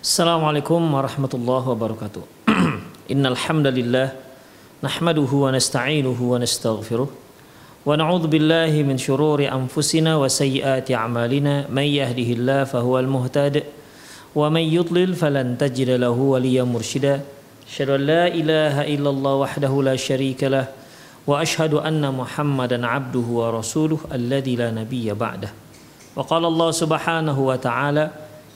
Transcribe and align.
Assalamualaikum 0.00 0.80
warahmatullahi 0.80 1.76
wabarakatuh. 1.76 2.24
Innal 3.12 3.36
hamdalillah 3.36 4.16
nahmaduhu 4.80 5.44
wa 5.44 5.52
nasta'inuhu 5.52 6.24
wa 6.24 6.40
nastaghfiruh 6.40 7.04
wa 7.04 7.90
na'udzu 8.00 8.32
billahi 8.32 8.80
min 8.80 8.96
shururi 8.96 9.44
anfusina 9.44 10.16
wa 10.16 10.24
sayyiati 10.24 10.96
a'malina 10.96 11.68
may 11.68 12.00
yahdihillahu 12.00 12.64
fahuwal 12.64 13.04
muhtad 13.04 13.60
wa 14.32 14.48
may 14.48 14.72
yudlil 14.72 15.12
falan 15.12 15.60
tajida 15.60 16.00
lahu 16.00 16.32
waliyyan 16.32 16.64
mursyida. 16.64 17.20
Asyhadu 17.68 18.00
an 18.00 18.02
la 18.08 18.24
ilaha 18.32 18.88
illallah 18.88 19.34
wahdahu 19.44 19.84
la 19.84 20.00
syarika 20.00 20.48
lah 20.48 20.72
wa 21.28 21.44
asyhadu 21.44 21.76
anna 21.76 22.08
Muhammadan 22.08 22.88
abduhu 22.88 23.44
wa 23.44 23.52
rasuluh 23.52 24.00
alladzi 24.08 24.56
la 24.56 24.72
nabiyya 24.72 25.12
ba'dah. 25.12 25.52
Wa 26.16 26.24
qala 26.24 26.48
Allah 26.48 26.70
subhanahu 26.72 27.52
wa 27.52 27.60
ta'ala 27.60 28.19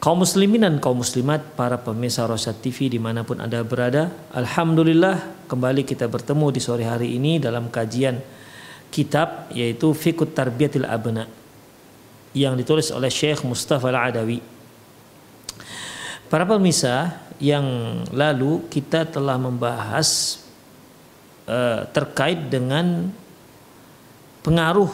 Kaum 0.00 0.24
muslimin 0.24 0.64
dan 0.64 0.80
kaum 0.80 1.04
muslimat, 1.04 1.60
para 1.60 1.76
pemirsa 1.76 2.24
Rosat 2.24 2.64
TV 2.64 2.88
di 2.88 2.96
mana 2.96 3.20
pun 3.20 3.36
Anda 3.36 3.60
berada, 3.60 4.08
Alhamdulillah 4.32 5.44
kembali 5.44 5.84
kita 5.84 6.08
bertemu 6.08 6.56
di 6.56 6.56
sore 6.56 6.88
hari 6.88 7.20
ini 7.20 7.36
dalam 7.36 7.68
kajian 7.68 8.16
kitab 8.88 9.52
yaitu 9.52 9.92
Fikut 9.92 10.32
Tarbiyatil 10.32 10.88
Abna 10.88 11.28
yang 12.32 12.56
ditulis 12.56 12.88
oleh 12.96 13.12
Syekh 13.12 13.44
Mustafa 13.44 13.92
Al-Adawi. 13.92 14.40
Para 16.32 16.48
pemirsa, 16.48 17.20
yang 17.36 18.00
lalu 18.08 18.72
kita 18.72 19.04
telah 19.04 19.36
membahas 19.36 20.40
uh, 21.44 21.84
terkait 21.92 22.48
dengan 22.48 23.12
pengaruh 24.40 24.88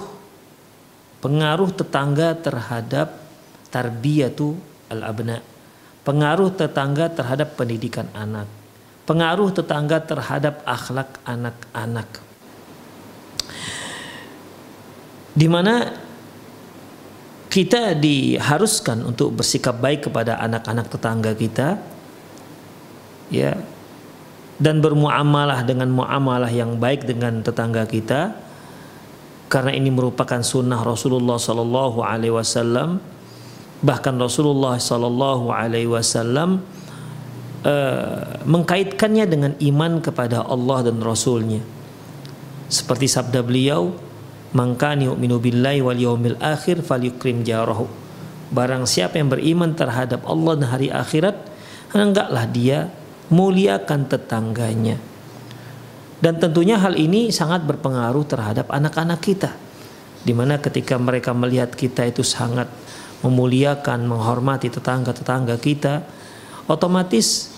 pengaruh 1.23 1.71
tetangga 1.71 2.34
terhadap 2.34 3.23
tarbiyatu 3.71 4.75
al-abna. 4.92 5.42
Pengaruh 6.06 6.55
tetangga 6.55 7.11
terhadap 7.11 7.59
pendidikan 7.59 8.06
anak. 8.15 8.47
Pengaruh 9.06 9.50
tetangga 9.50 10.03
terhadap 10.03 10.62
akhlak 10.66 11.19
anak-anak. 11.27 12.09
Di 15.37 15.47
mana 15.50 16.06
kita 17.56 17.97
diharuskan 17.97 19.00
untuk 19.00 19.41
bersikap 19.41 19.81
baik 19.81 20.11
kepada 20.11 20.37
anak-anak 20.44 20.93
tetangga 20.93 21.32
kita 21.32 21.81
ya 23.32 23.56
dan 24.61 24.81
bermuamalah 24.81 25.65
dengan 25.65 25.88
muamalah 25.88 26.53
yang 26.53 26.77
baik 26.77 27.09
dengan 27.09 27.41
tetangga 27.41 27.88
kita 27.88 28.37
karena 29.49 29.72
ini 29.72 29.88
merupakan 29.88 30.43
sunnah 30.44 30.84
Rasulullah 30.84 31.41
Sallallahu 31.41 32.05
Alaihi 32.05 32.34
Wasallam 32.37 33.00
bahkan 33.84 34.16
Rasulullah 34.16 34.81
Sallallahu 34.81 35.53
Alaihi 35.53 35.88
Wasallam 35.88 36.64
uh, 37.64 38.41
mengkaitkannya 38.44 39.25
dengan 39.28 39.53
iman 39.59 40.00
kepada 40.00 40.44
Allah 40.44 40.88
dan 40.88 41.00
Rasulnya. 41.00 41.60
Seperti 42.66 43.06
sabda 43.06 43.47
beliau 43.47 43.94
mangkani 44.56 45.06
yu'minu 45.06 45.38
billahi 45.38 45.81
wal 45.84 45.98
yaumil 45.98 46.38
akhir 46.41 46.82
falyukrim 46.82 47.44
jarahu. 47.47 47.87
Barang 48.50 48.87
siapa 48.87 49.19
yang 49.19 49.31
beriman 49.31 49.75
terhadap 49.75 50.22
Allah 50.26 50.54
dan 50.54 50.66
hari 50.70 50.88
akhirat 50.91 51.37
hendaklah 51.91 52.47
dia 52.47 52.91
muliakan 53.28 54.06
tetangganya. 54.06 54.98
Dan 56.16 56.41
tentunya 56.41 56.81
hal 56.81 56.97
ini 56.97 57.28
sangat 57.28 57.69
berpengaruh 57.69 58.25
terhadap 58.25 58.72
anak-anak 58.72 59.20
kita 59.20 59.53
di 60.26 60.34
mana 60.34 60.58
ketika 60.58 60.98
mereka 60.98 61.31
melihat 61.31 61.70
kita 61.70 62.03
itu 62.03 62.26
sangat 62.26 62.66
memuliakan, 63.26 64.06
menghormati 64.06 64.70
tetangga-tetangga 64.70 65.59
kita, 65.59 66.06
otomatis 66.70 67.50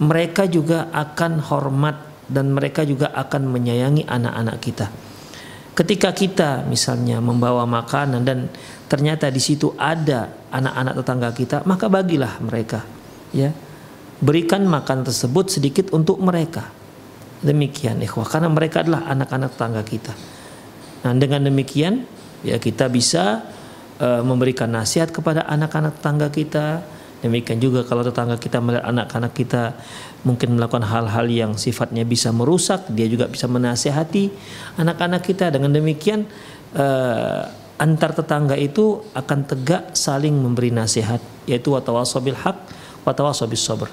mereka 0.00 0.48
juga 0.48 0.88
akan 0.90 1.44
hormat 1.44 1.96
dan 2.26 2.50
mereka 2.56 2.82
juga 2.88 3.12
akan 3.12 3.52
menyayangi 3.52 4.08
anak-anak 4.08 4.56
kita. 4.64 4.86
Ketika 5.74 6.14
kita 6.14 6.50
misalnya 6.64 7.18
membawa 7.18 7.66
makanan 7.66 8.22
dan 8.22 8.46
ternyata 8.86 9.28
di 9.28 9.42
situ 9.42 9.74
ada 9.74 10.30
anak-anak 10.54 10.94
tetangga 11.02 11.30
kita, 11.34 11.56
maka 11.66 11.90
bagilah 11.90 12.38
mereka, 12.40 12.86
ya. 13.34 13.50
Berikan 14.24 14.64
makan 14.64 15.04
tersebut 15.04 15.50
sedikit 15.50 15.90
untuk 15.90 16.22
mereka. 16.22 16.70
Demikian 17.44 18.00
ikhwah 18.00 18.24
karena 18.24 18.48
mereka 18.48 18.80
adalah 18.86 19.04
anak-anak 19.10 19.50
tetangga 19.52 19.82
kita. 19.84 20.14
Nah, 21.04 21.12
dengan 21.12 21.44
demikian 21.44 22.08
ya 22.46 22.56
kita 22.56 22.88
bisa 22.88 23.44
uh, 24.00 24.22
memberikan 24.22 24.70
nasihat 24.70 25.10
kepada 25.10 25.46
anak-anak 25.46 25.98
tetangga 26.00 26.28
kita. 26.30 26.66
Demikian 27.24 27.56
juga 27.56 27.88
kalau 27.88 28.04
tetangga 28.04 28.36
kita 28.36 28.60
melihat 28.60 28.84
anak-anak 28.84 29.32
kita 29.32 29.72
mungkin 30.28 30.60
melakukan 30.60 30.84
hal-hal 30.84 31.24
yang 31.24 31.52
sifatnya 31.56 32.04
bisa 32.04 32.28
merusak, 32.36 32.84
dia 32.92 33.08
juga 33.08 33.32
bisa 33.32 33.48
menasihati 33.48 34.28
anak-anak 34.76 35.24
kita. 35.24 35.48
Dengan 35.48 35.72
demikian 35.72 36.28
uh, 36.76 37.48
antar 37.80 38.12
tetangga 38.12 38.60
itu 38.60 39.00
akan 39.16 39.48
tegak 39.48 39.96
saling 39.96 40.36
memberi 40.36 40.68
nasihat, 40.68 41.20
yaitu 41.48 41.72
watawasobil 41.72 42.36
hak, 42.36 42.60
watawasobil 43.08 43.56
sabr. 43.56 43.88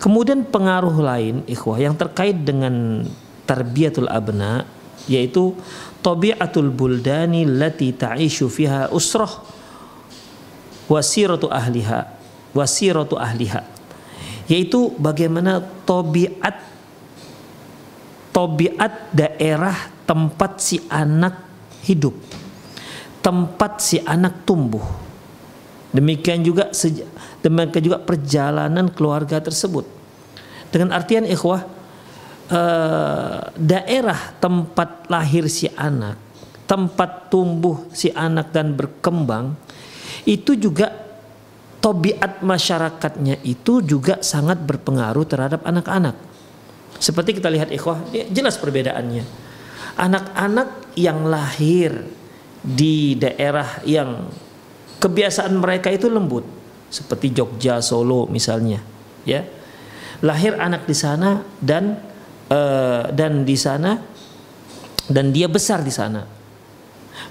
Kemudian 0.00 0.48
pengaruh 0.48 0.94
lain 1.00 1.44
ikhwah 1.44 1.80
yang 1.80 1.96
terkait 1.96 2.36
dengan 2.44 3.04
tarbiyatul 3.44 4.08
abna 4.08 4.64
yaitu 5.10 5.56
tabiatul 6.00 6.72
buldani 6.72 7.44
lati 7.44 7.92
ta'ishu 7.92 8.48
fiha 8.48 8.88
usrah 8.92 9.30
wasiratu 10.88 11.48
ahliha 11.48 12.08
wasiratu 12.52 13.16
ahliha. 13.16 13.64
Yaitu 14.44 14.92
bagaimana 15.00 15.64
tabiat 15.88 16.60
tabiat 18.34 19.08
daerah 19.14 19.88
tempat 20.04 20.60
si 20.60 20.84
anak 20.92 21.40
hidup 21.88 22.12
tempat 23.24 23.80
si 23.80 23.96
anak 24.04 24.44
tumbuh. 24.44 24.84
Demikian 25.96 26.44
juga 26.44 26.68
demikian 27.40 27.80
juga 27.80 27.98
perjalanan 28.04 28.92
keluarga 28.92 29.40
tersebut. 29.40 29.88
Dengan 30.68 30.92
artian 30.92 31.24
ikhwah 31.24 31.64
Eh, 32.44 33.40
daerah 33.56 34.36
tempat 34.36 35.08
lahir 35.08 35.48
si 35.48 35.64
anak, 35.80 36.20
tempat 36.68 37.32
tumbuh 37.32 37.88
si 37.88 38.12
anak 38.12 38.52
dan 38.52 38.76
berkembang, 38.76 39.56
itu 40.28 40.52
juga 40.52 40.92
tobiat 41.80 42.44
masyarakatnya 42.44 43.40
itu 43.48 43.80
juga 43.80 44.20
sangat 44.20 44.60
berpengaruh 44.60 45.24
terhadap 45.24 45.64
anak-anak. 45.64 46.20
Seperti 47.00 47.40
kita 47.40 47.48
lihat 47.48 47.72
ikhwah, 47.72 48.04
jelas 48.28 48.60
perbedaannya. 48.60 49.24
Anak-anak 49.96 50.92
yang 51.00 51.24
lahir 51.24 51.96
di 52.60 53.16
daerah 53.16 53.80
yang 53.88 54.28
kebiasaan 55.00 55.56
mereka 55.56 55.88
itu 55.88 56.12
lembut, 56.12 56.44
seperti 56.92 57.32
Jogja, 57.32 57.80
Solo 57.80 58.28
misalnya, 58.28 58.84
ya. 59.24 59.48
Lahir 60.20 60.60
anak 60.60 60.84
di 60.84 60.92
sana 60.92 61.40
dan 61.64 62.12
uh, 62.50 63.08
dan 63.12 63.46
di 63.46 63.56
sana 63.56 64.00
dan 65.08 65.30
dia 65.30 65.48
besar 65.48 65.84
di 65.84 65.92
sana. 65.92 66.24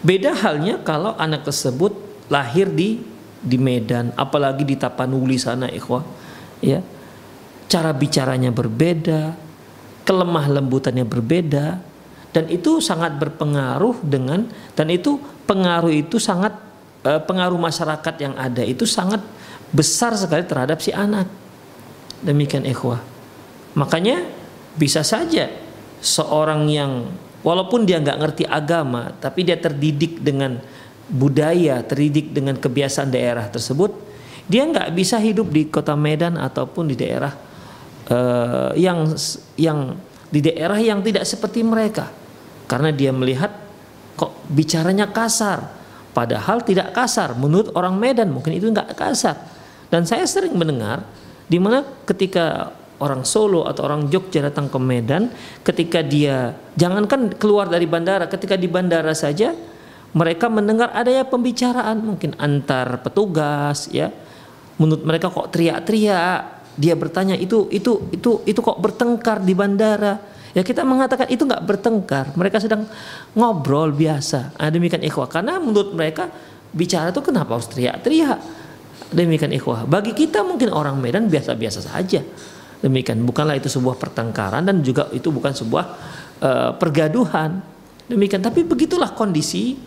Beda 0.04 0.36
halnya 0.36 0.80
kalau 0.82 1.18
anak 1.18 1.48
tersebut 1.48 1.94
lahir 2.30 2.70
di 2.70 3.02
di 3.44 3.60
Medan, 3.60 4.16
apalagi 4.16 4.64
di 4.64 4.80
Tapanuli 4.80 5.36
sana, 5.36 5.68
ikhwah, 5.68 6.04
ya. 6.64 6.80
Cara 7.68 7.92
bicaranya 7.92 8.54
berbeda, 8.54 9.36
kelemah 10.08 10.46
lembutannya 10.48 11.04
berbeda, 11.04 11.82
dan 12.34 12.50
itu 12.50 12.82
sangat 12.82 13.16
berpengaruh 13.22 14.02
dengan 14.02 14.50
dan 14.74 14.90
itu 14.90 15.22
pengaruh 15.46 15.94
itu 15.94 16.18
sangat 16.18 16.58
eh, 17.06 17.22
pengaruh 17.22 17.62
masyarakat 17.62 18.16
yang 18.20 18.34
ada 18.34 18.66
itu 18.66 18.90
sangat 18.90 19.22
besar 19.70 20.18
sekali 20.18 20.42
terhadap 20.44 20.82
si 20.82 20.90
anak 20.90 21.30
demikian 22.26 22.66
ikhwah 22.66 23.00
makanya 23.78 24.26
bisa 24.76 25.06
saja 25.06 25.50
seorang 26.04 26.68
yang 26.68 26.92
walaupun 27.46 27.86
dia 27.86 28.02
nggak 28.02 28.20
ngerti 28.20 28.44
agama 28.48 29.14
tapi 29.22 29.46
dia 29.46 29.60
terdidik 29.60 30.20
dengan 30.20 30.60
budaya 31.08 31.84
terdidik 31.84 32.32
dengan 32.32 32.58
kebiasaan 32.58 33.12
daerah 33.12 33.46
tersebut 33.52 34.14
dia 34.48 34.68
nggak 34.68 34.92
bisa 34.92 35.16
hidup 35.20 35.48
di 35.48 35.72
kota 35.72 35.96
Medan 35.96 36.36
ataupun 36.36 36.92
di 36.92 36.96
daerah 37.00 37.32
uh, 38.12 38.72
yang 38.76 39.16
yang 39.56 39.96
di 40.28 40.40
daerah 40.44 40.80
yang 40.82 41.00
tidak 41.00 41.24
seperti 41.24 41.64
mereka. 41.64 42.12
Karena 42.68 42.90
dia 42.92 43.14
melihat 43.14 43.54
kok 44.18 44.34
bicaranya 44.52 45.08
kasar 45.12 45.72
padahal 46.12 46.60
tidak 46.66 46.92
kasar. 46.92 47.38
Menurut 47.40 47.72
orang 47.78 47.96
Medan 47.96 48.36
mungkin 48.36 48.58
itu 48.58 48.68
nggak 48.68 48.98
kasar. 48.98 49.40
Dan 49.88 50.04
saya 50.04 50.26
sering 50.28 50.58
mendengar 50.58 51.06
di 51.48 51.62
mana 51.62 51.86
ketika 52.04 52.74
orang 53.04 53.28
Solo 53.28 53.68
atau 53.68 53.84
orang 53.84 54.08
Jogja 54.08 54.40
datang 54.40 54.72
ke 54.72 54.80
Medan 54.80 55.28
ketika 55.68 56.00
dia 56.00 56.56
jangankan 56.80 57.36
keluar 57.36 57.68
dari 57.68 57.84
bandara 57.84 58.32
ketika 58.32 58.56
di 58.56 58.72
bandara 58.72 59.12
saja 59.12 59.52
mereka 60.16 60.48
mendengar 60.48 60.96
adanya 60.96 61.28
pembicaraan 61.28 62.00
mungkin 62.00 62.32
antar 62.40 63.04
petugas 63.04 63.92
ya 63.92 64.08
menurut 64.80 65.04
mereka 65.04 65.28
kok 65.28 65.52
teriak-teriak 65.52 66.64
dia 66.80 66.96
bertanya 66.96 67.36
itu 67.36 67.68
itu 67.70 68.08
itu 68.16 68.42
itu 68.48 68.60
kok 68.64 68.80
bertengkar 68.80 69.44
di 69.44 69.54
bandara 69.54 70.34
Ya 70.54 70.62
kita 70.62 70.86
mengatakan 70.86 71.26
itu 71.34 71.50
nggak 71.50 71.66
bertengkar, 71.66 72.38
mereka 72.38 72.62
sedang 72.62 72.86
ngobrol 73.34 73.90
biasa. 73.90 74.54
Nah, 74.54 74.70
demikian 74.70 75.02
ikhwah. 75.02 75.26
Karena 75.26 75.58
menurut 75.58 75.98
mereka 75.98 76.30
bicara 76.70 77.10
itu 77.10 77.26
kenapa 77.26 77.58
harus 77.58 77.66
teriak-teriak? 77.74 78.38
Demikian 79.10 79.50
ikhwah. 79.50 79.90
Bagi 79.90 80.14
kita 80.14 80.46
mungkin 80.46 80.70
orang 80.70 81.02
Medan 81.02 81.26
biasa-biasa 81.26 81.90
saja. 81.90 82.22
Demikian 82.84 83.24
bukanlah 83.24 83.56
itu 83.56 83.72
sebuah 83.72 83.96
pertengkaran 83.96 84.68
dan 84.68 84.84
juga 84.84 85.08
itu 85.16 85.32
bukan 85.32 85.56
sebuah 85.56 85.86
uh, 86.44 86.72
pergaduhan. 86.76 87.64
Demikian. 88.12 88.44
Tapi 88.44 88.68
begitulah 88.68 89.16
kondisi, 89.16 89.80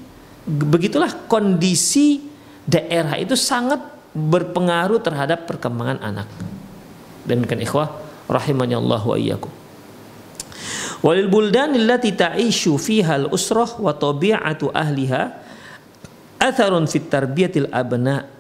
begitulah 0.49 1.29
kondisi 1.29 2.25
daerah 2.65 3.21
itu 3.21 3.37
sangat 3.37 3.85
berpengaruh 4.17 4.97
terhadap 5.05 5.45
perkembangan 5.45 6.01
anak. 6.01 6.25
Demikian 7.29 7.61
ikhwah 7.61 7.93
rahimani 8.33 8.73
Allah 8.73 9.03
wa 9.05 9.17
iyyakum. 9.21 9.53
Walil 11.05 11.29
buldan 11.29 11.77
allati 11.77 12.17
ta'ishu 12.17 12.81
fiha 12.81 13.21
al-usrah 13.21 13.77
wa 13.77 13.93
tabi'atu 13.93 14.73
ahliha 14.73 15.23
atharun 16.41 16.89
fit 16.89 17.13
tarbiyatil 17.13 17.69
abna 17.69 18.36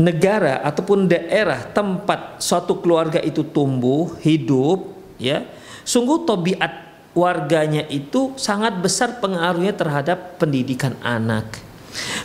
negara 0.00 0.64
ataupun 0.64 1.04
daerah 1.04 1.60
tempat 1.76 2.40
suatu 2.40 2.80
keluarga 2.80 3.20
itu 3.20 3.44
tumbuh 3.44 4.16
hidup 4.24 4.88
ya 5.20 5.44
sungguh 5.84 6.24
tabiat 6.24 6.72
warganya 7.12 7.84
itu 7.92 8.32
sangat 8.40 8.80
besar 8.80 9.20
pengaruhnya 9.20 9.76
terhadap 9.76 10.40
pendidikan 10.40 10.96
anak. 11.04 11.58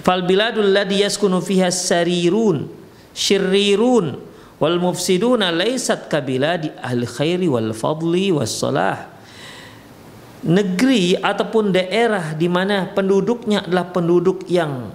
Fal 0.06 0.24
biladul 0.24 0.72
ladhi 0.72 1.02
yaskunu 1.04 1.42
fiha 1.42 1.74
sarirun 1.74 2.70
syirrirun 3.12 4.22
wal 4.62 4.78
mufsiduna 4.78 5.50
laisat 5.50 6.08
kabila 6.08 6.62
di 6.62 6.70
ahli 6.80 7.04
khairi 7.04 7.48
wal 7.50 7.74
fadli 7.74 8.30
was 8.32 8.54
salah. 8.54 9.12
Negeri 10.46 11.18
ataupun 11.18 11.74
daerah 11.74 12.38
di 12.38 12.46
mana 12.46 12.86
penduduknya 12.94 13.66
adalah 13.66 13.90
penduduk 13.90 14.46
yang 14.46 14.94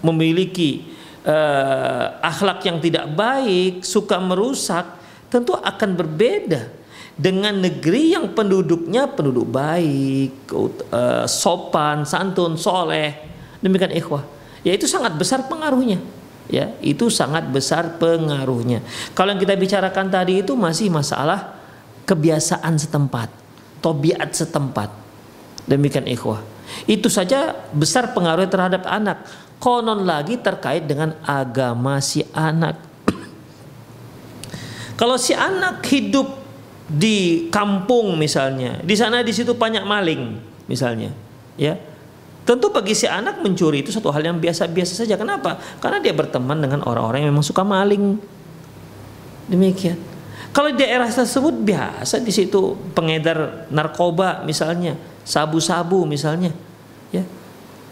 memiliki 0.00 0.88
uh, 1.26 2.04
akhlak 2.22 2.64
yang 2.66 2.78
tidak 2.78 3.10
baik, 3.12 3.84
suka 3.84 4.16
merusak, 4.20 4.86
tentu 5.32 5.56
akan 5.56 5.90
berbeda 5.96 6.70
dengan 7.16 7.60
negeri 7.60 8.16
yang 8.16 8.32
penduduknya 8.32 9.10
penduduk 9.12 9.48
baik, 9.48 10.48
uh, 10.52 11.26
sopan, 11.28 12.08
santun, 12.08 12.56
soleh. 12.56 13.16
Demikian 13.60 13.92
ikhwah. 13.92 14.24
Ya 14.64 14.72
itu 14.76 14.88
sangat 14.88 15.16
besar 15.16 15.48
pengaruhnya. 15.48 16.00
Ya 16.50 16.74
itu 16.82 17.12
sangat 17.12 17.46
besar 17.52 18.00
pengaruhnya. 18.00 18.82
Kalau 19.14 19.36
yang 19.36 19.40
kita 19.40 19.54
bicarakan 19.54 20.10
tadi 20.10 20.42
itu 20.42 20.56
masih 20.56 20.90
masalah 20.90 21.60
kebiasaan 22.08 22.74
setempat 22.74 23.40
tobiat 23.80 24.30
setempat. 24.30 24.92
Demikian 25.66 26.06
ikhwah. 26.06 26.44
Itu 26.86 27.10
saja 27.10 27.56
besar 27.74 28.14
pengaruhnya 28.14 28.52
terhadap 28.52 28.82
anak 28.86 29.26
konon 29.60 30.08
lagi 30.08 30.40
terkait 30.40 30.88
dengan 30.88 31.14
agama 31.22 32.00
si 32.00 32.24
anak 32.32 32.80
kalau 34.98 35.20
si 35.20 35.36
anak 35.36 35.84
hidup 35.86 36.40
di 36.90 37.46
kampung 37.54 38.18
misalnya 38.18 38.82
di 38.82 38.98
sana 38.98 39.22
di 39.22 39.30
situ 39.30 39.54
banyak 39.54 39.86
maling 39.86 40.40
misalnya 40.66 41.14
ya 41.54 41.78
Tentu 42.40 42.72
bagi 42.72 42.96
si 42.96 43.04
anak 43.06 43.44
mencuri 43.44 43.84
itu 43.84 43.92
satu 43.92 44.08
hal 44.10 44.24
yang 44.24 44.40
biasa-biasa 44.40 44.96
saja. 44.96 45.14
Kenapa? 45.14 45.60
Karena 45.78 46.00
dia 46.00 46.10
berteman 46.10 46.58
dengan 46.58 46.80
orang-orang 46.82 47.22
yang 47.22 47.30
memang 47.30 47.46
suka 47.46 47.60
maling. 47.60 48.16
Demikian. 49.46 49.94
Kalau 50.50 50.72
di 50.74 50.82
daerah 50.82 51.06
tersebut 51.06 51.54
biasa 51.62 52.18
di 52.18 52.32
situ 52.34 52.74
pengedar 52.90 53.70
narkoba 53.70 54.42
misalnya, 54.42 54.98
sabu-sabu 55.22 56.02
misalnya, 56.08 56.50
ya. 56.50 56.69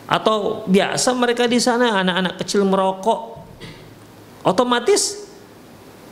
Atau 0.08 0.64
biasa 0.64 1.12
mereka 1.12 1.44
di 1.44 1.60
sana 1.60 2.00
anak-anak 2.00 2.40
kecil 2.40 2.64
merokok. 2.64 3.44
Otomatis 4.48 5.28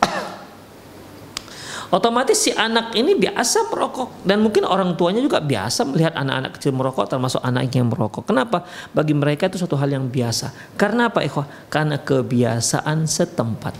otomatis 1.96 2.36
si 2.36 2.52
anak 2.52 2.92
ini 2.92 3.16
biasa 3.16 3.72
merokok 3.72 4.20
dan 4.28 4.44
mungkin 4.44 4.68
orang 4.68 4.92
tuanya 5.00 5.24
juga 5.24 5.40
biasa 5.40 5.88
melihat 5.88 6.12
anak-anak 6.12 6.60
kecil 6.60 6.76
merokok 6.76 7.08
termasuk 7.08 7.40
anak 7.40 7.72
yang 7.72 7.88
merokok. 7.88 8.28
Kenapa? 8.28 8.68
Bagi 8.92 9.16
mereka 9.16 9.48
itu 9.48 9.56
suatu 9.56 9.80
hal 9.80 9.88
yang 9.88 10.04
biasa. 10.12 10.76
Karena 10.76 11.08
apa, 11.08 11.24
ikhwah? 11.24 11.48
Karena 11.72 11.96
kebiasaan 11.96 13.08
setempat. 13.08 13.72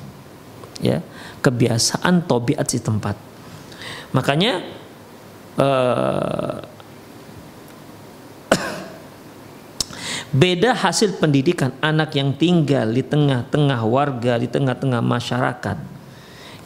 Ya, 0.81 1.05
kebiasaan 1.45 2.25
tobiat 2.25 2.65
setempat. 2.69 3.17
Makanya 4.17 4.65
uh, 5.61 6.76
beda 10.37 10.77
hasil 10.77 11.17
pendidikan 11.17 11.73
anak 11.81 12.13
yang 12.13 12.37
tinggal 12.37 12.93
di 12.93 13.01
tengah-tengah 13.01 13.81
warga, 13.89 14.37
di 14.37 14.49
tengah-tengah 14.53 15.01
masyarakat 15.01 15.79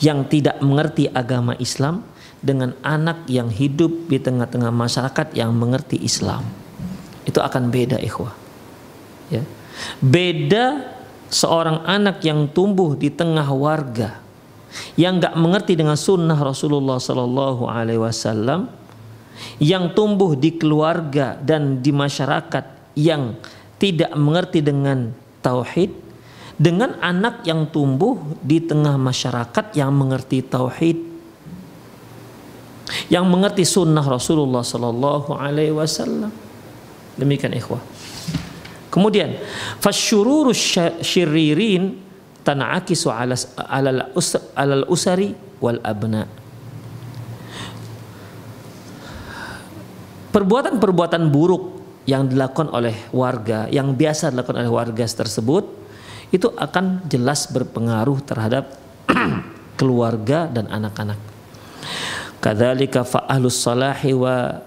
yang 0.03 0.27
tidak 0.27 0.59
mengerti 0.59 1.07
agama 1.07 1.55
Islam 1.63 2.03
dengan 2.43 2.75
anak 2.83 3.29
yang 3.31 3.47
hidup 3.53 4.11
di 4.11 4.19
tengah-tengah 4.19 4.73
masyarakat 4.75 5.37
yang 5.39 5.55
mengerti 5.55 6.03
Islam. 6.03 6.43
Itu 7.23 7.39
akan 7.39 7.71
beda 7.71 8.01
ikhwah. 8.01 8.35
Ya. 9.31 9.47
Beda 10.03 10.97
seorang 11.31 11.87
anak 11.87 12.27
yang 12.27 12.51
tumbuh 12.51 12.99
di 12.99 13.13
tengah 13.13 13.47
warga 13.55 14.19
yang 14.99 15.19
nggak 15.19 15.35
mengerti 15.39 15.79
dengan 15.79 15.99
sunnah 15.99 16.39
Rasulullah 16.39 16.99
Sallallahu 16.99 17.67
Alaihi 17.67 18.01
Wasallam, 18.03 18.71
yang 19.59 19.93
tumbuh 19.93 20.39
di 20.39 20.57
keluarga 20.57 21.37
dan 21.39 21.83
di 21.83 21.91
masyarakat 21.91 22.95
yang 22.99 23.39
tidak 23.81 24.13
mengerti 24.13 24.61
dengan 24.61 25.17
tauhid, 25.41 25.91
dengan 26.61 27.01
anak 27.01 27.43
yang 27.49 27.73
tumbuh 27.73 28.21
di 28.45 28.61
tengah 28.61 29.01
masyarakat 29.01 29.73
yang 29.73 29.91
mengerti 29.97 30.45
tauhid 30.45 31.11
yang 33.07 33.27
mengerti 33.27 33.63
sunnah 33.63 34.03
Rasulullah 34.03 34.67
Sallallahu 34.67 35.35
Alaihi 35.35 35.75
Wasallam. 35.75 36.31
Demikian 37.15 37.55
ikhwah. 37.55 37.83
Kemudian 38.91 39.39
fasyururu 39.79 40.51
syiririn 41.03 42.03
tanaakisu 42.43 43.07
ala 43.07 43.39
alal 44.59 44.85
usari 44.91 45.35
wal 45.63 45.79
abna. 45.87 46.27
Perbuatan-perbuatan 50.31 51.27
buruk 51.31 51.80
yang 52.11 52.27
dilakukan 52.27 52.75
oleh 52.75 52.97
warga 53.15 53.71
yang 53.71 53.95
biasa 53.95 54.35
dilakukan 54.35 54.67
oleh 54.67 54.73
warga 54.75 55.07
tersebut 55.07 55.63
itu 56.35 56.51
akan 56.51 57.07
jelas 57.07 57.47
berpengaruh 57.47 58.19
terhadap 58.27 58.75
keluarga 59.79 60.51
dan 60.51 60.67
anak-anak. 60.67 61.19
Kadzalika 62.43 63.07
fa'ahlus 63.07 63.59
salahi 63.63 64.11
wa 64.15 64.59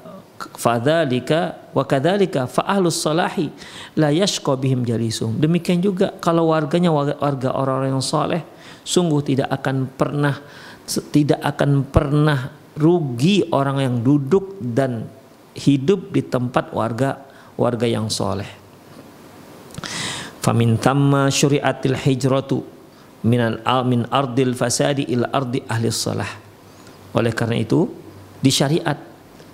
fadzalika 0.55 1.71
wa 1.71 1.83
kadzalika 1.83 2.47
fa'ahlus 2.47 2.99
salahi 2.99 3.51
la 3.99 4.11
yashqa 4.11 4.55
bihim 4.55 4.87
jalisum. 4.87 5.35
Demikian 5.35 5.83
juga 5.83 6.15
kalau 6.23 6.51
warganya 6.51 6.91
warga 6.91 7.51
orang-orang 7.51 7.99
yang 7.99 8.03
saleh 8.03 8.43
sungguh 8.83 9.23
tidak 9.23 9.51
akan 9.51 9.87
pernah 9.91 10.35
tidak 11.15 11.39
akan 11.39 11.87
pernah 11.87 12.51
rugi 12.75 13.47
orang 13.55 13.79
yang 13.79 13.95
duduk 14.03 14.59
dan 14.59 15.07
hidup 15.55 16.11
di 16.11 16.25
tempat 16.25 16.73
warga 16.75 17.32
warga 17.59 17.85
yang 17.85 18.09
soleh. 18.09 18.47
Famin 20.43 20.75
tamma 20.75 21.31
syuriatil 21.31 21.95
hijratu 21.95 22.59
min 23.23 23.39
al 23.39 23.83
min 23.87 24.03
ardil 24.11 24.51
fasadi 24.51 25.07
ila 25.15 25.31
ardi 25.31 25.63
ahli 25.63 25.87
salah. 25.93 26.29
Oleh 27.15 27.31
karena 27.31 27.61
itu 27.61 27.87
disyariat 28.43 28.99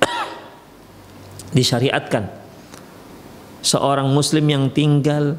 disyariatkan 1.58 2.26
seorang 3.62 4.10
muslim 4.10 4.50
yang 4.50 4.66
tinggal 4.74 5.38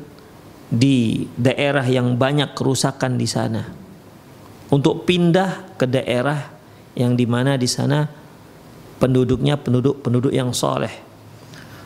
di 0.71 1.27
daerah 1.35 1.83
yang 1.83 2.15
banyak 2.15 2.55
kerusakan 2.55 3.19
di 3.19 3.27
sana 3.27 3.67
untuk 4.71 5.03
pindah 5.03 5.75
ke 5.75 5.91
daerah 5.91 6.39
yang 6.95 7.19
di 7.19 7.27
mana 7.27 7.59
di 7.59 7.67
sana 7.67 8.07
penduduknya 9.03 9.59
penduduk-penduduk 9.59 10.31
yang 10.31 10.55
soleh. 10.55 11.10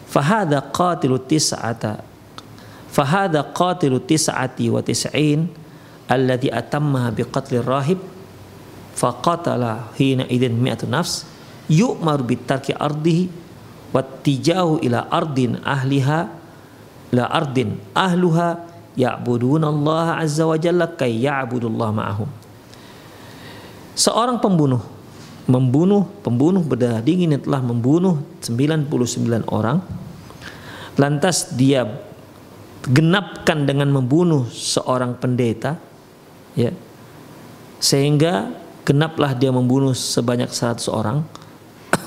فهذا 0.09 0.59
قاتل 0.73 1.13
التسعة 1.13 1.85
فهذا 2.95 3.41
قاتل 3.41 3.93
التسعة 3.95 4.59
وتسعين 4.61 5.41
الذي 6.11 6.49
أتمها 6.59 7.11
بقتل 7.11 7.57
الراهب 7.57 7.99
فقتل 8.95 9.63
حينئذ 9.99 10.43
مئة 10.53 10.83
نفس 10.87 11.27
يؤمر 11.71 12.23
بترك 12.23 12.71
أرضه 12.71 13.21
واتجاه 13.95 14.69
إلى 14.83 14.99
أرض 15.13 15.39
أهلها 15.67 16.21
إلى 17.13 17.25
أرض 17.35 17.59
أهلها 17.97 18.49
يعبدون 18.99 19.65
الله 19.65 20.07
عز 20.11 20.41
وجل 20.41 20.85
كي 20.85 21.23
يعبدوا 21.23 21.71
الله 21.71 21.91
معهم. 21.91 22.29
Seorang 23.95 24.43
pembunuh 24.43 24.83
membunuh 25.45 26.09
pembunuh 26.25 26.65
berdarah 26.65 27.05
dingin 27.05 27.37
yang 27.37 27.45
telah 27.45 27.61
membunuh 27.61 28.25
99 28.41 29.45
orang. 29.53 29.85
Lantas 30.97 31.53
dia 31.53 31.85
genapkan 32.85 33.65
dengan 33.65 33.93
membunuh 33.93 34.49
seorang 34.49 35.17
pendeta 35.17 35.77
ya. 36.57 36.73
Sehingga 37.81 38.53
genaplah 38.85 39.37
dia 39.37 39.53
membunuh 39.53 39.93
sebanyak 39.93 40.49
100 40.49 40.89
orang. 40.89 41.25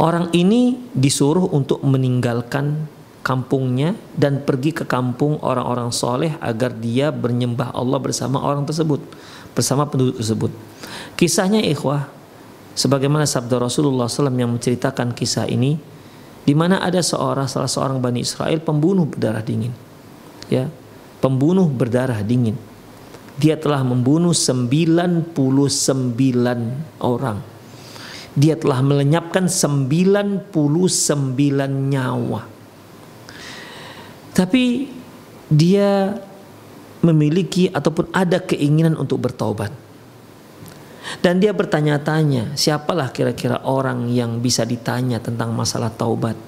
Orang 0.00 0.32
ini 0.36 0.76
disuruh 0.92 1.48
untuk 1.52 1.80
meninggalkan 1.84 2.88
kampungnya 3.20 3.96
dan 4.16 4.40
pergi 4.44 4.72
ke 4.72 4.84
kampung 4.88 5.36
orang-orang 5.44 5.92
soleh 5.92 6.32
agar 6.40 6.72
dia 6.72 7.12
bernyembah 7.12 7.76
Allah 7.76 8.00
bersama 8.00 8.40
orang 8.40 8.64
tersebut 8.64 9.00
bersama 9.54 9.86
penduduk 9.86 10.20
tersebut 10.20 10.52
Kisahnya 11.20 11.60
ikhwah, 11.60 12.08
sebagaimana 12.72 13.28
sabda 13.28 13.60
Rasulullah 13.60 14.08
SAW 14.08 14.32
yang 14.40 14.56
menceritakan 14.56 15.12
kisah 15.12 15.44
ini, 15.44 15.76
di 16.48 16.56
mana 16.56 16.80
ada 16.80 17.04
seorang 17.04 17.44
salah 17.44 17.68
seorang 17.68 18.00
bani 18.00 18.24
Israel 18.24 18.56
pembunuh 18.64 19.04
berdarah 19.04 19.44
dingin, 19.44 19.76
ya, 20.48 20.64
pembunuh 21.20 21.68
berdarah 21.68 22.24
dingin. 22.24 22.56
Dia 23.36 23.60
telah 23.60 23.84
membunuh 23.84 24.32
99 24.32 25.36
orang. 27.00 27.40
Dia 28.32 28.56
telah 28.56 28.80
melenyapkan 28.80 29.44
99 29.44 30.48
nyawa. 31.68 32.48
Tapi 34.32 34.88
dia 35.52 36.16
memiliki 37.00 37.72
ataupun 37.72 38.12
ada 38.12 38.40
keinginan 38.40 38.96
untuk 38.96 39.24
bertobat. 39.24 39.72
Dan 41.18 41.42
dia 41.42 41.50
bertanya-tanya, 41.50 42.54
siapalah 42.54 43.10
kira-kira 43.10 43.64
orang 43.66 44.12
yang 44.12 44.38
bisa 44.38 44.62
ditanya 44.62 45.18
tentang 45.18 45.50
masalah 45.50 45.90
taubat? 45.90 46.38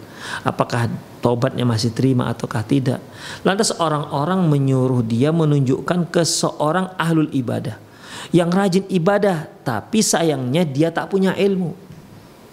Apakah 0.46 0.86
taubatnya 1.18 1.66
masih 1.66 1.90
terima 1.90 2.30
ataukah 2.30 2.62
tidak? 2.62 3.02
Lantas 3.42 3.74
orang-orang 3.74 4.46
menyuruh 4.46 5.02
dia 5.02 5.34
menunjukkan 5.34 6.14
ke 6.14 6.22
seorang 6.22 6.94
ahlul 6.94 7.26
ibadah 7.34 7.82
yang 8.30 8.54
rajin 8.54 8.86
ibadah, 8.86 9.50
tapi 9.66 9.98
sayangnya 9.98 10.62
dia 10.62 10.94
tak 10.94 11.10
punya 11.10 11.34
ilmu. 11.34 11.74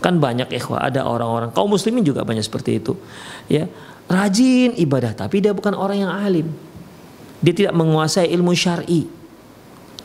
Kan 0.02 0.18
banyak 0.18 0.50
ikhwah, 0.50 0.90
ada 0.90 1.06
orang-orang 1.06 1.54
kaum 1.54 1.70
muslimin 1.70 2.02
juga 2.02 2.26
banyak 2.26 2.42
seperti 2.42 2.82
itu. 2.82 2.98
Ya, 3.46 3.70
rajin 4.10 4.74
ibadah 4.80 5.14
tapi 5.14 5.44
dia 5.44 5.54
bukan 5.54 5.78
orang 5.78 6.10
yang 6.10 6.12
alim. 6.12 6.50
Dia 7.40 7.54
tidak 7.56 7.74
menguasai 7.76 8.28
ilmu 8.32 8.52
syar'i. 8.52 9.08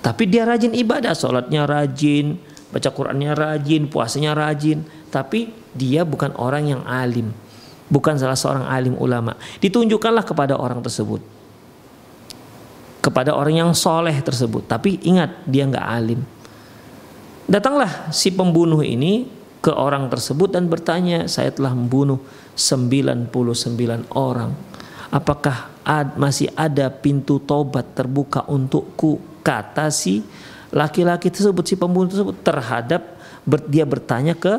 Tapi 0.04 0.22
dia 0.28 0.44
rajin 0.44 0.76
ibadah, 0.76 1.16
sholatnya 1.16 1.64
rajin, 1.64 2.36
baca 2.68 2.90
Qurannya 2.92 3.32
rajin, 3.32 3.88
puasanya 3.88 4.36
rajin. 4.36 4.84
Tapi 5.08 5.48
dia 5.72 6.04
bukan 6.04 6.34
orang 6.36 6.68
yang 6.68 6.82
alim, 6.84 7.32
bukan 7.88 8.18
salah 8.20 8.36
seorang 8.36 8.68
alim 8.68 8.94
ulama. 9.00 9.34
Ditunjukkanlah 9.62 10.26
kepada 10.28 10.60
orang 10.60 10.84
tersebut, 10.84 11.24
kepada 13.00 13.32
orang 13.32 13.64
yang 13.64 13.70
soleh 13.72 14.14
tersebut. 14.20 14.68
Tapi 14.68 15.00
ingat 15.08 15.46
dia 15.48 15.64
nggak 15.64 15.86
alim. 15.88 16.20
Datanglah 17.44 18.12
si 18.12 18.32
pembunuh 18.32 18.80
ini 18.80 19.28
ke 19.64 19.72
orang 19.72 20.12
tersebut 20.12 20.52
dan 20.52 20.68
bertanya, 20.68 21.24
saya 21.24 21.48
telah 21.48 21.72
membunuh 21.72 22.20
99 22.52 23.32
orang. 24.12 24.52
Apakah 25.14 25.70
masih 26.18 26.50
ada 26.58 26.90
pintu 26.90 27.38
tobat 27.38 27.86
terbuka 27.94 28.42
untukku? 28.50 29.34
kata 29.44 29.92
si 29.92 30.24
laki-laki 30.72 31.28
tersebut 31.28 31.62
si 31.68 31.76
pembunuh 31.76 32.08
tersebut 32.08 32.34
terhadap 32.40 33.04
ber, 33.44 33.60
dia 33.68 33.84
bertanya 33.84 34.32
ke 34.32 34.58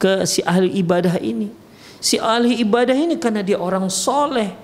ke 0.00 0.24
si 0.24 0.40
ahli 0.46 0.70
ibadah 0.80 1.18
ini. 1.20 1.50
Si 2.00 2.16
ahli 2.16 2.62
ibadah 2.64 2.96
ini 2.96 3.20
karena 3.20 3.44
dia 3.44 3.60
orang 3.60 3.92
soleh, 3.92 4.56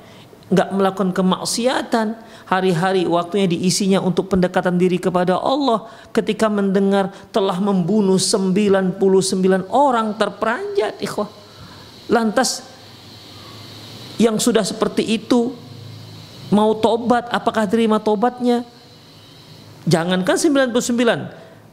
nggak 0.48 0.72
melakukan 0.72 1.12
kemaksiatan, 1.12 2.16
hari-hari 2.48 3.04
waktunya 3.04 3.44
diisinya 3.44 4.00
untuk 4.00 4.32
pendekatan 4.32 4.80
diri 4.80 4.96
kepada 4.96 5.36
Allah. 5.36 5.84
Ketika 6.16 6.48
mendengar 6.48 7.12
telah 7.28 7.60
membunuh 7.60 8.16
99 8.16 9.68
orang 9.68 10.16
terperanjat, 10.16 10.96
ikhwah. 11.04 11.28
Lantas 12.08 12.64
yang 14.16 14.40
sudah 14.40 14.64
seperti 14.64 15.04
itu 15.04 15.52
mau 16.48 16.72
tobat, 16.76 17.28
apakah 17.28 17.68
terima 17.68 18.00
tobatnya? 18.00 18.64
Jangankan 19.86 20.34
99, 20.34 20.72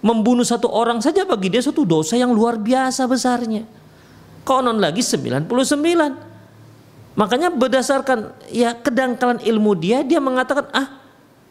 membunuh 0.06 0.46
satu 0.46 0.70
orang 0.70 1.02
saja 1.02 1.26
bagi 1.26 1.50
dia 1.50 1.64
satu 1.64 1.82
dosa 1.88 2.14
yang 2.14 2.30
luar 2.36 2.60
biasa 2.60 3.08
besarnya. 3.10 3.66
Konon 4.44 4.78
lagi 4.78 5.02
99. 5.02 5.48
Makanya 7.14 7.54
berdasarkan 7.54 8.34
ya 8.50 8.74
kedangkalan 8.74 9.40
ilmu 9.42 9.78
dia, 9.78 10.02
dia 10.02 10.20
mengatakan, 10.20 10.68
ah 10.74 11.00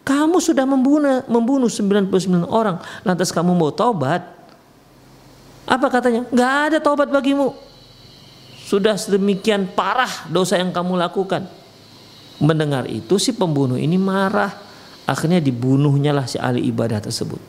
kamu 0.02 0.42
sudah 0.42 0.66
membunuh, 0.66 1.22
membunuh 1.30 1.70
99 1.70 2.46
orang, 2.50 2.82
lantas 3.06 3.30
kamu 3.30 3.54
mau 3.54 3.70
taubat. 3.70 4.26
Apa 5.62 5.87
katanya? 5.88 6.26
Gak 6.34 6.52
ada 6.68 6.78
taubat 6.82 7.06
bagimu. 7.08 7.54
Sudah 8.72 8.96
sedemikian 8.96 9.68
parah 9.76 10.24
dosa 10.32 10.56
yang 10.56 10.72
kamu 10.72 10.96
lakukan. 10.96 11.44
Mendengar 12.40 12.88
itu 12.88 13.20
si 13.20 13.36
pembunuh 13.36 13.76
ini 13.76 14.00
marah 14.00 14.72
Akhirnya 15.02 15.42
dibunuhnya 15.42 16.14
lah 16.14 16.30
si 16.30 16.38
ahli 16.38 16.62
ibadah 16.70 17.02
tersebut. 17.02 17.40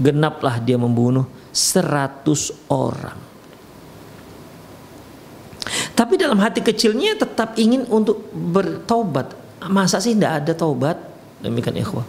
Genaplah 0.00 0.62
dia 0.62 0.80
membunuh 0.80 1.28
seratus 1.52 2.54
orang. 2.72 3.18
Tapi 5.92 6.14
dalam 6.14 6.38
hati 6.38 6.62
kecilnya 6.62 7.18
tetap 7.18 7.58
ingin 7.58 7.84
untuk 7.90 8.30
bertobat. 8.30 9.34
Masa 9.66 9.98
sih 9.98 10.14
tidak 10.14 10.46
ada 10.46 10.52
taubat? 10.54 10.96
Demikian 11.42 11.76
ikhwah. 11.82 12.06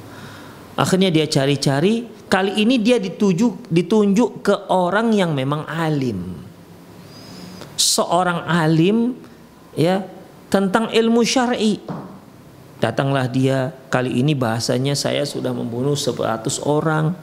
Akhirnya 0.77 1.09
dia 1.09 1.25
cari-cari. 1.27 2.07
Kali 2.29 2.61
ini 2.61 2.77
dia 2.77 3.01
dituju, 3.01 3.73
ditunjuk 3.73 4.45
ke 4.45 4.55
orang 4.69 5.09
yang 5.17 5.33
memang 5.33 5.65
alim. 5.65 6.48
Seorang 7.79 8.43
alim 8.43 9.15
ya 9.71 10.03
tentang 10.51 10.91
ilmu 10.91 11.23
syar'i. 11.23 11.79
Datanglah 12.83 13.27
dia 13.31 13.71
kali 13.87 14.19
ini 14.19 14.35
bahasanya 14.35 14.95
saya 14.95 15.23
sudah 15.23 15.55
membunuh 15.55 15.95
100 15.95 16.43
orang. 16.67 17.15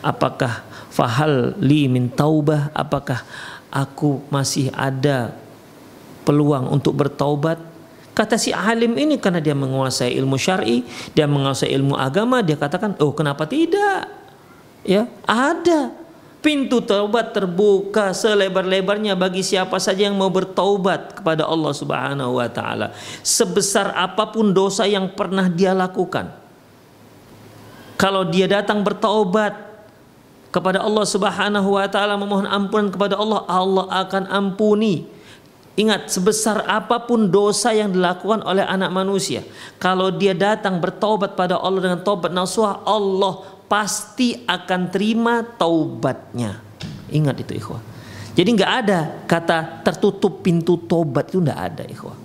Apakah 0.00 0.64
fahal 0.88 1.56
li 1.60 1.88
min 1.92 2.08
taubah? 2.08 2.72
Apakah 2.72 3.20
aku 3.68 4.24
masih 4.32 4.72
ada 4.72 5.36
peluang 6.24 6.72
untuk 6.72 6.96
bertaubat? 6.96 7.60
Kata 8.12 8.36
si 8.36 8.52
alim 8.52 8.92
ini 9.00 9.16
karena 9.16 9.40
dia 9.40 9.56
menguasai 9.56 10.12
ilmu 10.20 10.36
syar'i, 10.36 10.84
dia 11.16 11.24
menguasai 11.24 11.72
ilmu 11.72 11.96
agama, 11.96 12.44
dia 12.44 12.60
katakan, 12.60 12.92
"Oh, 13.00 13.16
kenapa 13.16 13.48
tidak?" 13.48 14.04
Ya, 14.84 15.08
ada 15.24 16.01
Pintu 16.42 16.82
taubat 16.82 17.30
terbuka 17.30 18.10
selebar-lebarnya 18.10 19.14
bagi 19.14 19.46
siapa 19.46 19.78
saja 19.78 20.10
yang 20.10 20.18
mau 20.18 20.26
bertaubat 20.26 21.22
kepada 21.22 21.46
Allah 21.46 21.70
Subhanahu 21.70 22.42
wa 22.42 22.50
taala. 22.50 22.90
Sebesar 23.22 23.94
apa 23.94 24.26
pun 24.34 24.50
dosa 24.50 24.82
yang 24.82 25.14
pernah 25.14 25.46
dia 25.46 25.70
lakukan. 25.70 26.34
Kalau 27.94 28.26
dia 28.26 28.50
datang 28.50 28.82
bertaubat 28.82 29.54
kepada 30.50 30.82
Allah 30.82 31.06
Subhanahu 31.06 31.78
wa 31.78 31.86
taala 31.86 32.18
memohon 32.18 32.50
ampunan 32.50 32.90
kepada 32.90 33.14
Allah, 33.14 33.46
Allah 33.46 33.86
akan 34.02 34.26
ampuni. 34.26 35.06
Ingat 35.78 36.10
sebesar 36.10 36.68
apa 36.68 37.06
pun 37.06 37.32
dosa 37.32 37.70
yang 37.72 37.94
dilakukan 37.94 38.44
oleh 38.44 38.60
anak 38.60 38.92
manusia, 38.92 39.40
kalau 39.80 40.12
dia 40.12 40.36
datang 40.36 40.82
bertaubat 40.82 41.32
pada 41.32 41.56
Allah 41.56 41.80
dengan 41.80 42.02
taubat 42.04 42.28
nasuha, 42.28 42.84
Allah 42.84 43.61
pasti 43.72 44.44
akan 44.44 44.92
terima 44.92 45.40
taubatnya. 45.40 46.60
Ingat 47.08 47.40
itu 47.40 47.56
ikhwah. 47.56 47.80
Jadi 48.36 48.48
nggak 48.52 48.72
ada 48.84 49.00
kata 49.24 49.80
tertutup 49.80 50.44
pintu 50.44 50.76
tobat 50.76 51.32
itu 51.32 51.40
nggak 51.40 51.60
ada 51.72 51.84
ikhwah. 51.88 52.16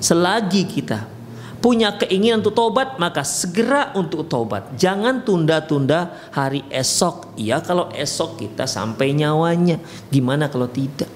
Selagi 0.00 0.64
kita 0.64 1.12
punya 1.60 1.94
keinginan 2.00 2.40
untuk 2.40 2.56
tobat 2.56 2.98
maka 2.98 3.22
segera 3.22 3.94
untuk 3.94 4.26
tobat 4.26 4.74
jangan 4.74 5.22
tunda-tunda 5.22 6.10
hari 6.34 6.66
esok 6.66 7.38
ya 7.38 7.62
kalau 7.62 7.86
esok 7.94 8.42
kita 8.42 8.66
sampai 8.66 9.14
nyawanya 9.14 9.78
gimana 10.10 10.50
kalau 10.50 10.66
tidak 10.66 11.06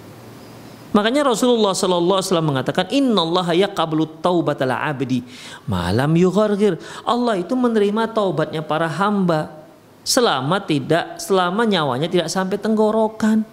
makanya 0.96 1.28
Rasulullah 1.28 1.76
Sallallahu 1.76 2.16
Alaihi 2.16 2.28
Wasallam 2.32 2.48
mengatakan 2.48 2.84
Allah 2.88 3.46
yaqablu 3.52 4.08
taubatal 4.24 4.72
abdi 4.72 5.20
malam 5.68 6.16
yughargir 6.16 6.80
Allah 7.04 7.36
itu 7.36 7.52
menerima 7.52 8.08
taubatnya 8.16 8.64
para 8.64 8.88
hamba 8.88 9.52
selama 10.00 10.56
tidak 10.64 11.20
selama 11.20 11.68
nyawanya 11.68 12.08
tidak 12.08 12.32
sampai 12.32 12.56
tenggorokan 12.56 13.44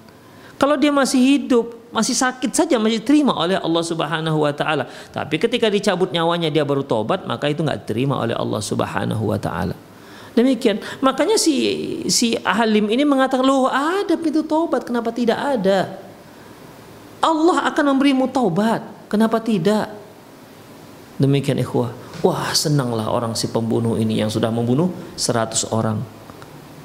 kalau 0.55 0.79
dia 0.79 0.95
masih 0.95 1.19
hidup 1.19 1.83
masih 1.93 2.17
sakit 2.17 2.49
saja 2.49 2.81
masih 2.81 3.05
terima 3.05 3.37
oleh 3.37 3.61
Allah 3.61 3.83
Subhanahu 3.85 4.41
wa 4.41 4.49
taala. 4.49 4.89
Tapi 5.13 5.37
ketika 5.37 5.69
dicabut 5.69 6.09
nyawanya 6.09 6.49
dia 6.49 6.65
baru 6.65 6.81
tobat, 6.81 7.29
maka 7.29 7.45
itu 7.53 7.61
nggak 7.61 7.85
terima 7.85 8.17
oleh 8.17 8.33
Allah 8.33 8.57
Subhanahu 8.57 9.29
wa 9.29 9.37
taala. 9.37 9.77
Demikian. 10.33 10.81
Makanya 11.05 11.37
si 11.37 11.53
si 12.09 12.33
alim 12.41 12.89
ini 12.89 13.05
mengatakan, 13.05 13.45
"Loh, 13.45 13.69
ada 13.69 14.17
pintu 14.17 14.41
taubat, 14.41 14.81
kenapa 14.81 15.13
tidak 15.13 15.37
ada?" 15.37 16.02
Allah 17.23 17.71
akan 17.71 17.95
memberimu 17.95 18.27
taubat, 18.27 18.83
kenapa 19.07 19.39
tidak? 19.39 19.87
Demikian 21.15 21.55
ikhwah. 21.63 21.95
Wah, 22.19 22.51
senanglah 22.51 23.07
orang 23.07 23.31
si 23.31 23.47
pembunuh 23.47 23.95
ini 23.95 24.19
yang 24.19 24.27
sudah 24.27 24.51
membunuh 24.51 24.91
100 25.15 25.71
orang. 25.71 26.03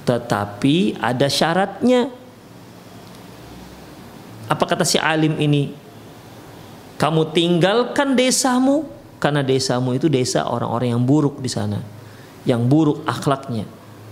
Tetapi 0.06 1.02
ada 1.02 1.26
syaratnya 1.26 2.08
apa 4.48 4.64
kata 4.64 4.86
si 4.86 4.96
alim 4.96 5.36
ini? 5.36 5.74
Kamu 6.98 7.30
tinggalkan 7.30 8.18
desamu 8.18 8.88
karena 9.22 9.42
desamu 9.42 9.94
itu 9.94 10.06
desa 10.10 10.46
orang-orang 10.46 10.94
yang 10.94 11.02
buruk 11.02 11.38
di 11.38 11.50
sana, 11.50 11.78
yang 12.42 12.66
buruk 12.66 13.06
akhlaknya, 13.06 13.66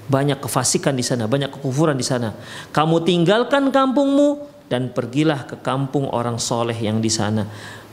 banyak 0.06 0.38
kefasikan 0.38 0.95
di 0.95 1.02
sana, 1.02 1.26
banyak 1.26 1.50
kekufuran 1.50 1.99
di 1.99 2.06
sana. 2.06 2.35
Kamu 2.71 3.02
tinggalkan 3.02 3.75
kampungmu 3.75 4.55
dan 4.66 4.90
pergilah 4.90 5.46
ke 5.46 5.56
kampung 5.62 6.11
orang 6.11 6.38
soleh 6.42 6.76
yang 6.76 6.99
di 6.99 7.11
sana. 7.11 7.46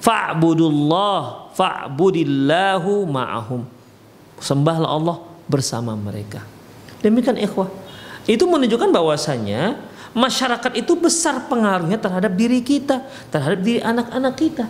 Fa'budullah, 0.03 1.53
fa'budillahu 1.53 3.07
ma'ahum. 3.07 3.61
Sembahlah 4.41 4.89
Allah 4.89 5.17
bersama 5.47 5.95
mereka. 5.95 6.43
Demikian 6.99 7.39
ikhwah. 7.39 7.71
Itu 8.27 8.47
menunjukkan 8.47 8.89
bahwasanya 8.91 9.79
masyarakat 10.15 10.71
itu 10.79 10.95
besar 10.95 11.47
pengaruhnya 11.47 11.99
terhadap 11.99 12.31
diri 12.35 12.59
kita, 12.59 13.03
terhadap 13.31 13.59
diri 13.63 13.79
anak-anak 13.79 14.33
kita. 14.35 14.65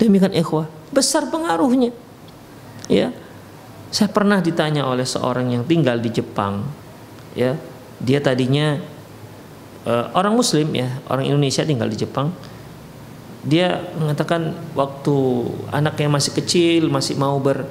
Demikian 0.00 0.32
ikhwah, 0.32 0.68
besar 0.92 1.28
pengaruhnya. 1.28 1.92
Ya. 2.90 3.12
Saya 3.90 4.06
pernah 4.06 4.38
ditanya 4.38 4.86
oleh 4.86 5.02
seorang 5.02 5.50
yang 5.50 5.66
tinggal 5.66 5.98
di 5.98 6.14
Jepang, 6.14 6.62
ya. 7.34 7.58
Dia 8.00 8.22
tadinya 8.22 8.78
uh, 9.86 10.12
orang 10.16 10.34
muslim 10.34 10.68
ya, 10.74 10.88
orang 11.08 11.28
Indonesia 11.28 11.62
tinggal 11.62 11.88
di 11.88 11.98
Jepang. 12.00 12.32
Dia 13.40 13.80
mengatakan 13.96 14.52
waktu 14.76 15.16
anaknya 15.72 16.08
masih 16.12 16.32
kecil, 16.36 16.92
masih 16.92 17.16
mau 17.16 17.40
ber 17.40 17.64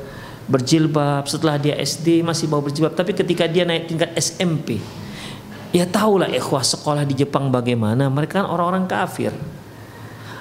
berjilbab, 0.50 1.30
setelah 1.30 1.62
dia 1.62 1.78
SD 1.78 2.26
masih 2.26 2.50
mau 2.50 2.58
berjilbab, 2.58 2.98
tapi 2.98 3.14
ketika 3.14 3.46
dia 3.46 3.70
naik 3.70 3.86
tingkat 3.86 4.10
SMP, 4.18 4.82
Ya 5.70 5.86
tahulah 5.86 6.34
ikhwah 6.34 6.66
sekolah 6.66 7.06
di 7.06 7.14
Jepang 7.14 7.54
bagaimana, 7.54 8.10
mereka 8.10 8.42
kan 8.42 8.50
orang-orang 8.50 8.90
kafir. 8.90 9.30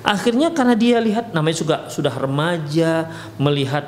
Akhirnya 0.01 0.49
karena 0.57 0.73
dia 0.73 0.97
lihat 1.05 1.37
namanya 1.37 1.57
juga 1.61 1.77
sudah 1.93 2.17
remaja, 2.17 3.13
melihat 3.37 3.85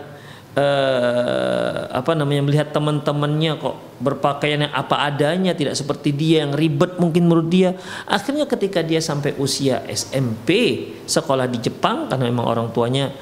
eh, 0.57 1.79
apa 1.91 2.13
namanya 2.17 2.43
melihat 2.47 2.75
teman-temannya 2.75 3.59
kok 3.61 3.77
berpakaian 4.01 4.67
yang 4.67 4.75
apa 4.75 5.07
adanya, 5.07 5.53
tidak 5.53 5.77
seperti 5.77 6.15
dia 6.15 6.47
yang 6.47 6.57
ribet 6.57 6.97
mungkin 6.97 7.29
menurut 7.29 7.49
dia. 7.53 7.77
Akhirnya 8.09 8.49
ketika 8.49 8.81
dia 8.81 8.99
sampai 8.99 9.37
usia 9.37 9.85
SMP, 9.91 10.81
sekolah 11.05 11.47
di 11.47 11.59
Jepang 11.61 12.09
karena 12.09 12.25
memang 12.27 12.47
orang 12.47 12.67
tuanya 12.75 13.13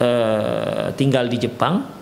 eh, 0.00 0.92
tinggal 0.98 1.30
di 1.30 1.38
Jepang. 1.40 1.94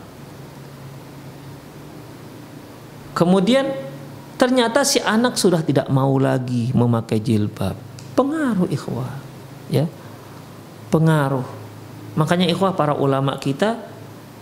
Kemudian 3.14 3.84
Ternyata 4.34 4.82
si 4.82 4.98
anak 4.98 5.38
sudah 5.38 5.62
tidak 5.62 5.86
mau 5.88 6.18
lagi 6.18 6.74
memakai 6.74 7.22
jilbab. 7.22 7.78
Pengaruh 8.18 8.66
ikhwah. 8.66 9.14
Ya. 9.70 9.86
Pengaruh. 10.90 11.46
Makanya 12.18 12.50
ikhwah 12.50 12.74
para 12.74 12.98
ulama 12.98 13.38
kita 13.38 13.78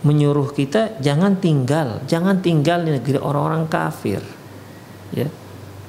menyuruh 0.03 0.51
kita 0.51 0.99
jangan 0.99 1.39
tinggal, 1.39 2.03
jangan 2.11 2.43
tinggal 2.43 2.83
di 2.83 2.99
negeri 2.99 3.19
orang-orang 3.23 3.71
kafir. 3.71 4.23
Ya. 5.15 5.31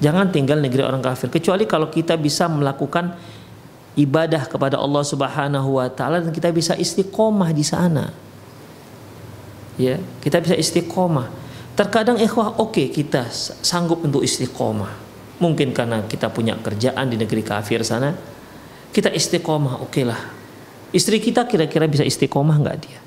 Jangan 0.01 0.29
tinggal 0.29 0.59
di 0.61 0.69
negeri 0.69 0.83
orang 0.83 1.01
kafir 1.01 1.31
kecuali 1.31 1.63
kalau 1.63 1.87
kita 1.87 2.19
bisa 2.19 2.45
melakukan 2.51 3.15
ibadah 3.95 4.49
kepada 4.49 4.81
Allah 4.81 5.03
Subhanahu 5.05 5.79
wa 5.79 5.87
taala 5.89 6.21
dan 6.21 6.33
kita 6.33 6.49
bisa 6.53 6.73
istiqomah 6.77 7.49
di 7.53 7.65
sana. 7.65 8.09
Ya, 9.79 9.97
kita 10.21 10.37
bisa 10.43 10.53
istiqomah. 10.53 11.29
Terkadang 11.73 12.21
ikhwah 12.21 12.61
oke 12.61 12.77
okay, 12.77 12.87
kita 12.93 13.25
sanggup 13.65 14.05
untuk 14.05 14.21
istiqomah. 14.21 15.01
Mungkin 15.41 15.73
karena 15.73 16.05
kita 16.05 16.29
punya 16.29 16.53
kerjaan 16.61 17.09
di 17.09 17.17
negeri 17.17 17.41
kafir 17.41 17.81
sana. 17.81 18.13
Kita 18.93 19.09
istiqomah 19.09 19.81
oke 19.81 19.89
okay 19.89 20.05
lah. 20.05 20.21
Istri 20.93 21.17
kita 21.17 21.49
kira-kira 21.49 21.89
bisa 21.89 22.05
istiqomah 22.05 22.61
nggak 22.61 22.77
dia? 22.77 23.01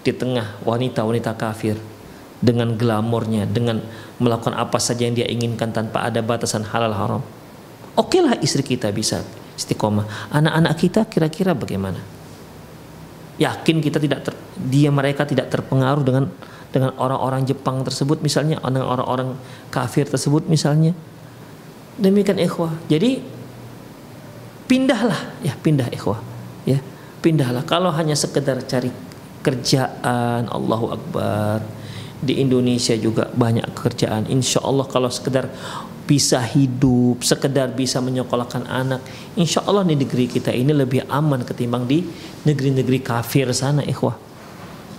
Di 0.00 0.12
tengah 0.16 0.60
wanita-wanita 0.64 1.36
kafir. 1.36 1.76
Dengan 2.40 2.72
glamornya, 2.72 3.44
dengan 3.44 3.84
melakukan 4.16 4.56
apa 4.56 4.80
saja 4.80 5.04
yang 5.04 5.12
dia 5.12 5.28
inginkan 5.28 5.76
tanpa 5.76 6.08
ada 6.08 6.24
batasan 6.24 6.64
halal 6.64 6.96
haram. 6.96 7.22
Oke 8.00 8.24
lah 8.24 8.32
istri 8.40 8.64
kita 8.64 8.88
bisa 8.96 9.20
istiqomah. 9.60 10.32
Anak-anak 10.32 10.72
kita 10.80 11.00
kira-kira 11.04 11.52
bagaimana? 11.52 12.00
Yakin 13.36 13.84
kita 13.84 14.00
tidak 14.00 14.24
ter, 14.24 14.32
dia 14.56 14.88
mereka 14.88 15.28
tidak 15.28 15.52
terpengaruh 15.52 16.00
dengan 16.00 16.24
dengan 16.70 16.94
orang-orang 16.96 17.42
Jepang 17.44 17.82
tersebut 17.82 18.22
misalnya 18.22 18.62
dengan 18.62 18.86
orang-orang 18.86 19.34
kafir 19.74 20.06
tersebut 20.06 20.46
misalnya 20.46 20.94
demikian 21.98 22.38
ikhwah 22.38 22.70
jadi 22.86 23.18
pindahlah 24.70 25.18
ya 25.42 25.52
pindah 25.58 25.90
ikhwah 25.90 26.22
ya 26.62 26.78
pindahlah 27.18 27.66
kalau 27.66 27.90
hanya 27.90 28.14
sekedar 28.14 28.62
cari 28.70 28.94
kerjaan 29.40 30.48
Allahu 30.48 30.86
Akbar 30.92 31.64
di 32.20 32.36
Indonesia 32.40 32.92
juga 33.00 33.32
banyak 33.32 33.72
kerjaan 33.72 34.28
insya 34.28 34.60
Allah 34.60 34.84
kalau 34.84 35.08
sekedar 35.08 35.48
bisa 36.04 36.42
hidup 36.42 37.24
sekedar 37.24 37.72
bisa 37.72 38.02
menyekolahkan 38.02 38.68
anak 38.68 39.00
insya 39.40 39.64
Allah 39.64 39.86
di 39.88 39.96
negeri 39.96 40.28
kita 40.28 40.52
ini 40.52 40.74
lebih 40.76 41.08
aman 41.08 41.40
ketimbang 41.46 41.88
di 41.88 42.04
negeri-negeri 42.44 43.00
kafir 43.00 43.48
sana 43.56 43.80
ikhwah 43.80 44.18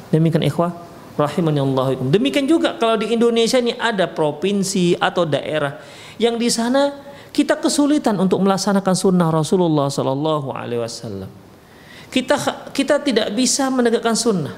demikian 0.09 0.41
ikhwah 0.41 0.91
Allah. 1.21 1.85
Demikian 2.01 2.49
juga 2.49 2.73
kalau 2.79 2.97
di 2.97 3.13
Indonesia 3.13 3.59
ini 3.61 3.75
ada 3.77 4.09
provinsi 4.09 4.97
atau 4.97 5.27
daerah 5.27 5.77
yang 6.17 6.39
di 6.39 6.49
sana 6.49 6.93
kita 7.31 7.59
kesulitan 7.59 8.17
untuk 8.19 8.41
melaksanakan 8.43 8.95
sunnah 8.95 9.29
Rasulullah 9.29 9.87
Sallallahu 9.87 10.51
Alaihi 10.51 10.81
Wasallam. 10.81 11.40
Kita 12.11 12.35
kita 12.75 12.99
tidak 12.99 13.31
bisa 13.31 13.71
menegakkan 13.71 14.13
sunnah. 14.19 14.51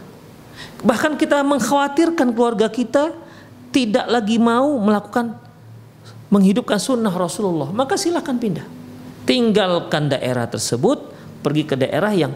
Bahkan 0.81 1.15
kita 1.21 1.39
mengkhawatirkan 1.45 2.33
keluarga 2.33 2.67
kita 2.67 3.13
tidak 3.69 4.05
lagi 4.09 4.41
mau 4.41 4.81
melakukan 4.81 5.37
menghidupkan 6.33 6.81
sunnah 6.81 7.13
Rasulullah. 7.13 7.69
Maka 7.69 7.93
silahkan 7.93 8.33
pindah. 8.33 8.65
Tinggalkan 9.23 10.11
daerah 10.11 10.49
tersebut, 10.49 11.13
pergi 11.45 11.63
ke 11.63 11.77
daerah 11.77 12.11
yang 12.11 12.33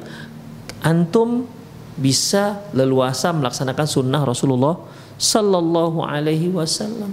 antum 0.85 1.49
bisa 1.97 2.61
leluasa 2.77 3.33
melaksanakan 3.33 3.87
sunnah 3.89 4.21
Rasulullah 4.21 4.77
Sallallahu 5.17 6.05
Alaihi 6.05 6.53
Wasallam. 6.53 7.09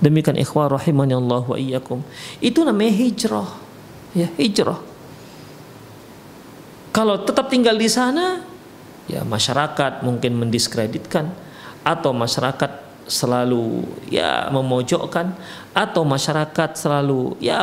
Demikian 0.00 0.40
ikhwah 0.40 0.72
rahimani 0.72 1.12
Allah 1.14 1.44
wa 1.44 1.56
iyyakum. 1.56 2.00
Itu 2.40 2.64
namanya 2.64 2.92
hijrah. 2.96 3.48
Ya, 4.16 4.28
hijrah. 4.40 4.93
Kalau 6.94 7.26
tetap 7.26 7.50
tinggal 7.50 7.74
di 7.74 7.90
sana, 7.90 8.38
ya 9.10 9.26
masyarakat 9.26 10.06
mungkin 10.06 10.38
mendiskreditkan 10.38 11.26
atau 11.82 12.14
masyarakat 12.14 12.86
selalu 13.04 13.84
ya 14.08 14.48
memojokkan 14.48 15.36
atau 15.76 16.08
masyarakat 16.08 16.70
selalu 16.72 17.36
ya 17.36 17.60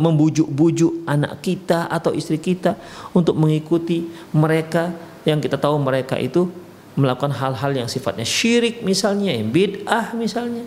membujuk-bujuk 0.00 1.06
anak 1.06 1.38
kita 1.46 1.86
atau 1.86 2.10
istri 2.10 2.42
kita 2.42 2.74
untuk 3.14 3.38
mengikuti 3.38 4.10
mereka 4.34 4.90
yang 5.22 5.38
kita 5.38 5.54
tahu 5.54 5.78
mereka 5.78 6.18
itu 6.18 6.50
melakukan 6.98 7.34
hal-hal 7.34 7.84
yang 7.84 7.88
sifatnya 7.90 8.26
syirik 8.26 8.82
misalnya, 8.82 9.34
bid'ah 9.42 10.14
misalnya. 10.14 10.66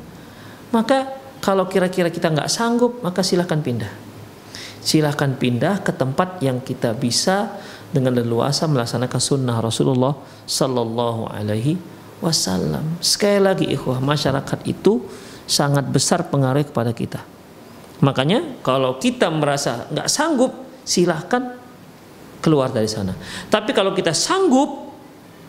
Maka 0.72 1.18
kalau 1.40 1.68
kira-kira 1.68 2.12
kita 2.12 2.32
nggak 2.32 2.52
sanggup, 2.52 3.00
maka 3.00 3.24
silahkan 3.24 3.60
pindah. 3.60 3.92
Silahkan 4.84 5.36
pindah 5.36 5.84
ke 5.84 5.92
tempat 5.92 6.40
yang 6.44 6.64
kita 6.64 6.96
bisa 6.96 7.60
dengan 7.92 8.16
leluasa 8.16 8.68
melaksanakan 8.68 9.22
sunnah 9.22 9.58
Rasulullah 9.64 10.14
Sallallahu 10.44 11.32
Alaihi 11.32 11.80
Wasallam. 12.20 13.00
Sekali 13.00 13.40
lagi, 13.40 13.66
ikhwah, 13.70 14.02
masyarakat 14.02 14.60
itu 14.68 15.06
sangat 15.48 15.88
besar 15.88 16.28
pengaruh 16.28 16.68
kepada 16.68 16.92
kita. 16.92 17.22
Makanya 18.04 18.62
kalau 18.62 19.00
kita 19.00 19.32
merasa 19.32 19.88
nggak 19.90 20.08
sanggup, 20.12 20.52
silahkan 20.84 21.58
keluar 22.44 22.70
dari 22.70 22.86
sana. 22.86 23.16
Tapi 23.50 23.74
kalau 23.74 23.96
kita 23.96 24.14
sanggup, 24.14 24.94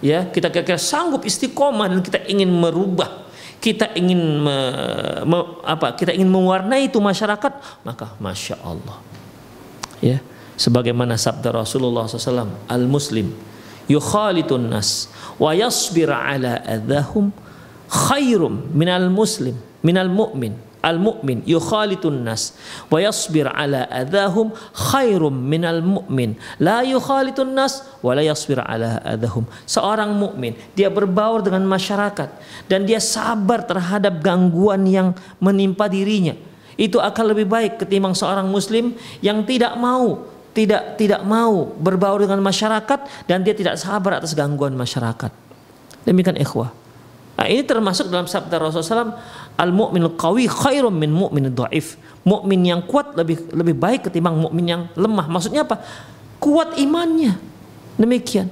ya 0.01 0.31
kita 0.31 0.49
kira-kira 0.49 0.79
sanggup 0.79 1.27
istiqomah 1.27 1.91
dan 1.91 2.01
kita 2.01 2.23
ingin 2.31 2.51
merubah 2.51 3.29
kita 3.59 3.91
ingin 3.99 4.39
me, 4.39 4.57
me, 5.27 5.39
apa 5.67 5.99
kita 5.99 6.15
ingin 6.15 6.31
mewarnai 6.31 6.87
itu 6.87 7.03
masyarakat 7.03 7.83
maka 7.83 8.15
masya 8.23 8.55
Allah 8.63 9.03
ya 9.99 10.23
sebagaimana 10.59 11.15
sabda 11.15 11.55
Rasulullah 11.55 12.11
SAW 12.11 12.67
al 12.67 12.85
muslim 12.91 13.31
yukhalitun 13.89 14.69
nas 14.69 15.09
wa 15.39 15.55
yasbir 15.55 16.11
ala 16.11 16.61
adahum 16.67 17.31
khairum 17.89 18.69
minal 18.75 19.09
muslim 19.09 19.57
minal 19.83 20.11
mu'min. 20.11 20.69
Al-mu'min 20.79 21.43
yukhalitun 21.43 22.23
nas 22.23 22.55
wa 22.87 23.03
yasbir 23.03 23.51
ala 23.51 23.91
adahum 23.91 24.55
khairum 24.71 25.35
minal 25.35 25.83
mu'min. 25.83 26.39
La 26.63 26.87
yukhalitun 26.87 27.51
nas 27.51 27.83
wa 27.99 28.15
la 28.15 28.23
yasbir 28.23 28.63
ala 28.63 29.03
adahum. 29.03 29.43
Seorang 29.67 30.15
mukmin 30.15 30.55
dia 30.79 30.87
berbaur 30.87 31.43
dengan 31.43 31.67
masyarakat 31.67 32.31
dan 32.71 32.87
dia 32.87 33.03
sabar 33.03 33.67
terhadap 33.67 34.23
gangguan 34.23 34.87
yang 34.87 35.19
menimpa 35.43 35.91
dirinya. 35.91 36.39
Itu 36.79 37.03
akan 37.03 37.35
lebih 37.35 37.51
baik 37.51 37.83
ketimbang 37.83 38.15
seorang 38.15 38.47
muslim 38.47 38.95
yang 39.19 39.43
tidak 39.43 39.75
mau 39.75 40.38
tidak 40.59 40.99
tidak 40.99 41.23
mau 41.23 41.71
berbaur 41.79 42.19
dengan 42.19 42.43
masyarakat 42.43 43.31
dan 43.31 43.47
dia 43.47 43.55
tidak 43.55 43.79
sabar 43.79 44.19
atas 44.19 44.35
gangguan 44.35 44.75
masyarakat 44.75 45.31
demikian 46.03 46.35
ikhwah 46.35 46.75
Nah, 47.39 47.47
ini 47.47 47.63
termasuk 47.63 48.11
dalam 48.11 48.27
sabda 48.27 48.59
Rasulullah 48.59 49.15
SAW, 49.15 49.15
al 49.55 49.71
mu'min 49.71 50.11
qawi 50.19 50.51
khairum 50.51 50.91
min 50.91 51.15
mu'min 51.15 51.55
dhaif. 51.55 51.95
Mukmin 52.27 52.67
yang 52.67 52.83
kuat 52.83 53.15
lebih 53.15 53.55
lebih 53.55 53.79
baik 53.79 54.11
ketimbang 54.11 54.35
mukmin 54.35 54.67
yang 54.67 54.83
lemah. 54.99 55.31
Maksudnya 55.31 55.63
apa? 55.63 55.79
Kuat 56.43 56.75
imannya. 56.83 57.39
Demikian. 57.95 58.51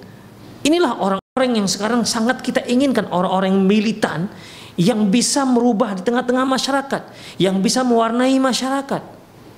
Inilah 0.62 1.02
orang-orang 1.02 1.50
yang 1.58 1.66
sekarang 1.66 2.06
sangat 2.06 2.38
kita 2.46 2.62
inginkan 2.62 3.10
orang-orang 3.10 3.58
militan 3.58 4.30
yang 4.78 5.10
bisa 5.10 5.42
merubah 5.42 5.98
di 5.98 6.06
tengah-tengah 6.06 6.46
masyarakat, 6.46 7.02
yang 7.42 7.58
bisa 7.58 7.82
mewarnai 7.82 8.38
masyarakat. 8.38 9.02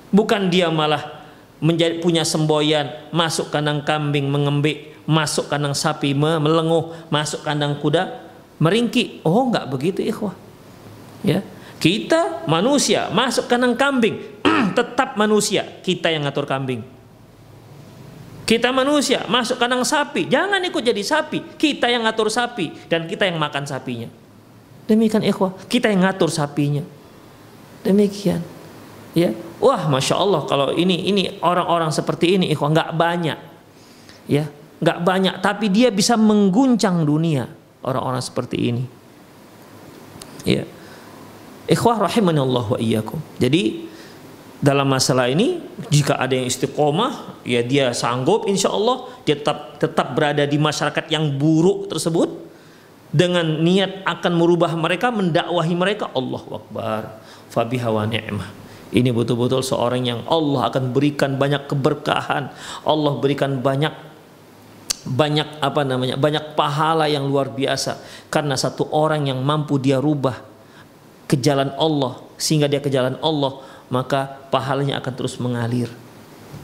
Bukan 0.09 0.49
dia 0.49 0.73
malah 0.73 1.18
menjadi 1.59 1.99
punya 1.99 2.23
semboyan, 2.23 2.87
masuk 3.11 3.51
kandang 3.51 3.83
kambing 3.83 4.31
mengembik, 4.31 4.95
masuk 5.03 5.51
kandang 5.51 5.75
sapi 5.75 6.15
melenguh, 6.15 6.95
masuk 7.11 7.43
kandang 7.43 7.77
kuda 7.79 8.29
meringki. 8.59 9.23
Oh, 9.23 9.47
enggak 9.47 9.67
begitu 9.71 10.03
ikhwah. 10.03 10.35
Ya. 11.23 11.43
Kita 11.79 12.43
manusia 12.47 13.07
masuk 13.11 13.47
kandang 13.47 13.75
kambing, 13.79 14.19
tetap 14.77 15.15
manusia, 15.15 15.63
kita 15.83 16.11
yang 16.11 16.27
ngatur 16.27 16.43
kambing. 16.43 16.83
Kita 18.43 18.73
manusia 18.73 19.23
masuk 19.29 19.61
kandang 19.61 19.85
sapi, 19.85 20.25
jangan 20.25 20.59
ikut 20.65 20.81
jadi 20.81 21.03
sapi, 21.05 21.55
kita 21.55 21.85
yang 21.85 22.03
ngatur 22.03 22.33
sapi 22.33 22.73
dan 22.89 23.05
kita 23.05 23.29
yang 23.29 23.37
makan 23.37 23.63
sapinya. 23.63 24.09
Demikian 24.89 25.21
ikhwah, 25.21 25.53
kita 25.69 25.93
yang 25.93 26.01
ngatur 26.01 26.33
sapinya. 26.33 26.81
Demikian. 27.85 28.41
Ya. 29.13 29.31
Wah, 29.59 29.91
masya 29.91 30.15
Allah 30.15 30.47
kalau 30.47 30.71
ini 30.71 31.11
ini 31.11 31.23
orang-orang 31.43 31.91
seperti 31.91 32.39
ini 32.39 32.47
ikhwah 32.55 32.71
nggak 32.71 32.91
banyak. 32.95 33.39
Ya, 34.29 34.47
nggak 34.79 34.99
banyak, 35.03 35.35
tapi 35.43 35.67
dia 35.67 35.91
bisa 35.91 36.15
mengguncang 36.15 37.03
dunia 37.03 37.51
orang-orang 37.83 38.23
seperti 38.23 38.57
ini. 38.71 38.83
Ya. 40.47 40.63
Ikhwah 41.69 42.01
rahimani 42.01 42.39
Allah 42.39 42.65
wa 42.65 42.79
iyyakum. 42.79 43.19
Jadi 43.37 43.89
dalam 44.59 44.91
masalah 44.91 45.31
ini 45.31 45.63
jika 45.87 46.19
ada 46.19 46.35
yang 46.35 46.47
istiqomah 46.47 47.39
ya 47.47 47.63
dia 47.63 47.95
sanggup 47.95 48.43
insya 48.43 48.67
Allah 48.67 49.07
dia 49.23 49.39
tetap 49.39 49.79
tetap 49.79 50.11
berada 50.11 50.43
di 50.43 50.59
masyarakat 50.59 51.07
yang 51.07 51.39
buruk 51.39 51.87
tersebut 51.87 52.27
dengan 53.09 53.63
niat 53.63 54.03
akan 54.03 54.35
merubah 54.35 54.75
mereka 54.75 55.15
mendakwahi 55.15 55.73
mereka 55.79 56.11
Allah 56.11 56.43
Akbar 56.43 57.01
fabiha 57.47 57.87
wa 57.87 58.03
ni'mah 58.03 58.49
ini 58.89 59.13
betul-betul 59.13 59.61
seorang 59.61 60.01
yang 60.01 60.21
Allah 60.25 60.73
akan 60.73 60.89
berikan 60.89 61.37
banyak 61.37 61.69
keberkahan. 61.69 62.49
Allah 62.81 63.13
berikan 63.21 63.61
banyak 63.61 63.93
banyak 65.09 65.47
apa 65.63 65.81
namanya 65.85 66.17
banyak 66.17 66.57
pahala 66.57 67.05
yang 67.05 67.29
luar 67.29 67.53
biasa. 67.53 68.01
Karena 68.33 68.57
satu 68.57 68.89
orang 68.89 69.29
yang 69.29 69.45
mampu 69.45 69.77
dia 69.77 70.01
rubah 70.01 70.41
ke 71.29 71.37
jalan 71.37 71.69
Allah 71.77 72.17
sehingga 72.41 72.65
dia 72.65 72.81
ke 72.81 72.89
jalan 72.89 73.21
Allah 73.21 73.61
maka 73.93 74.41
pahalanya 74.49 74.97
akan 74.97 75.13
terus 75.13 75.37
mengalir. 75.37 75.93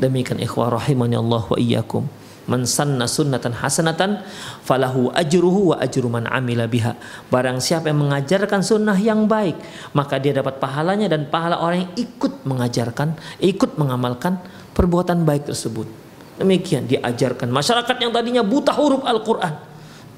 Demikian 0.01 0.41
ikhwah 0.41 0.73
rahimani 0.73 1.15
Allah 1.15 1.45
wa 1.45 1.57
iyyakum 1.61 2.09
man 2.45 2.63
sanna 2.69 3.10
sunnatan 3.10 3.53
hasanatan 3.58 4.21
falahu 4.65 5.10
ajruhu 5.13 5.73
wa 5.73 5.81
ajru 5.81 6.08
man 6.10 6.29
amila 6.29 6.69
biha 6.69 6.93
barang 7.29 7.58
siapa 7.62 7.89
yang 7.89 8.05
mengajarkan 8.05 8.62
sunnah 8.62 8.97
yang 8.97 9.25
baik 9.25 9.58
maka 9.97 10.21
dia 10.21 10.34
dapat 10.34 10.62
pahalanya 10.62 11.10
dan 11.10 11.27
pahala 11.29 11.60
orang 11.62 11.89
yang 11.89 11.93
ikut 12.10 12.45
mengajarkan 12.45 13.17
ikut 13.41 13.77
mengamalkan 13.81 14.38
perbuatan 14.77 15.25
baik 15.25 15.49
tersebut 15.49 16.05
Demikian 16.36 16.84
diajarkan 16.84 17.47
masyarakat 17.47 17.95
yang 17.95 18.12
tadinya 18.12 18.43
buta 18.43 18.75
huruf 18.75 19.08
Al-Qur'an. 19.08 19.55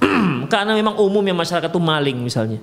Karena 0.51 0.73
memang 0.73 0.97
umumnya 0.97 1.37
masyarakat 1.37 1.69
itu 1.69 1.81
maling 1.81 2.17
misalnya. 2.17 2.57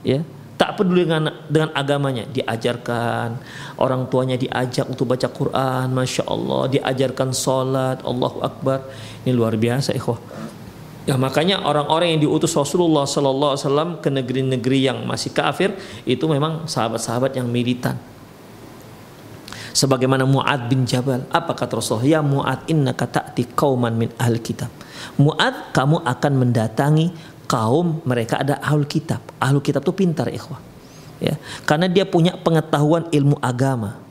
Ya, 0.00 0.24
tak 0.54 0.78
peduli 0.78 1.06
dengan 1.06 1.30
dengan 1.50 1.70
agamanya. 1.74 2.24
Diajarkan 2.30 3.38
orang 3.82 4.06
tuanya 4.10 4.38
diajak 4.38 4.86
untuk 4.86 5.10
baca 5.10 5.26
Quran 5.30 5.86
masya 5.90 6.24
Allah. 6.26 6.70
Diajarkan 6.70 7.30
sholat 7.34 7.98
Allahu 8.06 8.38
Akbar. 8.42 8.86
Ini 9.26 9.34
luar 9.34 9.58
biasa 9.58 9.94
ikhwah. 9.94 10.18
Ya 11.04 11.20
makanya 11.20 11.60
orang-orang 11.60 12.16
yang 12.16 12.20
diutus 12.24 12.56
Rasulullah 12.56 13.04
Sallallahu 13.04 13.52
Alaihi 13.52 13.64
Wasallam 13.68 13.90
ke 14.00 14.08
negeri-negeri 14.08 14.88
yang 14.88 15.04
masih 15.04 15.36
kafir 15.36 15.76
itu 16.08 16.24
memang 16.24 16.64
sahabat-sahabat 16.64 17.36
yang 17.36 17.44
militan. 17.44 18.00
Sebagaimana 19.74 20.24
Muad 20.24 20.70
bin 20.70 20.86
Jabal. 20.88 21.28
Apa 21.28 21.52
kata 21.52 21.76
Rasulullah? 21.76 22.08
Ya 22.08 22.20
Muad 22.24 22.64
innaka 22.70 23.04
ta'ti 23.04 23.52
qauman 23.52 23.92
min 23.92 24.08
ahli 24.16 24.40
kitab. 24.40 24.72
Muad 25.20 25.76
kamu 25.76 26.00
akan 26.08 26.32
mendatangi 26.40 27.12
kaum 27.48 28.04
mereka 28.04 28.44
ada 28.44 28.60
ahli 28.60 28.84
kitab. 28.84 29.24
Ahli 29.40 29.60
kitab 29.64 29.82
itu 29.82 29.92
pintar 29.96 30.28
ikhwah. 30.28 30.60
Ya. 31.22 31.40
Karena 31.64 31.88
dia 31.88 32.04
punya 32.04 32.36
pengetahuan 32.36 33.08
ilmu 33.08 33.40
agama 33.40 34.03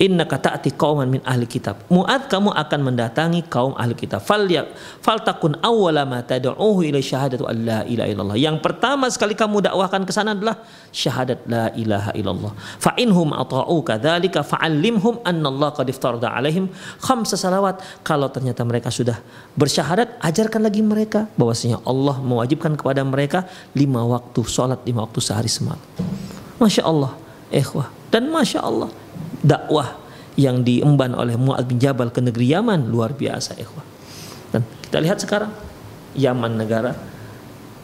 Inna 0.00 0.24
ta'ati 0.24 0.72
kauman 0.72 1.04
min 1.04 1.20
ahli 1.20 1.44
kitab. 1.44 1.84
Mu'ad 1.92 2.32
kamu 2.32 2.56
akan 2.56 2.80
mendatangi 2.80 3.44
kaum 3.44 3.76
ahli 3.76 3.92
kitab. 3.92 4.24
Fal 4.24 4.48
ya, 4.48 4.64
fal 5.04 5.20
takun 5.20 5.52
awwala 5.60 6.08
ma 6.08 6.24
tad'uhu 6.24 6.80
ila 6.88 6.96
syahadatu 6.96 7.44
an 7.44 7.56
la 7.60 7.80
ilaha 7.84 8.08
illallah. 8.08 8.36
Yang 8.40 8.56
pertama 8.64 9.12
sekali 9.12 9.36
kamu 9.36 9.68
dakwahkan 9.68 10.08
ke 10.08 10.12
sana 10.16 10.32
adalah 10.32 10.64
syahadat 10.88 11.44
la 11.44 11.68
ilaha 11.76 12.10
illallah. 12.16 12.52
Fa 12.56 12.96
inhum 12.96 13.36
ata'u 13.36 13.84
kadzalika 13.84 14.40
fa'allimhum 14.40 15.20
anna 15.28 15.52
Allah 15.52 15.68
qad 15.76 15.86
iftarada 15.92 16.32
alaihim 16.32 16.72
khamsa 17.04 17.36
salawat. 17.36 17.84
Kalau 18.00 18.32
ternyata 18.32 18.64
mereka 18.64 18.88
sudah 18.88 19.20
bersyahadat, 19.60 20.16
ajarkan 20.24 20.64
lagi 20.64 20.80
mereka 20.80 21.28
bahwasanya 21.36 21.84
Allah 21.84 22.16
mewajibkan 22.16 22.80
kepada 22.80 23.04
mereka 23.04 23.44
lima 23.76 24.00
waktu 24.08 24.40
salat 24.48 24.80
lima 24.88 25.04
waktu 25.04 25.20
sehari 25.20 25.52
semalam. 25.52 25.80
Masya 26.56 26.82
Allah, 26.86 27.12
ikhwah. 27.52 27.92
Dan 28.12 28.28
Masya 28.28 28.60
Allah, 28.62 28.88
dakwah 29.40 29.96
yang 30.36 30.60
diemban 30.60 31.16
oleh 31.16 31.36
Mu'ad 31.36 31.68
bin 31.68 31.80
Jabal 31.80 32.12
ke 32.12 32.20
negeri 32.20 32.52
Yaman 32.52 32.88
luar 32.88 33.16
biasa 33.16 33.56
ikhwah. 33.56 33.84
Dan 34.52 34.64
kita 34.84 34.98
lihat 35.00 35.18
sekarang 35.20 35.52
Yaman 36.12 36.60
negara 36.60 36.92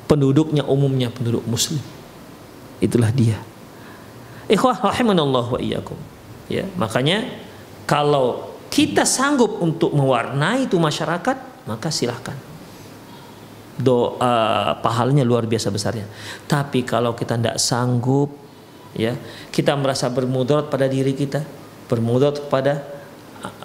penduduknya 0.08 0.64
umumnya 0.68 1.08
penduduk 1.08 1.44
muslim. 1.48 1.80
Itulah 2.80 3.12
dia. 3.12 3.40
Ikhwah 4.48 4.80
rahimanallah 4.80 5.44
wa 5.44 5.61
iyyakum. 5.61 5.96
Ya, 6.48 6.64
makanya 6.80 7.28
kalau 7.84 8.56
kita 8.72 9.04
sanggup 9.04 9.61
untuk 9.61 9.92
mewarnai 9.92 10.64
itu 10.64 10.80
masyarakat, 10.80 11.68
maka 11.68 11.88
silahkan. 11.92 12.37
doa 13.78 14.74
pahalanya 14.82 15.22
luar 15.22 15.46
biasa 15.46 15.70
besarnya. 15.70 16.11
Tapi 16.50 16.82
kalau 16.82 17.14
kita 17.14 17.38
tidak 17.38 17.62
sanggup, 17.62 18.34
ya 18.96 19.16
kita 19.53 19.77
merasa 19.77 20.09
bermudarat 20.09 20.72
pada 20.72 20.88
diri 20.88 21.12
kita, 21.12 21.44
bermudarat 21.88 22.46
pada 22.48 22.98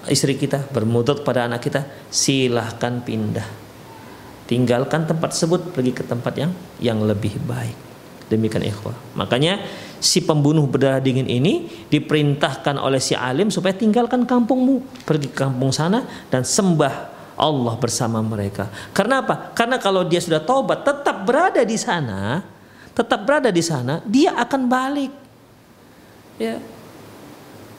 istri 0.07 0.35
kita, 0.35 0.63
bermudarat 0.71 1.23
pada 1.23 1.47
anak 1.47 1.63
kita, 1.63 1.85
silahkan 2.11 2.99
pindah. 3.03 3.47
Tinggalkan 4.43 5.07
tempat 5.07 5.31
tersebut, 5.31 5.71
pergi 5.71 5.91
ke 5.95 6.03
tempat 6.03 6.33
yang 6.35 6.51
yang 6.83 6.99
lebih 6.99 7.39
baik. 7.47 7.75
Demikian 8.27 8.65
ikhwah. 8.65 8.95
Makanya 9.15 9.63
si 10.03 10.23
pembunuh 10.23 10.67
berdarah 10.67 10.99
dingin 10.99 11.27
ini 11.27 11.67
diperintahkan 11.87 12.75
oleh 12.75 12.99
si 12.99 13.15
alim 13.15 13.47
supaya 13.47 13.71
tinggalkan 13.75 14.27
kampungmu, 14.27 15.05
pergi 15.07 15.31
ke 15.31 15.47
kampung 15.47 15.71
sana 15.71 16.03
dan 16.27 16.43
sembah 16.43 17.13
Allah 17.39 17.75
bersama 17.79 18.19
mereka. 18.21 18.69
Karena 18.91 19.23
apa? 19.25 19.55
Karena 19.55 19.79
kalau 19.81 20.05
dia 20.05 20.21
sudah 20.21 20.43
taubat 20.43 20.85
tetap 20.85 21.23
berada 21.25 21.63
di 21.65 21.77
sana, 21.79 22.43
tetap 22.93 23.25
berada 23.25 23.49
di 23.49 23.61
sana, 23.65 23.99
dia 24.05 24.37
akan 24.37 24.61
balik. 24.69 25.11
Ya. 26.37 26.61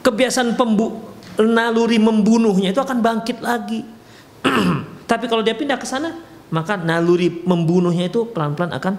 Kebiasaan 0.04 0.58
pembu 0.58 1.14
naluri 1.40 1.98
membunuhnya 1.98 2.70
itu 2.70 2.78
akan 2.82 3.02
bangkit 3.02 3.42
lagi. 3.42 3.82
Tapi 5.10 5.24
kalau 5.26 5.42
dia 5.42 5.56
pindah 5.56 5.78
ke 5.80 5.86
sana, 5.86 6.14
maka 6.52 6.78
naluri 6.78 7.42
membunuhnya 7.42 8.06
itu 8.06 8.28
pelan-pelan 8.30 8.70
akan 8.74 8.94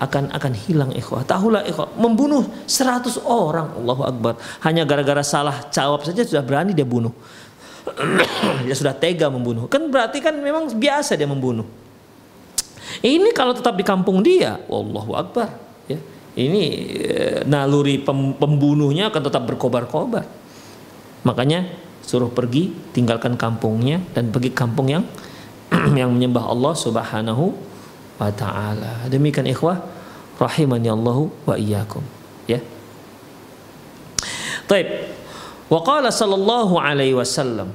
akan 0.00 0.32
akan 0.32 0.52
hilang 0.56 0.90
ikhwah. 0.96 1.22
Tahulah 1.28 1.62
ikhwah, 1.68 1.92
membunuh 2.00 2.48
100 2.64 3.20
orang, 3.20 3.76
Allahu 3.76 4.02
Akbar. 4.08 4.34
Hanya 4.64 4.88
gara-gara 4.88 5.20
salah 5.20 5.68
jawab 5.68 6.02
saja 6.08 6.24
sudah 6.24 6.40
berani 6.40 6.72
dia 6.72 6.88
bunuh. 6.88 7.12
dia 8.64 8.72
sudah 8.72 8.96
tega 8.96 9.28
membunuh. 9.28 9.68
Kan 9.68 9.92
berarti 9.92 10.24
kan 10.24 10.32
memang 10.40 10.72
biasa 10.72 11.20
dia 11.20 11.28
membunuh. 11.28 11.68
Ini 12.98 13.30
kalau 13.30 13.54
tetap 13.54 13.78
di 13.78 13.86
kampung 13.86 14.20
dia, 14.20 14.58
Allahu 14.66 15.14
Akbar. 15.14 15.48
Ya. 15.86 15.98
Ini 16.34 16.62
eh, 16.94 17.38
naluri 17.46 18.02
pembunuhnya 18.38 19.14
akan 19.14 19.22
tetap 19.22 19.46
berkobar-kobar. 19.46 20.26
Makanya 21.22 21.70
suruh 22.02 22.32
pergi, 22.32 22.74
tinggalkan 22.90 23.38
kampungnya 23.38 24.02
dan 24.14 24.34
pergi 24.34 24.50
kampung 24.50 24.90
yang 24.90 25.04
yang 25.98 26.10
menyembah 26.10 26.50
Allah 26.50 26.74
Subhanahu 26.74 27.54
wa 28.18 28.30
taala. 28.34 29.06
Demikian 29.06 29.46
ikhwah 29.46 29.80
rahimani 30.40 30.90
Allahu 30.90 31.30
wa 31.46 31.54
iyyakum. 31.54 32.02
Ya. 32.50 32.58
Taib. 34.66 34.86
Wa 35.70 35.80
qala 35.86 36.10
sallallahu 36.10 36.82
alaihi 36.82 37.14
wasallam 37.14 37.70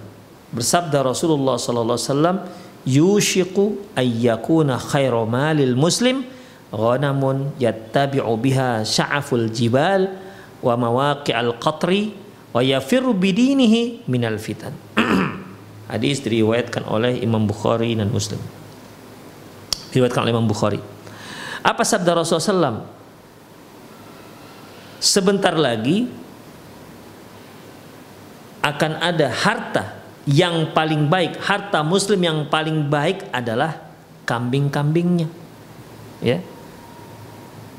bersabda 0.51 1.03
Rasulullah 1.03 1.55
sallallahu 1.55 1.95
alaihi 1.95 2.11
wasallam 2.11 2.37
yushiqu 2.85 3.81
ayyakuna 3.97 4.77
khairu 4.77 5.25
malil 5.25 5.73
muslim 5.73 6.23
ghanamun 6.69 7.53
yattabi'u 7.57 8.29
biha 8.37 8.85
sya'aful 8.85 9.49
jibal 9.49 10.13
wa 10.61 10.73
mawaqi'al 10.77 11.57
qatri 11.57 12.13
wa 12.53 12.61
yafirru 12.61 13.11
bidinihi 13.17 14.05
minal 14.07 14.37
fitan. 14.37 14.73
Hadis 15.91 16.21
diriwayatkan 16.25 16.85
oleh 16.89 17.21
Imam 17.21 17.45
Bukhari 17.45 17.93
dan 17.93 18.09
Muslim. 18.09 18.41
Diriwayatkan 19.93 20.25
oleh 20.25 20.33
Imam 20.33 20.49
Bukhari. 20.49 20.81
Apa 21.61 21.81
sabda 21.85 22.17
Rasulullah 22.17 22.81
SAW? 22.81 22.93
Sebentar 25.01 25.53
lagi 25.53 26.09
akan 28.65 28.91
ada 28.97 29.29
harta 29.29 29.94
yang 30.25 30.73
paling 30.73 31.05
baik, 31.05 31.37
harta 31.37 31.85
muslim 31.85 32.17
yang 32.17 32.49
paling 32.49 32.89
baik 32.89 33.29
adalah 33.29 33.77
kambing-kambingnya. 34.25 35.29
Ya. 36.21 36.41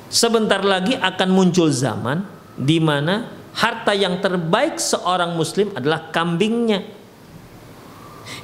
Sebentar 0.07 0.63
lagi 0.63 0.95
akan 0.95 1.29
muncul 1.35 1.75
zaman 1.75 2.23
di 2.55 2.79
mana 2.79 3.27
harta 3.51 3.91
yang 3.93 4.23
terbaik 4.23 4.79
seorang 4.79 5.35
muslim 5.35 5.75
adalah 5.75 6.15
kambingnya. 6.15 6.87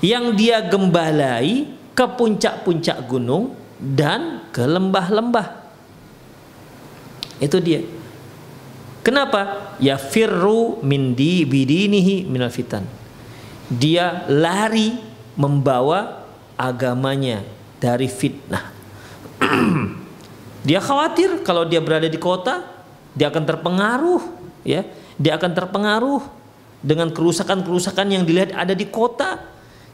Yang 0.02 0.24
dia 0.38 0.58
gembalai 0.66 1.70
ke 1.94 2.06
puncak-puncak 2.06 3.06
gunung 3.06 3.54
dan 3.78 4.50
ke 4.50 4.66
lembah-lembah. 4.66 5.62
Itu 7.38 7.62
dia. 7.62 7.86
Kenapa? 9.02 9.74
Ya 9.82 9.98
firru 9.98 10.78
min 10.82 11.14
di 11.14 11.42
bidinihi 11.46 12.26
minal 12.26 12.50
fitan. 12.50 13.01
Dia 13.72 14.28
lari 14.28 15.00
membawa 15.32 16.28
agamanya 16.60 17.40
dari 17.80 18.06
fitnah. 18.06 18.68
dia 20.68 20.78
khawatir 20.78 21.40
kalau 21.40 21.64
dia 21.64 21.80
berada 21.80 22.06
di 22.06 22.20
kota, 22.20 22.62
dia 23.16 23.32
akan 23.32 23.44
terpengaruh, 23.48 24.22
ya. 24.62 24.84
Dia 25.16 25.40
akan 25.40 25.50
terpengaruh 25.56 26.22
dengan 26.82 27.08
kerusakan-kerusakan 27.14 28.12
yang 28.12 28.22
dilihat 28.28 28.52
ada 28.52 28.76
di 28.76 28.84
kota. 28.88 29.40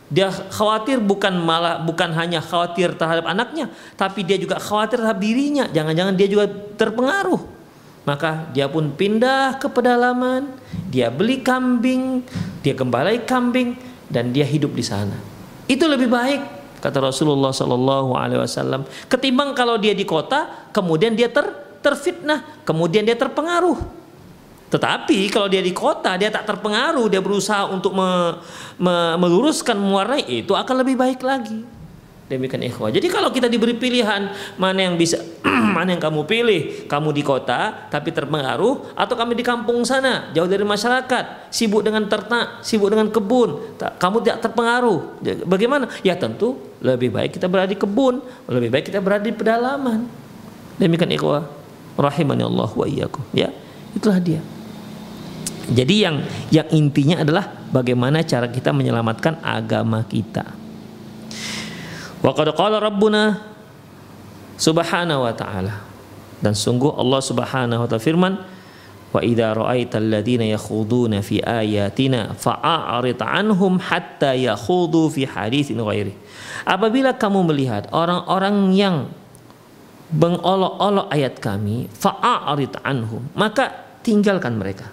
Dia 0.09 0.33
khawatir 0.33 1.05
bukan 1.05 1.37
malah 1.37 1.85
bukan 1.85 2.17
hanya 2.17 2.41
khawatir 2.41 2.97
terhadap 2.97 3.29
anaknya, 3.29 3.69
tapi 3.95 4.25
dia 4.25 4.41
juga 4.41 4.57
khawatir 4.57 4.99
terhadap 5.05 5.21
dirinya. 5.21 5.69
Jangan-jangan 5.69 6.15
dia 6.17 6.29
juga 6.33 6.49
terpengaruh 6.81 7.58
maka 8.09 8.49
dia 8.57 8.65
pun 8.73 8.89
pindah 8.97 9.61
ke 9.61 9.69
pedalaman, 9.69 10.49
dia 10.89 11.13
beli 11.13 11.45
kambing, 11.45 12.25
dia 12.65 12.73
gembalai 12.73 13.21
kambing 13.29 13.77
dan 14.09 14.33
dia 14.33 14.49
hidup 14.49 14.73
di 14.73 14.81
sana. 14.81 15.13
Itu 15.69 15.85
lebih 15.85 16.09
baik 16.09 16.41
kata 16.81 17.05
Rasulullah 17.05 17.53
Sallallahu 17.53 18.17
Alaihi 18.17 18.41
Wasallam. 18.41 18.89
Ketimbang 19.13 19.53
kalau 19.53 19.77
dia 19.77 19.93
di 19.93 20.09
kota, 20.09 20.73
kemudian 20.73 21.13
dia 21.13 21.29
ter 21.29 21.45
terfitnah, 21.85 22.65
kemudian 22.65 23.05
dia 23.05 23.15
terpengaruh. 23.15 23.77
Tetapi 24.69 25.29
kalau 25.29 25.49
dia 25.49 25.61
di 25.61 25.73
kota, 25.77 26.17
dia 26.17 26.33
tak 26.33 26.49
terpengaruh, 26.49 27.13
dia 27.13 27.21
berusaha 27.21 27.69
untuk 27.69 27.93
me, 27.93 28.41
me, 28.81 29.17
meluruskan 29.21 29.77
mewarnai 29.77 30.25
itu 30.29 30.57
akan 30.57 30.75
lebih 30.81 30.97
baik 30.97 31.21
lagi. 31.21 31.78
Demikian 32.29 32.61
ikhwah. 32.61 32.93
Jadi 32.93 33.09
kalau 33.09 33.33
kita 33.33 33.49
diberi 33.49 33.73
pilihan 33.73 34.29
mana 34.61 34.85
yang 34.85 35.01
bisa 35.01 35.17
mana 35.77 35.97
yang 35.97 36.03
kamu 36.03 36.29
pilih? 36.29 36.61
Kamu 36.85 37.17
di 37.17 37.25
kota 37.25 37.89
tapi 37.89 38.13
terpengaruh 38.13 38.93
atau 38.93 39.15
kami 39.17 39.33
di 39.33 39.41
kampung 39.41 39.81
sana, 39.89 40.29
jauh 40.37 40.45
dari 40.45 40.61
masyarakat, 40.61 41.49
sibuk 41.49 41.81
dengan 41.81 42.05
ternak, 42.05 42.61
sibuk 42.61 42.93
dengan 42.93 43.09
kebun, 43.09 43.81
kamu 43.81 44.17
tidak 44.21 44.45
terpengaruh. 44.45 45.25
Bagaimana? 45.49 45.89
Ya 46.05 46.21
tentu 46.21 46.61
lebih 46.85 47.17
baik 47.17 47.41
kita 47.41 47.49
berada 47.49 47.73
di 47.73 47.81
kebun, 47.81 48.21
lebih 48.45 48.77
baik 48.77 48.93
kita 48.93 49.01
berada 49.01 49.25
di 49.25 49.33
pedalaman. 49.33 50.05
Demikian 50.77 51.09
ikhwah. 51.17 51.49
Rahimani 51.99 52.47
Allah 52.47 52.71
wa 52.71 52.87
iyyakum. 52.87 53.25
Ya, 53.35 53.51
itulah 53.91 54.23
dia. 54.23 54.39
Jadi 55.69 56.07
yang 56.07 56.23
yang 56.49 56.69
intinya 56.71 57.21
adalah 57.25 57.51
bagaimana 57.75 58.23
cara 58.23 58.47
kita 58.47 58.71
menyelamatkan 58.71 59.43
agama 59.43 60.07
kita. 60.07 60.47
Wa 62.25 62.33
qad 62.35 62.51
qala 62.55 62.83
Rabbuna 62.83 63.39
subhanahu 64.59 65.27
wa 65.27 65.33
ta'ala. 65.35 65.75
Dan 66.39 66.55
sungguh 66.55 66.95
Allah 66.95 67.21
subhanahu 67.23 67.83
wa 67.83 67.89
ta'ala 67.91 68.03
firman, 68.03 68.35
Wa 69.09 69.25
idza 69.25 69.57
ra'aital 69.57 70.05
ladzina 70.05 70.45
yakhuduna 70.45 71.25
fi 71.25 71.41
ayatina 71.41 72.37
fa'arid 72.37 73.17
anhum 73.25 73.81
hatta 73.81 74.37
yakhudu 74.37 75.09
fi 75.09 75.25
haditsin 75.25 75.81
ghairi. 75.81 76.13
Apabila 76.69 77.17
kamu 77.17 77.49
melihat 77.49 77.89
orang-orang 77.89 78.77
yang 78.77 79.09
mengolok-olok 80.13 81.09
ayat 81.09 81.41
kami, 81.41 81.89
fa'arid 81.89 82.77
anhum, 82.85 83.25
maka 83.33 83.73
tinggalkan 84.05 84.61
mereka. 84.61 84.93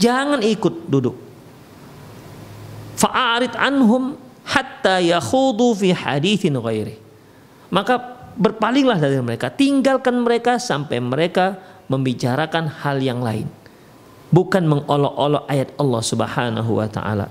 Jangan 0.00 0.40
ikut 0.40 0.88
duduk. 0.88 1.16
Fa'arid 2.96 3.52
anhum 3.60 4.16
hatta 4.44 5.00
yakhudu 5.00 5.72
fi 5.74 5.96
hadithin 5.96 6.60
ghairi. 6.60 7.00
Maka 7.72 7.98
berpalinglah 8.38 9.00
dari 9.00 9.18
mereka, 9.18 9.50
tinggalkan 9.50 10.20
mereka 10.22 10.60
sampai 10.60 11.00
mereka 11.00 11.58
membicarakan 11.90 12.70
hal 12.70 13.00
yang 13.00 13.24
lain. 13.24 13.48
Bukan 14.30 14.66
mengolok-olok 14.66 15.46
ayat 15.46 15.70
Allah 15.78 16.02
Subhanahu 16.02 16.70
wa 16.78 16.88
taala. 16.90 17.26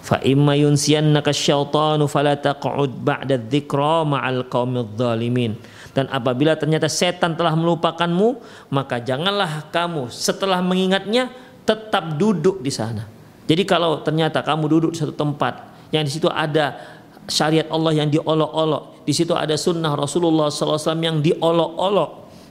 Fa 0.00 0.16
imma 0.24 0.56
yunsiyannaka 0.56 1.28
syaitanu 1.28 2.08
fala 2.08 2.32
taq'ud 2.36 3.04
ba'da 3.04 3.36
dzikra 3.36 4.04
ma'al 4.08 4.48
qaumidz 4.48 4.96
zalimin. 4.96 5.60
Dan 5.92 6.08
apabila 6.08 6.56
ternyata 6.56 6.88
setan 6.88 7.36
telah 7.36 7.52
melupakanmu, 7.52 8.40
maka 8.72 9.02
janganlah 9.02 9.68
kamu 9.68 10.08
setelah 10.08 10.62
mengingatnya 10.64 11.28
tetap 11.68 12.16
duduk 12.16 12.62
di 12.64 12.72
sana. 12.72 13.04
Jadi 13.50 13.66
kalau 13.66 13.98
ternyata 14.00 14.40
kamu 14.40 14.64
duduk 14.70 14.90
di 14.94 14.98
satu 15.02 15.12
tempat 15.12 15.69
yang 15.90 16.06
di 16.06 16.10
situ 16.10 16.30
ada 16.30 16.78
syariat 17.26 17.66
Allah 17.70 17.92
yang 17.94 18.08
diolok-olok, 18.10 19.06
di 19.06 19.14
situ 19.14 19.34
ada 19.34 19.54
sunnah 19.54 19.94
Rasulullah 19.94 20.50
SAW 20.50 20.98
yang 20.98 21.18
diolok-olok. 21.22 22.10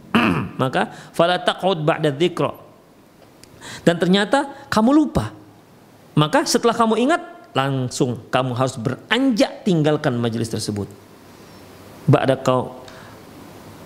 Maka 0.62 0.92
fala 1.16 1.40
taqud 1.40 1.84
ba'da 1.84 2.12
dzikra. 2.12 2.52
Dan 3.84 3.96
ternyata 4.00 4.68
kamu 4.72 4.92
lupa. 4.92 5.32
Maka 6.16 6.44
setelah 6.44 6.76
kamu 6.76 7.00
ingat 7.00 7.22
langsung 7.56 8.28
kamu 8.28 8.52
harus 8.56 8.76
beranjak 8.76 9.64
tinggalkan 9.64 10.20
majelis 10.20 10.52
tersebut. 10.52 10.88
ba'da 12.10 12.36
kau 12.40 12.82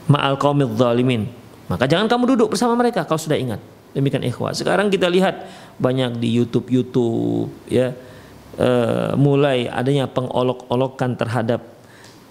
ma'al 0.07 0.39
qaumidz 0.39 0.79
zalimin. 0.79 1.29
Maka 1.67 1.85
jangan 1.85 2.07
kamu 2.07 2.35
duduk 2.35 2.55
bersama 2.55 2.73
mereka 2.73 3.03
kau 3.03 3.19
sudah 3.19 3.37
ingat. 3.37 3.59
Demikian 3.93 4.25
ikhwah. 4.25 4.55
Sekarang 4.57 4.89
kita 4.89 5.05
lihat 5.05 5.45
banyak 5.77 6.17
di 6.17 6.33
YouTube 6.33 6.65
YouTube 6.73 7.53
ya 7.69 7.93
uh, 8.57 9.13
mulai 9.17 9.69
adanya 9.69 10.09
pengolok-olokan 10.09 11.17
terhadap 11.17 11.61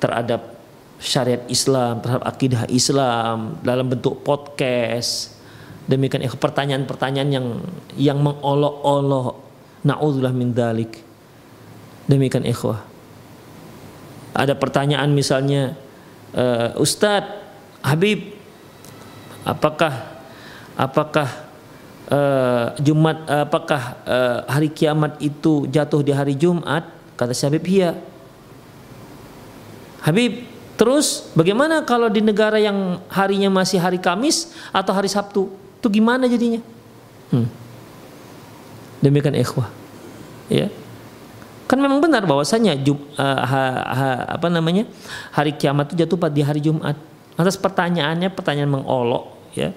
terhadap 0.02 0.40
syariat 1.02 1.42
Islam, 1.50 1.98
terhadap 2.02 2.24
akidah 2.26 2.64
Islam 2.70 3.58
dalam 3.62 3.90
bentuk 3.90 4.22
podcast. 4.22 5.34
Demikian 5.86 6.22
pertanyaan-pertanyaan 6.38 7.30
yang 7.30 7.46
yang 7.98 8.18
mengolok-olok. 8.22 9.42
Nauzubillah 9.82 10.30
min 10.30 10.54
dalik. 10.54 11.02
Demikian 12.06 12.46
ikhwah. 12.46 12.86
Ada 14.32 14.54
pertanyaan 14.54 15.10
misalnya, 15.10 15.74
uh, 16.38 16.70
Ustadz 16.78 17.42
Habib, 17.82 18.38
apakah 19.42 20.22
apakah 20.78 21.41
uh, 22.08 22.74
Jumat 22.80 23.22
apakah 23.28 24.00
uh, 24.02 24.38
hari 24.48 24.72
kiamat 24.72 25.20
itu 25.22 25.68
jatuh 25.68 26.00
di 26.00 26.10
hari 26.10 26.34
Jumat? 26.34 26.88
Kata 27.14 27.36
si 27.36 27.44
Habib, 27.46 27.62
iya. 27.68 27.94
Habib, 30.02 30.48
terus 30.74 31.30
bagaimana 31.36 31.86
kalau 31.86 32.10
di 32.10 32.18
negara 32.18 32.58
yang 32.58 32.98
harinya 33.06 33.52
masih 33.52 33.78
hari 33.78 34.02
Kamis 34.02 34.50
atau 34.74 34.90
hari 34.90 35.06
Sabtu? 35.06 35.46
Itu 35.78 35.86
gimana 35.86 36.26
jadinya? 36.26 36.58
Hmm. 37.30 37.46
Demikian 38.98 39.38
ikhwah. 39.38 39.70
Ya 40.50 40.72
kan 41.72 41.80
memang 41.80 42.04
benar 42.04 42.28
bahwasanya 42.28 42.76
Jum, 42.84 43.00
uh, 43.16 43.40
ha, 43.48 43.62
ha, 43.80 44.08
apa 44.36 44.52
namanya 44.52 44.84
hari 45.32 45.56
kiamat 45.56 45.88
itu 45.88 46.04
jatuh 46.04 46.20
pada 46.20 46.36
di 46.36 46.44
hari 46.44 46.60
Jumat. 46.60 47.00
Atas 47.32 47.56
pertanyaannya 47.56 48.28
pertanyaan 48.28 48.68
mengolok 48.68 49.32
ya. 49.56 49.72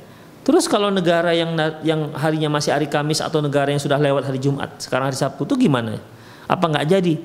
Terus 0.45 0.69
kalau 0.69 0.93
negara 0.93 1.33
yang 1.33 1.57
yang 1.81 2.13
harinya 2.13 2.53
masih 2.53 2.69
hari 2.69 2.85
Kamis 2.85 3.17
atau 3.17 3.41
negara 3.41 3.73
yang 3.73 3.81
sudah 3.81 3.97
lewat 3.97 4.29
hari 4.29 4.37
Jumat 4.37 4.77
sekarang 4.77 5.09
hari 5.09 5.17
Sabtu 5.17 5.41
itu 5.41 5.65
gimana? 5.65 5.97
Apa 6.45 6.69
nggak 6.69 6.85
jadi 6.85 7.17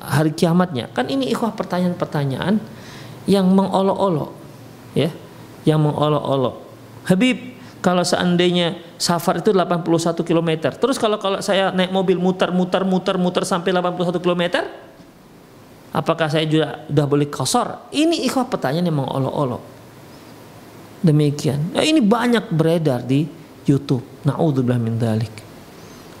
hari 0.00 0.32
kiamatnya? 0.32 0.88
Kan 0.96 1.12
ini 1.12 1.28
ikhwah 1.28 1.52
pertanyaan-pertanyaan 1.52 2.56
yang 3.28 3.44
mengolok-olok 3.52 4.32
ya, 4.96 5.12
yang 5.68 5.84
mengolok-olok. 5.84 6.64
Habib 7.04 7.52
kalau 7.84 8.00
seandainya 8.00 8.80
safar 8.96 9.44
itu 9.44 9.52
81 9.52 10.24
km. 10.24 10.72
Terus 10.72 10.96
kalau 10.96 11.20
kalau 11.20 11.44
saya 11.44 11.68
naik 11.68 11.92
mobil 11.92 12.16
muter-muter 12.16 12.80
muter-muter 12.88 13.44
sampai 13.44 13.76
81 13.76 14.24
km, 14.24 14.64
apakah 15.92 16.32
saya 16.32 16.48
juga 16.48 16.80
sudah 16.88 17.04
boleh 17.04 17.28
kosor? 17.28 17.92
Ini 17.92 18.24
ikhwah 18.24 18.48
pertanyaan 18.48 18.88
yang 18.88 19.04
mengolok-olok. 19.04 19.73
Demikian. 21.04 21.76
Nah, 21.76 21.84
ini 21.84 22.00
banyak 22.00 22.48
beredar 22.48 23.04
di 23.04 23.28
YouTube. 23.68 24.24
Nauzubillah 24.24 24.80
min 24.80 24.96
dalik. 24.96 25.44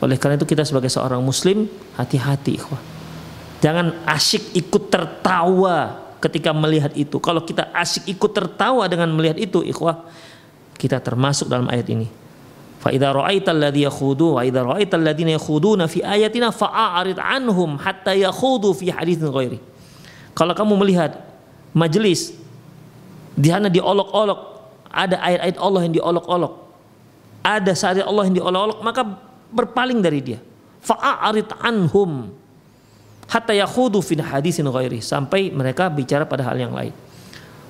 Oleh 0.04 0.20
karena 0.20 0.36
itu 0.36 0.44
kita 0.44 0.60
sebagai 0.60 0.92
seorang 0.92 1.24
muslim 1.24 1.64
hati-hati 1.96 2.60
ikhwah. 2.60 2.82
Jangan 3.64 4.04
asyik 4.04 4.52
ikut 4.52 4.92
tertawa 4.92 6.04
ketika 6.20 6.52
melihat 6.52 6.92
itu. 6.92 7.16
Kalau 7.16 7.40
kita 7.40 7.72
asyik 7.72 8.12
ikut 8.12 8.30
tertawa 8.36 8.84
dengan 8.84 9.08
melihat 9.16 9.40
itu 9.40 9.64
ikhwah, 9.64 10.04
kita 10.76 11.00
termasuk 11.00 11.48
dalam 11.48 11.72
ayat 11.72 11.88
ini. 11.88 12.04
Fa 12.84 12.92
idza 12.92 13.08
ra'aital 13.08 13.56
ladzi 13.56 13.88
yakhudu 13.88 14.36
wa 14.36 14.44
idza 14.44 14.60
ra'aital 14.60 15.00
ladzina 15.00 15.32
yakhuduna 15.40 15.88
fi 15.88 16.04
ayatina 16.04 16.52
fa'arid 16.52 17.16
anhum 17.16 17.80
hatta 17.80 18.12
yakhudu 18.12 18.76
fi 18.76 18.92
haditsin 18.92 19.32
ghairi. 19.32 19.56
Kalau 20.36 20.52
kamu 20.52 20.76
melihat 20.84 21.24
majelis 21.72 22.36
di 23.32 23.48
sana 23.48 23.72
diolok-olok, 23.72 24.53
ada 24.94 25.18
ayat-ayat 25.18 25.56
Allah 25.58 25.80
yang 25.82 25.94
diolok-olok. 25.98 26.54
Ada 27.44 27.72
syariat 27.74 28.06
Allah 28.06 28.24
yang 28.30 28.36
diolok-olok, 28.38 28.78
maka 28.80 29.02
berpaling 29.50 30.00
dari 30.00 30.20
dia. 30.22 30.40
Fa'arid 30.80 31.50
anhum 31.60 32.30
hatta 33.28 33.52
yakhudu 33.56 34.04
sampai 35.00 35.50
mereka 35.50 35.90
bicara 35.90 36.24
pada 36.28 36.46
hal 36.46 36.56
yang 36.56 36.72
lain. 36.72 36.94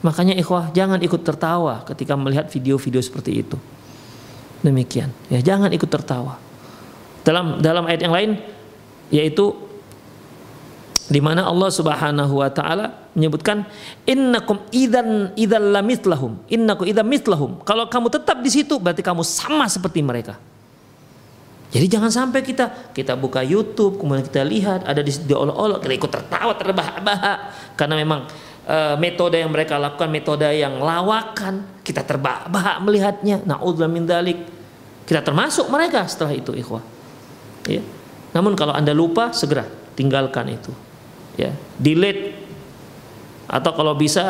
Makanya 0.04 0.36
ikhwah 0.36 0.68
jangan 0.76 1.00
ikut 1.00 1.24
tertawa 1.24 1.80
ketika 1.88 2.12
melihat 2.12 2.44
video-video 2.52 3.00
seperti 3.00 3.40
itu. 3.40 3.56
Demikian. 4.60 5.08
Ya 5.32 5.40
jangan 5.40 5.72
ikut 5.72 5.88
tertawa. 5.88 6.36
Dalam 7.24 7.64
dalam 7.64 7.88
ayat 7.88 8.00
yang 8.04 8.12
lain 8.12 8.30
yaitu 9.08 9.56
di 11.04 11.20
mana 11.20 11.44
Allah 11.44 11.68
Subhanahu 11.68 12.40
wa 12.40 12.48
taala 12.48 13.12
menyebutkan 13.12 13.68
innakum 14.08 14.64
idzan 14.72 15.36
idzal 15.36 15.68
lamithlahum 15.68 16.40
innakum 16.48 16.88
idzan 16.88 17.04
mithlahum. 17.04 17.60
Kalau 17.62 17.88
kamu 17.88 18.08
tetap 18.08 18.40
di 18.40 18.48
situ 18.48 18.80
berarti 18.80 19.04
kamu 19.04 19.20
sama 19.20 19.68
seperti 19.68 20.00
mereka. 20.00 20.40
Jadi 21.74 21.86
jangan 21.90 22.08
sampai 22.08 22.40
kita 22.40 22.94
kita 22.94 23.18
buka 23.18 23.42
YouTube 23.42 23.98
kemudian 23.98 24.24
kita 24.24 24.46
lihat 24.46 24.86
ada 24.86 25.02
di 25.02 25.10
diolok-olok 25.10 25.82
kita 25.82 25.94
ikut 25.98 26.10
tertawa 26.12 26.52
terbahak-bahak. 26.56 27.38
Karena 27.76 27.94
memang 27.98 28.20
uh, 28.64 28.96
metode 28.96 29.42
yang 29.42 29.50
mereka 29.50 29.76
lakukan 29.76 30.08
metode 30.08 30.46
yang 30.54 30.80
lawakan 30.80 31.82
kita 31.84 32.00
terbahak 32.06 32.80
melihatnya. 32.80 33.44
Naudzubillah 33.44 33.90
min 33.92 34.06
dalik 34.08 34.38
kita 35.04 35.20
termasuk 35.20 35.68
mereka 35.68 36.08
setelah 36.08 36.32
itu 36.32 36.56
ikhwah. 36.56 36.80
Ya 37.68 37.84
namun 38.34 38.58
kalau 38.58 38.74
anda 38.74 38.90
lupa 38.90 39.30
segera 39.30 39.64
tinggalkan 39.94 40.50
itu 40.50 40.74
ya 41.38 41.52
delete. 41.78 42.34
Atau 43.44 43.76
kalau 43.76 43.94
bisa 43.94 44.24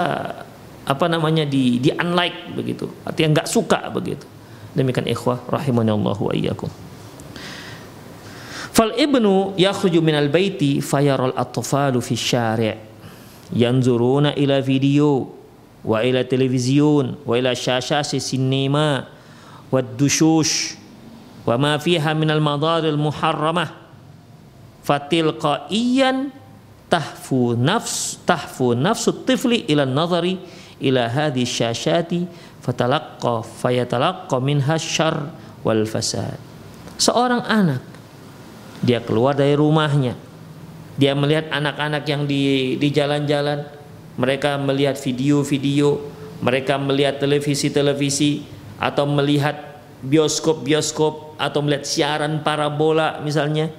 apa 0.85 1.07
namanya 1.09 1.49
di 1.49 1.81
di 1.81 1.89
unlike 1.95 2.53
begitu. 2.53 2.91
Artinya 3.07 3.41
nggak 3.41 3.49
suka 3.49 3.89
begitu. 3.89 4.29
Demikian 4.75 5.07
ikhwah 5.07 5.41
rahimanallahu 5.49 6.29
wa 6.29 6.33
iyyakum. 6.35 6.69
Fal 8.75 8.91
ibnu 8.99 9.55
yakhruju 9.55 10.03
minal 10.03 10.27
baiti 10.29 10.83
fayaral 10.83 11.31
atfalu 11.39 12.03
fi 12.03 12.15
syari' 12.19 12.75
yanzuruna 13.55 14.35
ila 14.35 14.59
video 14.59 15.31
wa 15.87 16.03
ila 16.03 16.27
television 16.27 17.15
wa 17.23 17.39
ila 17.39 17.55
syashasi 17.55 18.19
sinema 18.19 19.07
wa 19.71 19.79
dushush 19.79 20.75
wa 21.47 21.55
ma 21.55 21.79
fiha 21.79 22.11
min 22.19 22.35
al 22.35 22.43
madar 22.43 22.83
al 22.83 22.99
muharramah. 22.99 23.87
Fatilqaiyan 24.85 26.29
tahfu 26.95 27.59
nafs 27.59 28.23
tahfu 28.23 28.79
nafsu 28.79 29.27
tifli 29.27 29.67
ila 29.67 29.83
nazari 29.83 30.39
ila 30.79 31.11
hadhi 31.11 31.43
syashati 31.43 32.23
fatalaqqa 32.63 33.43
fayatalaqqa 33.43 34.39
minha 34.39 34.79
syarr 34.79 35.35
wal 35.67 35.83
fasad. 35.91 36.39
Seorang 36.95 37.43
anak 37.51 37.83
dia 38.79 39.03
keluar 39.03 39.35
dari 39.35 39.59
rumahnya. 39.59 40.15
Dia 40.95 41.19
melihat 41.19 41.51
anak-anak 41.51 42.07
yang 42.07 42.23
di 42.31 42.79
di 42.79 42.89
jalan-jalan, 42.95 43.67
mereka 44.15 44.55
melihat 44.55 44.95
video-video, 44.95 45.99
mereka 46.39 46.79
melihat 46.79 47.19
televisi-televisi 47.19 48.47
atau 48.79 49.03
melihat 49.03 49.83
bioskop-bioskop 50.07 51.35
atau 51.43 51.59
melihat 51.67 51.83
siaran 51.83 52.47
parabola 52.47 53.19
misalnya 53.27 53.75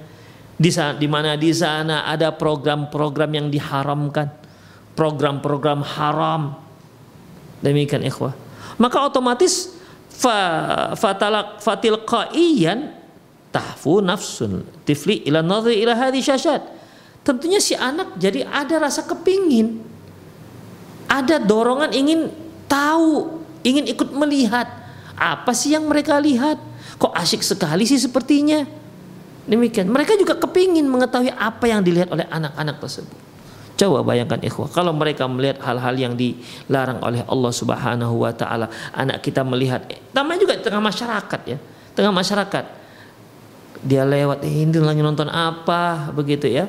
di 0.56 1.04
mana 1.04 1.36
di 1.36 1.52
sana 1.52 2.08
ada 2.08 2.32
program-program 2.32 3.30
yang 3.36 3.46
diharamkan, 3.52 4.32
program-program 4.96 5.84
haram. 5.84 6.56
Demikian 7.60 8.00
ikhwah. 8.08 8.32
Maka 8.80 9.04
otomatis 9.04 9.76
fa 10.08 10.92
fatalak 10.96 11.60
fatil 11.60 12.00
qaiyan 12.08 12.92
tahfu 13.52 14.00
nafsun 14.00 14.64
tifli 14.88 15.28
ila 15.28 15.44
nadhi 15.44 15.84
ila 15.84 15.92
hadhi 15.92 16.24
tentunya 17.20 17.60
si 17.60 17.76
anak 17.76 18.16
jadi 18.16 18.48
ada 18.48 18.80
rasa 18.80 19.04
kepingin. 19.04 19.84
Ada 21.06 21.38
dorongan 21.38 21.92
ingin 21.92 22.32
tahu 22.64 23.44
ingin 23.60 23.92
ikut 23.92 24.08
melihat. 24.16 24.88
Apa 25.16 25.52
sih 25.56 25.72
yang 25.72 25.84
mereka 25.88 26.16
lihat? 26.20 26.60
Kok 26.96 27.12
asyik 27.12 27.44
sekali 27.44 27.88
sih 27.88 28.00
sepertinya 28.00 28.85
demikian. 29.46 29.88
Mereka 29.88 30.18
juga 30.18 30.36
kepingin 30.36 30.86
mengetahui 30.86 31.32
apa 31.34 31.64
yang 31.70 31.80
dilihat 31.80 32.10
oleh 32.10 32.26
anak-anak 32.28 32.76
tersebut. 32.82 33.18
Coba 33.76 34.00
bayangkan 34.00 34.40
ikhwah 34.40 34.72
kalau 34.72 34.96
mereka 34.96 35.28
melihat 35.28 35.60
hal-hal 35.60 35.92
yang 36.00 36.16
dilarang 36.16 36.96
oleh 37.04 37.20
Allah 37.28 37.52
Subhanahu 37.52 38.24
wa 38.24 38.32
taala 38.32 38.72
anak 38.96 39.20
kita 39.20 39.44
melihat 39.44 39.84
namanya 40.16 40.48
juga 40.48 40.56
tengah 40.56 40.80
masyarakat 40.80 41.40
ya 41.44 41.60
tengah 41.96 42.12
masyarakat. 42.12 42.64
Dia 43.80 44.04
lewat 44.04 44.44
eh, 44.44 44.68
ini 44.68 44.76
lagi 44.76 45.00
nonton 45.00 45.32
apa? 45.32 46.12
begitu 46.12 46.46
ya. 46.46 46.68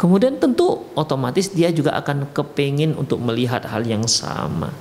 Kemudian 0.00 0.40
tentu 0.40 0.88
otomatis 0.96 1.52
dia 1.52 1.68
juga 1.68 1.92
akan 2.00 2.32
kepingin 2.32 2.96
untuk 2.96 3.20
melihat 3.20 3.60
hal 3.68 3.84
yang 3.84 4.08
sama. 4.08 4.72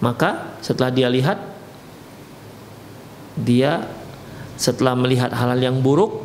Maka 0.00 0.56
setelah 0.64 0.88
dia 0.88 1.12
lihat, 1.12 1.36
dia 3.36 3.84
setelah 4.54 4.94
melihat 4.94 5.34
hal-hal 5.34 5.60
yang 5.60 5.76
buruk, 5.82 6.22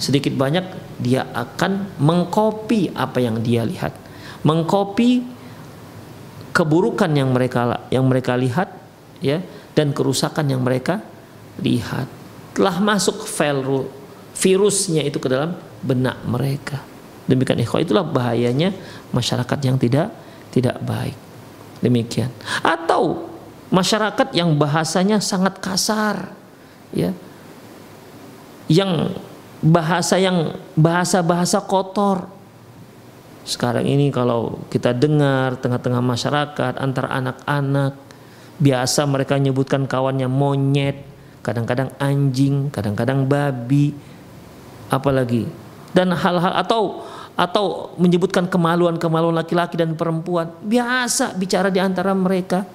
sedikit 0.00 0.34
banyak 0.34 0.64
dia 1.00 1.24
akan 1.32 1.96
mengkopi 2.00 2.92
apa 2.92 3.22
yang 3.22 3.40
dia 3.40 3.64
lihat, 3.64 3.96
mengkopi 4.44 5.24
keburukan 6.50 7.08
yang 7.14 7.30
mereka 7.30 7.86
yang 7.88 8.04
mereka 8.04 8.34
lihat 8.36 8.68
ya 9.22 9.40
dan 9.72 9.94
kerusakan 9.94 10.50
yang 10.50 10.60
mereka 10.60 11.00
lihat. 11.62 12.08
Telah 12.56 12.76
masuk 12.82 13.24
file 13.24 13.86
virusnya 14.34 15.06
itu 15.06 15.22
ke 15.22 15.28
dalam 15.30 15.54
benak 15.80 16.20
mereka. 16.26 16.82
Demikian 17.30 17.62
ikhwah 17.62 17.80
itulah 17.80 18.02
bahayanya 18.02 18.74
masyarakat 19.14 19.58
yang 19.62 19.78
tidak 19.78 20.10
tidak 20.50 20.82
baik. 20.82 21.14
Demikian. 21.80 22.28
Atau 22.60 23.30
masyarakat 23.70 24.34
yang 24.34 24.58
bahasanya 24.58 25.22
sangat 25.22 25.62
kasar 25.62 26.39
ya. 26.94 27.10
Yang 28.70 29.18
bahasa 29.60 30.16
yang 30.16 30.56
bahasa-bahasa 30.78 31.60
kotor. 31.64 32.30
Sekarang 33.44 33.84
ini 33.84 34.12
kalau 34.12 34.60
kita 34.68 34.94
dengar 34.94 35.58
tengah-tengah 35.58 36.00
masyarakat 36.04 36.72
antar 36.78 37.08
anak-anak 37.08 37.96
biasa 38.60 39.08
mereka 39.08 39.40
menyebutkan 39.40 39.88
kawannya 39.88 40.28
monyet 40.28 41.08
kadang-kadang 41.40 41.88
anjing 41.96 42.68
kadang-kadang 42.68 43.24
babi 43.24 43.96
apalagi. 44.92 45.48
Dan 45.90 46.14
hal-hal 46.14 46.54
atau 46.54 47.02
atau 47.34 47.96
menyebutkan 47.96 48.46
kemaluan-kemaluan 48.46 49.40
laki-laki 49.40 49.74
dan 49.80 49.96
perempuan 49.96 50.52
biasa 50.60 51.32
bicara 51.40 51.72
di 51.72 51.80
antara 51.80 52.12
mereka 52.12 52.68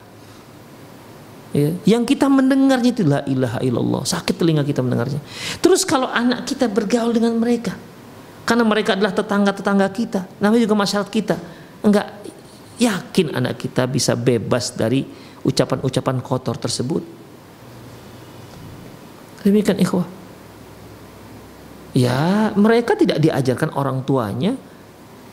ya, 1.56 1.72
yang 1.88 2.04
kita 2.04 2.28
mendengarnya 2.28 2.92
itu 2.92 3.08
la 3.08 3.24
ilaha 3.24 3.64
illallah 3.64 4.04
sakit 4.04 4.36
telinga 4.36 4.68
kita 4.68 4.84
mendengarnya 4.84 5.24
terus 5.64 5.88
kalau 5.88 6.12
anak 6.12 6.44
kita 6.44 6.68
bergaul 6.68 7.16
dengan 7.16 7.40
mereka 7.40 7.72
karena 8.46 8.62
mereka 8.62 8.94
adalah 8.94 9.10
tetangga-tetangga 9.10 9.90
kita, 9.90 10.22
namanya 10.38 10.70
juga 10.70 10.78
masyarakat 10.78 11.10
kita. 11.10 11.36
Enggak 11.82 12.14
yakin 12.78 13.34
anak 13.34 13.58
kita 13.58 13.90
bisa 13.90 14.14
bebas 14.14 14.78
dari 14.78 15.02
ucapan-ucapan 15.42 16.22
kotor 16.22 16.54
tersebut. 16.62 17.02
Demikian 19.42 19.82
ikhwah. 19.82 20.06
Ya, 21.98 22.54
mereka 22.54 22.94
tidak 22.94 23.18
diajarkan 23.18 23.74
orang 23.74 24.06
tuanya. 24.06 24.54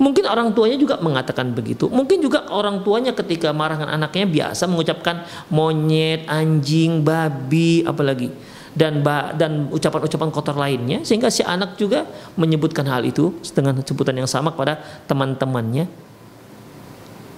Mungkin 0.00 0.24
orang 0.24 0.56
tuanya 0.56 0.80
juga 0.80 0.96
mengatakan 0.98 1.52
begitu. 1.52 1.86
Mungkin 1.92 2.24
juga 2.24 2.48
orang 2.48 2.80
tuanya 2.80 3.12
ketika 3.12 3.52
marah 3.52 3.76
dengan 3.76 4.00
anaknya 4.00 4.24
biasa 4.24 4.64
mengucapkan 4.66 5.28
monyet, 5.52 6.24
anjing, 6.26 7.04
babi, 7.04 7.84
apalagi 7.84 8.32
dan 8.72 9.04
dan 9.36 9.68
ucapan-ucapan 9.68 10.32
kotor 10.32 10.56
lainnya 10.56 11.04
sehingga 11.04 11.28
si 11.28 11.44
anak 11.44 11.76
juga 11.76 12.08
menyebutkan 12.40 12.88
hal 12.88 13.04
itu 13.04 13.36
dengan 13.52 13.76
sebutan 13.84 14.16
yang 14.16 14.28
sama 14.28 14.56
kepada 14.56 14.80
teman-temannya. 15.04 15.86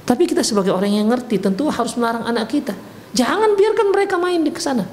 Tapi 0.04 0.22
kita 0.28 0.44
sebagai 0.46 0.70
orang 0.70 0.94
yang 0.94 1.08
ngerti 1.10 1.40
tentu 1.42 1.66
harus 1.72 1.96
melarang 1.98 2.28
anak 2.28 2.52
kita. 2.52 2.76
Jangan 3.16 3.56
biarkan 3.56 3.86
mereka 3.90 4.14
main 4.20 4.44
di 4.44 4.52
sana. 4.60 4.86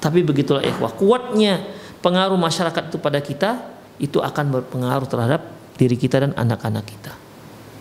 Tapi 0.00 0.24
begitulah 0.24 0.64
ikhwah, 0.64 0.96
kuatnya 0.96 1.60
pengaruh 2.00 2.40
masyarakat 2.40 2.88
itu 2.88 2.96
pada 2.96 3.20
kita 3.20 3.60
itu 4.00 4.16
akan 4.16 4.48
berpengaruh 4.48 5.04
terhadap 5.04 5.59
diri 5.80 5.96
kita 5.96 6.20
dan 6.20 6.36
anak-anak 6.36 6.84
kita. 6.84 7.12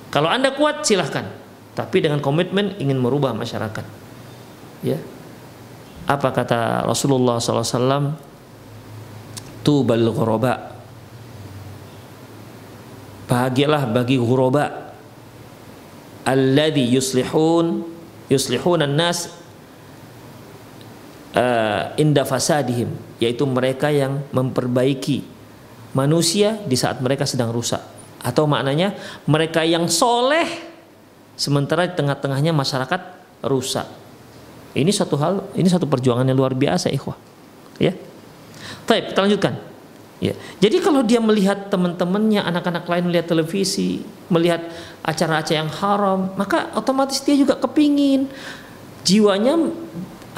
Kalau 0.07 0.31
Anda 0.31 0.55
kuat 0.55 0.87
silahkan, 0.87 1.27
tapi 1.75 1.99
dengan 1.99 2.23
komitmen 2.23 2.79
ingin 2.79 2.95
merubah 2.95 3.35
masyarakat. 3.35 3.83
Ya, 4.79 4.95
apa 6.07 6.31
kata 6.31 6.87
Rasulullah 6.87 7.43
SAW 7.43 8.15
tubal 9.61 10.07
ghuraba. 10.15 10.79
Bahagialah 13.27 13.91
bagi 13.91 14.17
ghuraba. 14.17 14.95
Alladhi 16.25 16.93
yuslihun 16.93 17.85
yuslihun 18.31 18.85
an-nas 18.85 19.29
uh, 21.37 21.93
inda 21.99 22.25
fasadihim. 22.25 22.89
Yaitu 23.21 23.45
mereka 23.45 23.93
yang 23.93 24.25
memperbaiki 24.33 25.38
manusia 25.95 26.57
di 26.65 26.77
saat 26.77 27.01
mereka 27.01 27.25
sedang 27.25 27.49
rusak 27.49 27.81
atau 28.19 28.45
maknanya 28.45 28.93
mereka 29.25 29.63
yang 29.63 29.87
soleh 29.87 30.45
sementara 31.39 31.87
di 31.87 31.95
tengah-tengahnya 31.95 32.51
masyarakat 32.51 33.01
rusak 33.47 33.87
ini 34.77 34.91
satu 34.93 35.17
hal, 35.17 35.49
ini 35.57 35.65
satu 35.65 35.89
perjuangan 35.89 36.25
yang 36.29 36.37
luar 36.37 36.53
biasa, 36.53 36.93
ikhwah. 36.93 37.17
Ya. 37.81 37.97
Baik, 38.85 39.13
kita 39.13 39.19
lanjutkan. 39.25 39.53
Ya. 40.19 40.35
Jadi 40.61 40.77
kalau 40.83 41.01
dia 41.01 41.17
melihat 41.17 41.71
teman-temannya, 41.73 42.43
anak-anak 42.43 42.85
lain 42.85 43.03
melihat 43.09 43.33
televisi, 43.33 44.05
melihat 44.29 44.61
acara-acara 45.01 45.57
yang 45.65 45.71
haram, 45.73 46.19
maka 46.37 46.69
otomatis 46.77 47.23
dia 47.23 47.33
juga 47.33 47.57
kepingin. 47.57 48.29
Jiwanya 49.01 49.57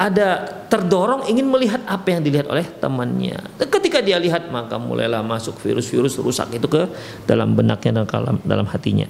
ada 0.02 0.42
terdorong 0.66 1.30
ingin 1.30 1.46
melihat 1.46 1.78
apa 1.86 2.10
yang 2.10 2.26
dilihat 2.26 2.50
oleh 2.50 2.66
temannya. 2.82 3.38
Ketika 3.62 4.02
dia 4.02 4.18
lihat 4.18 4.50
maka 4.50 4.74
mulailah 4.74 5.22
masuk 5.22 5.54
virus-virus 5.62 6.18
rusak 6.18 6.50
itu 6.58 6.66
ke 6.66 6.90
dalam 7.22 7.54
benaknya 7.54 8.02
dan 8.02 8.04
dalam, 8.10 8.36
dalam 8.42 8.66
hatinya. 8.66 9.06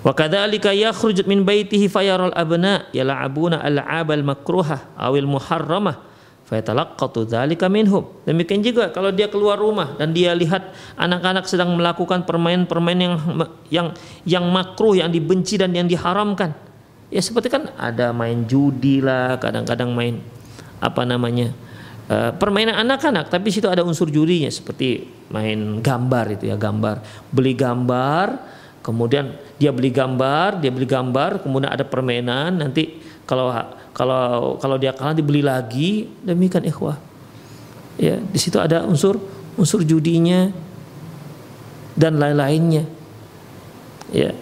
Wa 0.00 0.16
kadzalika 0.16 0.72
yakhruj 0.72 1.28
min 1.28 1.44
baitihi 1.44 1.92
fayaral 1.92 2.32
abna 2.32 2.88
yal'abuna 2.96 3.60
al-'abal 3.60 4.24
makruhah 4.24 4.96
awil 4.96 5.28
muharramah 5.28 6.00
fayatalaqqatu 6.48 7.28
dzalika 7.28 7.68
minhum. 7.68 8.08
Demikian 8.24 8.64
juga 8.64 8.88
kalau 8.88 9.12
dia 9.12 9.28
keluar 9.28 9.60
rumah 9.60 9.96
dan 10.00 10.16
dia 10.16 10.32
lihat 10.32 10.72
anak-anak 10.96 11.44
sedang 11.44 11.76
melakukan 11.76 12.24
permainan-permainan 12.24 13.00
yang 13.00 13.16
yang 13.68 13.86
yang 14.24 14.44
makruh, 14.48 14.96
yang 14.96 15.12
dibenci 15.12 15.60
dan 15.60 15.76
yang 15.76 15.88
diharamkan. 15.88 16.56
Ya 17.14 17.22
seperti 17.22 17.46
kan 17.46 17.70
ada 17.78 18.10
main 18.10 18.42
judi 18.50 18.98
lah, 18.98 19.38
kadang-kadang 19.38 19.94
main 19.94 20.18
apa 20.82 21.06
namanya? 21.06 21.54
Uh, 22.04 22.34
permainan 22.36 22.76
anak-anak 22.84 23.32
tapi 23.32 23.48
situ 23.48 23.64
ada 23.64 23.80
unsur 23.80 24.12
judinya 24.12 24.52
seperti 24.52 25.08
main 25.32 25.80
gambar 25.80 26.36
itu 26.36 26.52
ya 26.52 26.56
gambar 26.60 27.00
beli 27.32 27.56
gambar 27.56 28.36
kemudian 28.84 29.40
dia 29.56 29.72
beli 29.72 29.88
gambar, 29.88 30.60
dia 30.60 30.68
beli 30.68 30.84
gambar, 30.84 31.40
kemudian 31.40 31.72
ada 31.72 31.88
permainan, 31.88 32.60
nanti 32.60 33.00
kalau 33.24 33.48
kalau 33.96 34.60
kalau 34.60 34.76
dia 34.76 34.92
kalah 34.92 35.16
dibeli 35.16 35.40
lagi, 35.40 36.12
demikian 36.20 36.68
ikhwah. 36.68 37.00
Ya, 37.96 38.20
di 38.20 38.36
situ 38.36 38.60
ada 38.60 38.84
unsur 38.84 39.16
unsur 39.56 39.80
judinya 39.80 40.52
dan 41.96 42.20
lain-lainnya. 42.20 42.84
Ya. 44.12 44.36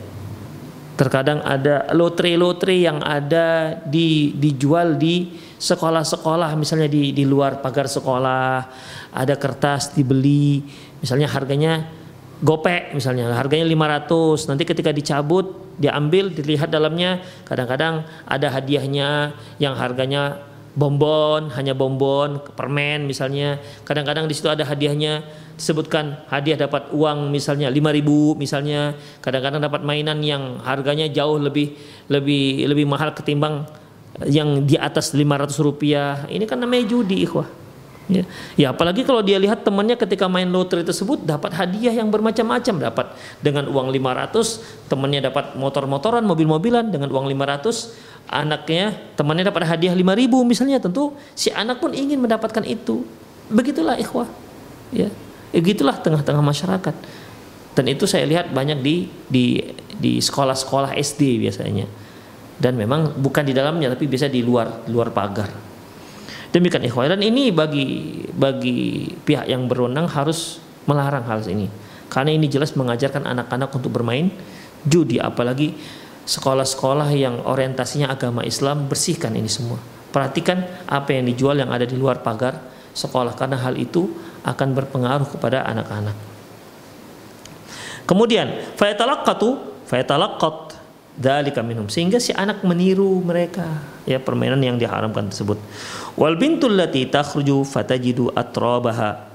Terkadang 0.93 1.41
ada 1.41 1.89
lotre-lotre 1.97 2.77
yang 2.77 3.01
ada 3.01 3.81
di 3.89 4.37
dijual 4.37 5.01
di 5.01 5.33
sekolah-sekolah 5.57 6.53
misalnya 6.59 6.87
di 6.91 7.17
di 7.17 7.25
luar 7.25 7.65
pagar 7.65 7.89
sekolah, 7.89 8.69
ada 9.17 9.35
kertas 9.41 9.97
dibeli, 9.97 10.61
misalnya 11.01 11.33
harganya 11.33 11.89
gopek 12.43 12.91
misalnya 12.93 13.31
harganya 13.39 13.65
500 13.71 14.51
nanti 14.51 14.67
ketika 14.67 14.91
dicabut 14.91 15.79
diambil 15.79 16.29
dilihat 16.35 16.75
dalamnya 16.75 17.23
kadang-kadang 17.47 18.03
ada 18.27 18.51
hadiahnya 18.51 19.39
yang 19.63 19.79
harganya 19.79 20.43
bonbon 20.75 21.55
hanya 21.55 21.73
bonbon 21.73 22.43
permen 22.59 23.07
misalnya 23.07 23.63
kadang-kadang 23.87 24.27
di 24.27 24.35
situ 24.35 24.51
ada 24.51 24.67
hadiahnya 24.67 25.23
disebutkan 25.63 26.27
hadiah 26.27 26.67
dapat 26.67 26.91
uang 26.91 27.31
misalnya 27.31 27.71
5000 27.71 28.35
misalnya. 28.35 28.99
Kadang-kadang 29.23 29.63
dapat 29.63 29.87
mainan 29.87 30.19
yang 30.19 30.59
harganya 30.67 31.07
jauh 31.07 31.39
lebih 31.39 31.79
lebih 32.11 32.67
lebih 32.67 32.83
mahal 32.83 33.15
ketimbang 33.15 33.71
yang 34.27 34.67
di 34.67 34.75
atas 34.75 35.15
500 35.15 35.55
rupiah. 35.63 36.27
Ini 36.27 36.51
kan 36.51 36.59
namanya 36.59 36.91
judi 36.91 37.23
ikhwah. 37.23 37.47
Ya. 38.11 38.27
ya 38.59 38.67
apalagi 38.75 39.07
kalau 39.07 39.23
dia 39.23 39.39
lihat 39.39 39.63
temannya 39.63 39.95
ketika 39.95 40.27
main 40.27 40.51
lotre 40.51 40.83
tersebut 40.83 41.23
dapat 41.23 41.55
hadiah 41.55 41.95
yang 41.95 42.11
bermacam-macam. 42.11 42.91
Dapat 42.91 43.07
dengan 43.39 43.71
uang 43.71 43.95
500 43.95 44.91
temannya 44.91 45.31
dapat 45.31 45.55
motor-motoran 45.55 46.27
mobil-mobilan. 46.27 46.91
Dengan 46.91 47.07
uang 47.07 47.31
500 47.31 48.35
anaknya 48.35 48.99
temannya 49.15 49.47
dapat 49.47 49.63
hadiah 49.71 49.95
5000 49.95 50.27
misalnya. 50.43 50.83
Tentu 50.83 51.15
si 51.39 51.55
anak 51.55 51.79
pun 51.79 51.95
ingin 51.95 52.19
mendapatkan 52.19 52.67
itu. 52.67 53.07
Begitulah 53.47 53.95
ikhwah. 54.03 54.27
Ya 54.91 55.07
begitulah 55.53 56.01
tengah-tengah 56.01 56.43
masyarakat. 56.43 56.97
Dan 57.73 57.85
itu 57.89 58.05
saya 58.05 58.29
lihat 58.29 58.53
banyak 58.53 58.85
di 58.85 59.09
di 59.29 59.61
di 59.97 60.21
sekolah-sekolah 60.21 60.97
SD 60.97 61.41
biasanya. 61.41 61.89
Dan 62.57 62.77
memang 62.77 63.17
bukan 63.17 63.45
di 63.45 63.57
dalamnya 63.57 63.93
tapi 63.93 64.09
bisa 64.09 64.29
di 64.29 64.45
luar 64.45 64.89
luar 64.89 65.13
pagar. 65.13 65.49
Demikian 66.53 66.85
ikhwan. 66.85 67.17
Dan 67.17 67.25
ini 67.25 67.49
bagi 67.49 68.21
bagi 68.29 69.09
pihak 69.09 69.49
yang 69.49 69.65
berwenang 69.67 70.05
harus 70.13 70.61
melarang 70.85 71.25
hal 71.25 71.41
ini. 71.49 71.67
Karena 72.13 72.37
ini 72.37 72.45
jelas 72.45 72.77
mengajarkan 72.77 73.25
anak-anak 73.25 73.73
untuk 73.73 73.89
bermain 73.89 74.29
judi. 74.85 75.17
Apalagi 75.17 75.73
sekolah-sekolah 76.29 77.09
yang 77.17 77.41
orientasinya 77.49 78.13
agama 78.13 78.45
Islam 78.45 78.85
bersihkan 78.85 79.33
ini 79.33 79.49
semua. 79.49 79.81
Perhatikan 80.13 80.61
apa 80.85 81.17
yang 81.17 81.25
dijual 81.25 81.57
yang 81.57 81.73
ada 81.73 81.89
di 81.89 81.97
luar 81.97 82.21
pagar 82.21 82.61
sekolah. 82.93 83.33
Karena 83.33 83.57
hal 83.57 83.81
itu 83.81 84.13
akan 84.43 84.69
berpengaruh 84.75 85.29
kepada 85.39 85.63
anak-anak. 85.67 86.15
Kemudian 88.07 88.75
fayatalaqqatu 88.75 89.49
fayatalaqqat 89.87 90.57
dalika 91.17 91.63
minhum. 91.63 91.87
Sehingga 91.87 92.19
si 92.19 92.35
anak 92.35 92.67
meniru 92.67 93.23
mereka 93.23 93.67
ya 94.05 94.19
permainan 94.19 94.61
yang 94.63 94.77
diharamkan 94.77 95.31
tersebut. 95.31 95.59
Wal 96.19 96.37
bintul 96.37 96.75
lati 96.75 97.07
takhruju 97.07 97.63
fatajidu 97.63 98.35
atrabaha. 98.35 99.33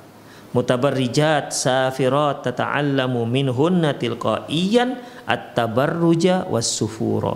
Mutabarrijat 0.48 1.52
safirat 1.52 2.48
tata'allamu 2.48 3.28
minhunna 3.28 3.94
tilqaiyan 4.00 4.96
at-tabarruja 5.28 6.48
was-sufura. 6.48 7.36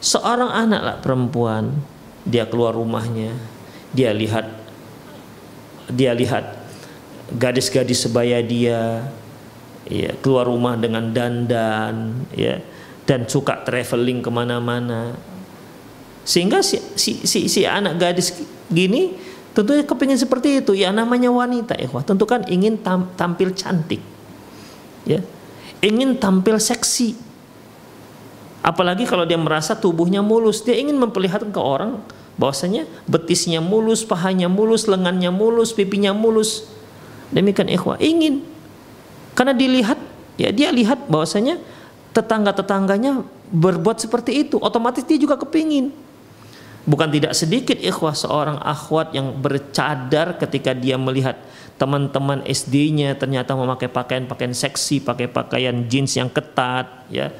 Seorang 0.00 0.48
anak 0.48 0.80
lah 0.80 0.96
perempuan 1.04 1.76
dia 2.26 2.48
keluar 2.48 2.74
rumahnya 2.74 3.36
dia 3.94 4.10
lihat 4.10 4.48
dia 5.92 6.10
lihat 6.10 6.55
gadis-gadis 7.34 8.06
sebaya 8.06 8.38
dia 8.42 9.10
ya 9.86 10.10
keluar 10.18 10.46
rumah 10.46 10.74
dengan 10.78 11.10
dandan 11.14 12.26
ya 12.34 12.58
dan 13.06 13.26
suka 13.26 13.62
traveling 13.62 14.22
ke 14.22 14.30
mana-mana. 14.30 15.14
Sehingga 16.26 16.58
si, 16.58 16.82
si, 16.98 17.22
si, 17.22 17.46
si 17.46 17.62
anak 17.62 18.02
gadis 18.02 18.34
gini 18.66 19.14
tentunya 19.54 19.86
kepingin 19.86 20.18
seperti 20.18 20.58
itu. 20.62 20.74
Ya 20.74 20.90
namanya 20.90 21.30
wanita 21.30 21.78
ya 21.78 21.86
tentu 22.02 22.26
kan 22.26 22.42
ingin 22.50 22.78
tam, 22.82 23.10
tampil 23.14 23.54
cantik 23.54 24.02
ya. 25.06 25.22
Ingin 25.82 26.18
tampil 26.18 26.58
seksi. 26.58 27.14
Apalagi 28.66 29.06
kalau 29.06 29.22
dia 29.22 29.38
merasa 29.38 29.78
tubuhnya 29.78 30.18
mulus. 30.18 30.66
Dia 30.66 30.74
ingin 30.74 30.98
memperlihatkan 30.98 31.54
ke 31.54 31.62
orang 31.62 32.02
bahwasanya 32.34 32.90
betisnya 33.06 33.62
mulus 33.62 34.02
pahanya 34.02 34.50
mulus 34.50 34.90
lengannya 34.90 35.30
mulus 35.30 35.72
pipinya 35.72 36.12
mulus 36.12 36.75
demikian 37.30 37.70
ikhwah 37.70 37.98
ingin. 37.98 38.42
Karena 39.36 39.52
dilihat 39.52 39.98
ya 40.40 40.52
dia 40.52 40.72
lihat 40.72 41.08
bahwasanya 41.08 41.60
tetangga-tetangganya 42.16 43.20
berbuat 43.52 44.00
seperti 44.00 44.48
itu, 44.48 44.56
otomatis 44.58 45.04
dia 45.04 45.20
juga 45.20 45.36
kepingin. 45.36 45.92
Bukan 46.86 47.10
tidak 47.10 47.34
sedikit 47.34 47.76
ikhwah 47.82 48.14
seorang 48.14 48.62
akhwat 48.62 49.10
yang 49.10 49.34
bercadar 49.34 50.38
ketika 50.38 50.70
dia 50.70 50.94
melihat 50.94 51.34
teman-teman 51.76 52.46
SD-nya 52.46 53.18
ternyata 53.18 53.52
memakai 53.52 53.90
pakaian-pakaian 53.90 54.54
seksi, 54.54 55.02
pakai 55.02 55.28
pakaian 55.28 55.74
jeans 55.90 56.16
yang 56.16 56.30
ketat, 56.30 56.86
ya, 57.12 57.34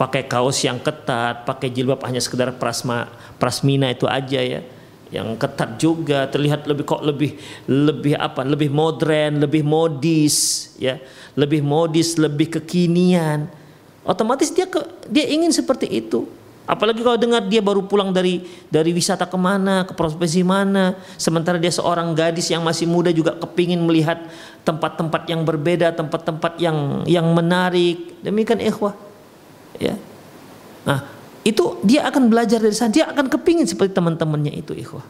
pakai 0.00 0.24
kaos 0.24 0.64
yang 0.64 0.80
ketat, 0.80 1.44
pakai 1.44 1.68
jilbab 1.68 2.00
hanya 2.08 2.22
sekedar 2.22 2.56
prasma, 2.56 3.10
prasmina 3.36 3.92
itu 3.92 4.08
aja 4.08 4.40
ya, 4.40 4.64
yang 5.10 5.34
ketat 5.34 5.74
juga 5.74 6.30
terlihat 6.30 6.70
lebih 6.70 6.86
kok 6.86 7.02
lebih 7.02 7.34
lebih 7.66 8.14
apa, 8.14 8.46
lebih 8.46 8.70
modern, 8.70 9.42
lebih 9.42 9.66
modis, 9.66 10.70
ya, 10.78 11.02
lebih 11.34 11.66
modis, 11.66 12.14
lebih 12.14 12.58
kekinian. 12.58 13.50
Otomatis 14.06 14.54
dia 14.54 14.70
ke, 14.70 14.80
dia 15.10 15.26
ingin 15.26 15.50
seperti 15.50 15.90
itu. 15.90 16.30
Apalagi 16.70 17.02
kalau 17.02 17.18
dengar 17.18 17.42
dia 17.50 17.58
baru 17.58 17.82
pulang 17.82 18.14
dari 18.14 18.46
dari 18.70 18.94
wisata 18.94 19.26
ke 19.26 19.34
mana 19.34 19.82
ke 19.82 19.90
profesi 19.90 20.46
mana. 20.46 20.94
Sementara 21.18 21.58
dia 21.58 21.74
seorang 21.74 22.14
gadis 22.14 22.46
yang 22.46 22.62
masih 22.62 22.86
muda 22.86 23.10
juga 23.10 23.34
kepingin 23.34 23.82
melihat 23.82 24.22
tempat-tempat 24.62 25.26
yang 25.26 25.42
berbeda 25.42 25.90
tempat-tempat 25.90 26.62
yang 26.62 27.02
yang 27.10 27.26
menarik. 27.34 28.14
Demikian 28.22 28.62
ikhwah 28.62 28.94
ya. 29.82 29.98
Nah 30.86 31.19
itu 31.40 31.80
dia 31.80 32.04
akan 32.04 32.28
belajar 32.28 32.60
dari 32.60 32.76
sana. 32.76 32.92
Dia 32.92 33.08
akan 33.08 33.32
kepingin 33.32 33.64
seperti 33.64 33.96
teman-temannya 33.96 34.52
itu 34.52 34.76
ikhwah. 34.76 35.04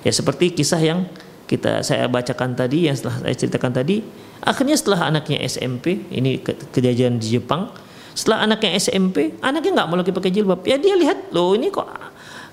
Ya 0.00 0.12
seperti 0.12 0.56
kisah 0.56 0.80
yang 0.80 1.04
kita 1.44 1.84
saya 1.84 2.08
bacakan 2.08 2.56
tadi 2.56 2.88
yang 2.88 2.96
setelah 2.96 3.20
saya 3.20 3.34
ceritakan 3.36 3.72
tadi. 3.76 4.00
Akhirnya 4.40 4.76
setelah 4.78 5.12
anaknya 5.12 5.44
SMP 5.44 6.00
ini 6.08 6.40
kejadian 6.72 7.20
di 7.20 7.36
Jepang. 7.36 7.68
Setelah 8.16 8.48
anaknya 8.48 8.76
SMP 8.80 9.36
anaknya 9.44 9.84
nggak 9.84 9.88
mau 9.92 9.96
lagi 10.00 10.12
pakai 10.12 10.32
jilbab. 10.32 10.64
Ya 10.64 10.80
dia 10.80 10.96
lihat 10.96 11.28
loh 11.36 11.52
ini 11.52 11.68
kok 11.68 11.84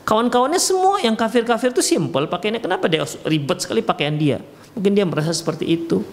kawan-kawannya 0.04 0.60
semua 0.60 1.00
yang 1.02 1.16
kafir-kafir 1.16 1.74
itu 1.74 1.82
simple 1.82 2.28
pakaiannya 2.30 2.62
kenapa 2.62 2.92
dia 2.92 3.08
ribet 3.24 3.64
sekali 3.64 3.80
pakaian 3.80 4.16
dia? 4.20 4.38
Mungkin 4.76 4.92
dia 4.92 5.08
merasa 5.08 5.32
seperti 5.32 5.64
itu 5.72 6.04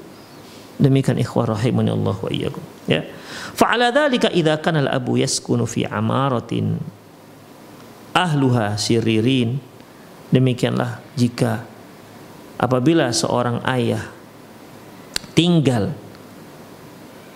demikian 0.83 1.15
ikhwah 1.23 1.55
rahimani 1.55 1.95
Allah 1.95 2.17
wa 2.19 2.31
iyyakum 2.31 2.63
ya. 2.91 3.07
Fa'ala 3.55 3.95
dzalika 3.95 4.27
idza 4.35 4.59
kana 4.59 4.83
al-abu 4.83 5.23
yaskunu 5.23 5.63
fi 5.71 5.87
amaratin 5.87 6.83
ahluha 8.11 8.75
siririn. 8.75 9.63
Demikianlah 10.33 10.99
jika 11.15 11.63
apabila 12.59 13.13
seorang 13.13 13.61
ayah 13.69 14.11
tinggal 15.37 15.93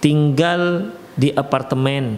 tinggal 0.00 0.92
di 1.16 1.32
apartemen 1.32 2.16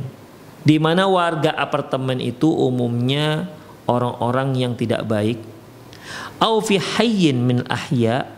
di 0.62 0.78
mana 0.78 1.06
warga 1.10 1.54
apartemen 1.54 2.22
itu 2.22 2.50
umumnya 2.50 3.48
orang-orang 3.88 4.54
yang 4.54 4.72
tidak 4.78 5.02
baik. 5.08 5.40
Au 6.38 6.62
fi 6.62 6.78
hayyin 6.78 7.42
min 7.42 7.58
ahya 7.66 8.37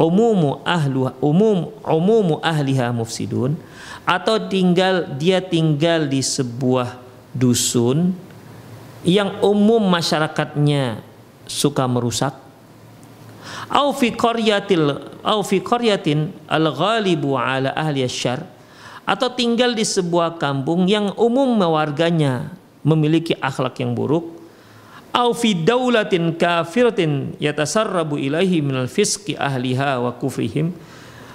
umumu 0.00 0.64
ahlu 0.64 1.12
umum 1.20 1.68
umumu 1.84 2.40
ahliha 2.40 2.88
mufsidun 2.88 3.52
atau 4.08 4.40
tinggal 4.48 5.04
dia 5.20 5.44
tinggal 5.44 6.08
di 6.08 6.24
sebuah 6.24 6.96
dusun 7.36 8.16
yang 9.04 9.44
umum 9.44 9.84
masyarakatnya 9.92 11.04
suka 11.44 11.84
merusak. 11.84 12.32
Au 13.68 13.92
fi 13.92 14.10
qaryatil 14.10 14.98
au 15.20 15.40
fi 15.44 15.60
qaryatin 15.60 16.32
al 16.48 16.72
ghalibu 16.72 17.36
ala 17.36 17.76
ahli 17.76 18.00
asyar 18.00 18.42
atau 19.04 19.28
tinggal 19.30 19.76
di 19.76 19.84
sebuah 19.84 20.40
kampung 20.40 20.88
yang 20.88 21.12
umum 21.20 21.60
warganya 21.60 22.50
memiliki 22.80 23.36
akhlak 23.36 23.78
yang 23.84 23.92
buruk 23.92 24.39
au 25.10 25.30
fi 25.34 25.54
daulatin 25.54 26.34
kafiratin 26.38 27.34
yatasarrabu 27.42 28.16
ilaihi 28.16 28.62
minal 28.62 28.86
fiski 28.86 29.34
ahliha 29.34 29.98
wa 29.98 30.14
kufrihim 30.14 30.70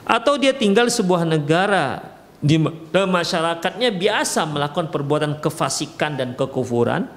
atau 0.05 0.39
dia 0.39 0.55
tinggal 0.55 0.87
sebuah 0.87 1.27
negara 1.27 2.13
di 2.39 2.61
masyarakatnya 2.93 3.89
biasa 3.95 4.45
melakukan 4.45 4.93
perbuatan 4.93 5.41
kefasikan 5.41 6.15
dan 6.15 6.37
kekufuran 6.37 7.09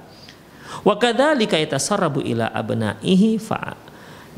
wa 0.83 0.95
kadzalika 0.97 1.61
yatasarrabu 1.61 2.25
ila 2.25 2.49
abnaihi 2.51 3.37
fa 3.37 3.89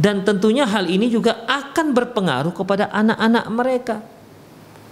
dan 0.01 0.25
tentunya 0.25 0.65
hal 0.65 0.89
ini 0.89 1.13
juga 1.13 1.45
akan 1.45 1.93
berpengaruh 1.93 2.57
kepada 2.57 2.89
anak-anak 2.89 3.45
mereka. 3.53 3.97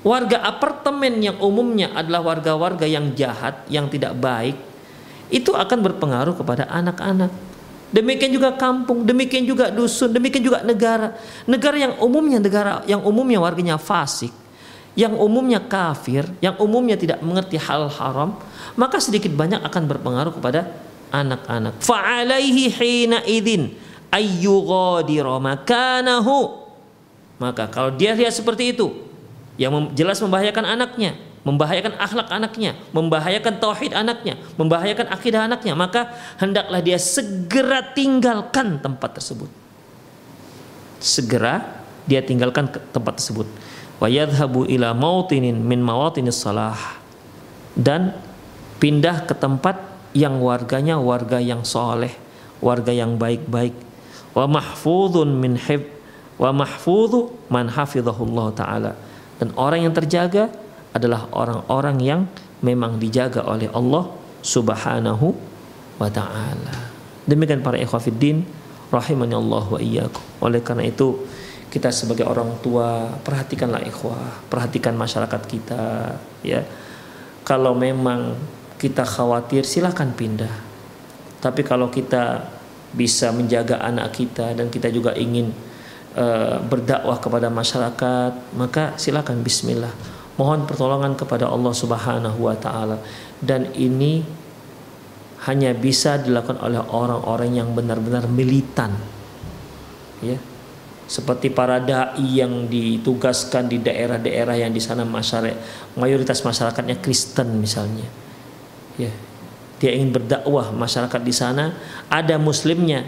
Warga 0.04 0.44
apartemen 0.44 1.24
yang 1.24 1.40
umumnya 1.40 1.96
adalah 1.96 2.20
warga-warga 2.20 2.84
yang 2.84 3.16
jahat, 3.16 3.64
yang 3.72 3.88
tidak 3.88 4.12
baik, 4.20 4.67
itu 5.28 5.52
akan 5.52 5.78
berpengaruh 5.84 6.34
kepada 6.36 6.64
anak-anak. 6.68 7.30
Demikian 7.88 8.32
juga 8.36 8.52
kampung, 8.52 9.04
demikian 9.08 9.48
juga 9.48 9.72
dusun, 9.72 10.12
demikian 10.12 10.44
juga 10.44 10.60
negara. 10.60 11.16
Negara 11.48 11.76
yang 11.76 11.94
umumnya 12.04 12.36
negara 12.36 12.84
yang 12.84 13.00
umumnya 13.00 13.40
warganya 13.40 13.80
fasik, 13.80 14.32
yang 14.92 15.16
umumnya 15.16 15.56
kafir, 15.56 16.28
yang 16.44 16.52
umumnya 16.60 17.00
tidak 17.00 17.24
mengerti 17.24 17.56
hal 17.56 17.88
haram, 17.88 18.36
maka 18.76 19.00
sedikit 19.00 19.32
banyak 19.32 19.64
akan 19.64 19.82
berpengaruh 19.88 20.36
kepada 20.36 20.68
anak-anak. 21.08 21.80
Fa'alaihi 21.80 22.68
hina 22.76 23.24
idin 23.24 23.72
makanahu 25.40 26.38
maka 27.38 27.68
kalau 27.70 27.92
dia 27.94 28.16
lihat 28.16 28.32
seperti 28.32 28.72
itu 28.74 28.90
yang 29.60 29.92
jelas 29.92 30.18
membahayakan 30.18 30.64
anaknya 30.64 31.14
membahayakan 31.46 31.94
akhlak 31.98 32.28
anaknya 32.28 32.74
membahayakan 32.90 33.62
tauhid 33.62 33.94
anaknya 33.94 34.34
membahayakan 34.58 35.06
akidah 35.10 35.46
anaknya 35.46 35.72
maka 35.78 36.14
hendaklah 36.38 36.82
dia 36.82 36.98
segera 36.98 37.82
tinggalkan 37.94 38.78
tempat 38.82 39.18
tersebut. 39.18 39.50
Segera 40.98 41.62
dia 42.10 42.24
tinggalkan 42.24 42.66
tempat 42.68 43.22
tersebut. 43.22 43.46
Wa 44.02 44.10
yadhhabu 44.10 44.66
ila 44.66 44.94
mautinin 44.94 45.58
min 45.58 45.78
mawatinis 45.82 46.38
salah. 46.38 46.98
Dan 47.78 48.10
pindah 48.82 49.22
ke 49.26 49.34
tempat 49.38 49.78
yang 50.10 50.42
warganya 50.42 50.98
warga 50.98 51.38
yang 51.38 51.62
soleh 51.62 52.10
warga 52.58 52.90
yang 52.90 53.16
baik-baik. 53.18 53.74
Wa 54.34 54.46
mahfudun 54.46 55.38
min 55.38 55.58
hib 55.58 55.86
wa 56.38 56.50
mahfudhu 56.54 57.34
man 57.50 57.70
hafizahullah 57.70 58.46
taala. 58.54 58.92
Dan 59.38 59.54
orang 59.54 59.86
yang 59.86 59.94
terjaga 59.94 60.50
adalah 60.92 61.28
orang-orang 61.32 61.96
yang 62.00 62.20
memang 62.64 62.98
dijaga 62.98 63.44
oleh 63.46 63.70
Allah 63.70 64.10
Subhanahu 64.42 65.34
wa 65.98 66.08
taala. 66.10 66.90
Demikian 67.28 67.60
para 67.60 67.76
ikhwatiddin 67.76 68.46
rahimani 68.88 69.34
Allah 69.36 69.64
wa 69.68 69.80
iyyakum. 69.80 70.22
Oleh 70.40 70.64
karena 70.64 70.88
itu 70.88 71.28
kita 71.68 71.92
sebagai 71.92 72.24
orang 72.24 72.56
tua 72.64 73.12
perhatikanlah 73.20 73.84
ikhwah, 73.84 74.48
perhatikan 74.48 74.96
masyarakat 74.96 75.42
kita 75.44 76.16
ya. 76.40 76.64
Kalau 77.44 77.76
memang 77.76 78.36
kita 78.80 79.04
khawatir 79.04 79.64
silahkan 79.64 80.08
pindah. 80.12 80.68
Tapi 81.38 81.62
kalau 81.62 81.92
kita 81.92 82.56
bisa 82.92 83.28
menjaga 83.36 83.84
anak 83.84 84.16
kita 84.16 84.56
dan 84.56 84.72
kita 84.72 84.88
juga 84.88 85.12
ingin 85.12 85.52
uh, 86.16 86.56
berdakwah 86.64 87.20
kepada 87.20 87.52
masyarakat 87.52 88.56
maka 88.56 88.96
silakan 88.96 89.44
bismillah 89.44 89.92
mohon 90.38 90.64
pertolongan 90.64 91.18
kepada 91.18 91.50
Allah 91.50 91.74
Subhanahu 91.74 92.38
wa 92.46 92.54
taala. 92.54 93.02
Dan 93.42 93.74
ini 93.74 94.22
hanya 95.50 95.74
bisa 95.74 96.18
dilakukan 96.18 96.62
oleh 96.62 96.78
orang-orang 96.78 97.58
yang 97.58 97.74
benar-benar 97.74 98.30
militan. 98.30 98.94
Ya. 100.22 100.38
Seperti 101.08 101.48
para 101.48 101.80
dai 101.80 102.20
yang 102.20 102.68
ditugaskan 102.68 103.66
di 103.66 103.80
daerah-daerah 103.80 104.60
yang 104.60 104.72
di 104.76 104.82
sana 104.82 105.08
masyarakat 105.08 105.56
mayoritas 105.96 106.44
masyarakatnya 106.46 107.02
Kristen 107.02 107.58
misalnya. 107.58 108.06
Ya. 108.94 109.10
Dia 109.78 109.94
ingin 109.94 110.10
berdakwah 110.10 110.74
masyarakat 110.74 111.22
di 111.22 111.34
sana. 111.34 111.74
Ada 112.10 112.38
muslimnya 112.38 113.06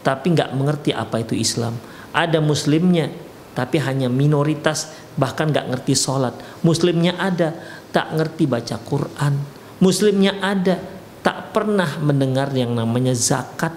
tapi 0.00 0.32
nggak 0.32 0.56
mengerti 0.56 0.90
apa 0.96 1.20
itu 1.20 1.36
Islam. 1.36 1.76
Ada 2.12 2.40
muslimnya 2.40 3.12
tapi 3.56 3.82
hanya 3.82 4.06
minoritas 4.06 4.94
bahkan 5.18 5.50
nggak 5.50 5.68
ngerti 5.74 5.94
sholat 5.96 6.34
muslimnya 6.62 7.18
ada 7.18 7.56
tak 7.90 8.14
ngerti 8.14 8.46
baca 8.46 8.76
Quran 8.82 9.34
muslimnya 9.82 10.38
ada 10.38 10.78
tak 11.20 11.52
pernah 11.52 12.00
mendengar 12.00 12.48
yang 12.54 12.72
namanya 12.72 13.12
zakat 13.12 13.74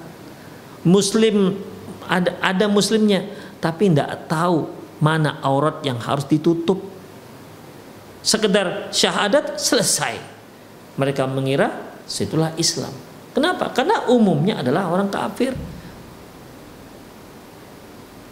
muslim 0.86 1.58
ada 2.08 2.36
ada 2.44 2.66
muslimnya 2.68 3.26
tapi 3.64 3.88
tidak 3.88 4.28
tahu 4.28 4.84
mana 5.04 5.44
aurat 5.44 5.84
yang 5.84 6.00
harus 6.00 6.24
ditutup. 6.28 6.80
Sekedar 8.24 8.88
syahadat 8.96 9.60
selesai. 9.60 10.16
Mereka 10.96 11.28
mengira 11.28 11.72
situlah 12.08 12.56
Islam. 12.56 12.96
Kenapa? 13.36 13.68
Karena 13.76 14.08
umumnya 14.08 14.64
adalah 14.64 14.88
orang 14.88 15.12
kafir. 15.12 15.52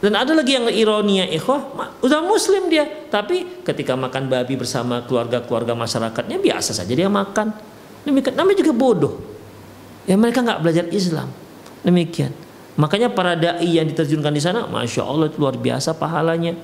Dan 0.02 0.18
ada 0.18 0.34
lagi 0.34 0.58
yang 0.58 0.66
ironi 0.66 1.22
ya 1.22 1.30
ikhwah, 1.30 1.78
udah 2.02 2.20
muslim 2.26 2.74
dia, 2.74 2.89
tapi 3.14 3.62
ketika 3.62 3.93
makan 3.93 4.34
babi 4.34 4.58
bersama 4.58 5.06
keluarga-keluarga 5.06 5.78
masyarakatnya 5.78 6.41
biasa 6.41 6.74
saja 6.74 6.89
dia 6.89 7.06
makan. 7.06 7.54
Demikian 8.02 8.34
namanya 8.34 8.66
juga 8.66 8.74
bodoh. 8.74 9.14
Ya 10.10 10.18
mereka 10.18 10.41
nggak 10.41 10.58
belajar 10.66 10.86
Islam. 10.89 11.30
Demikian. 11.86 12.34
Makanya 12.82 13.14
para 13.14 13.38
dai 13.38 13.78
yang 13.78 13.86
diterjunkan 13.86 14.34
di 14.34 14.41
sana, 14.41 14.66
masya 14.66 15.06
Allah 15.06 15.30
luar 15.38 15.54
biasa 15.62 15.93
pahalanya. 15.93 16.58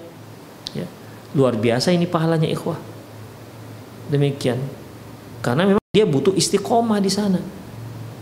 Ya, 0.73 0.89
luar 1.37 1.53
biasa 1.53 1.93
ini 1.93 2.09
pahalanya 2.09 2.49
ikhwah. 2.49 2.81
Demikian. 4.09 4.57
Karena 5.45 5.69
memang 5.69 5.83
dia 5.93 6.09
butuh 6.09 6.33
istiqomah 6.33 6.97
di 6.97 7.11
sana. 7.13 7.37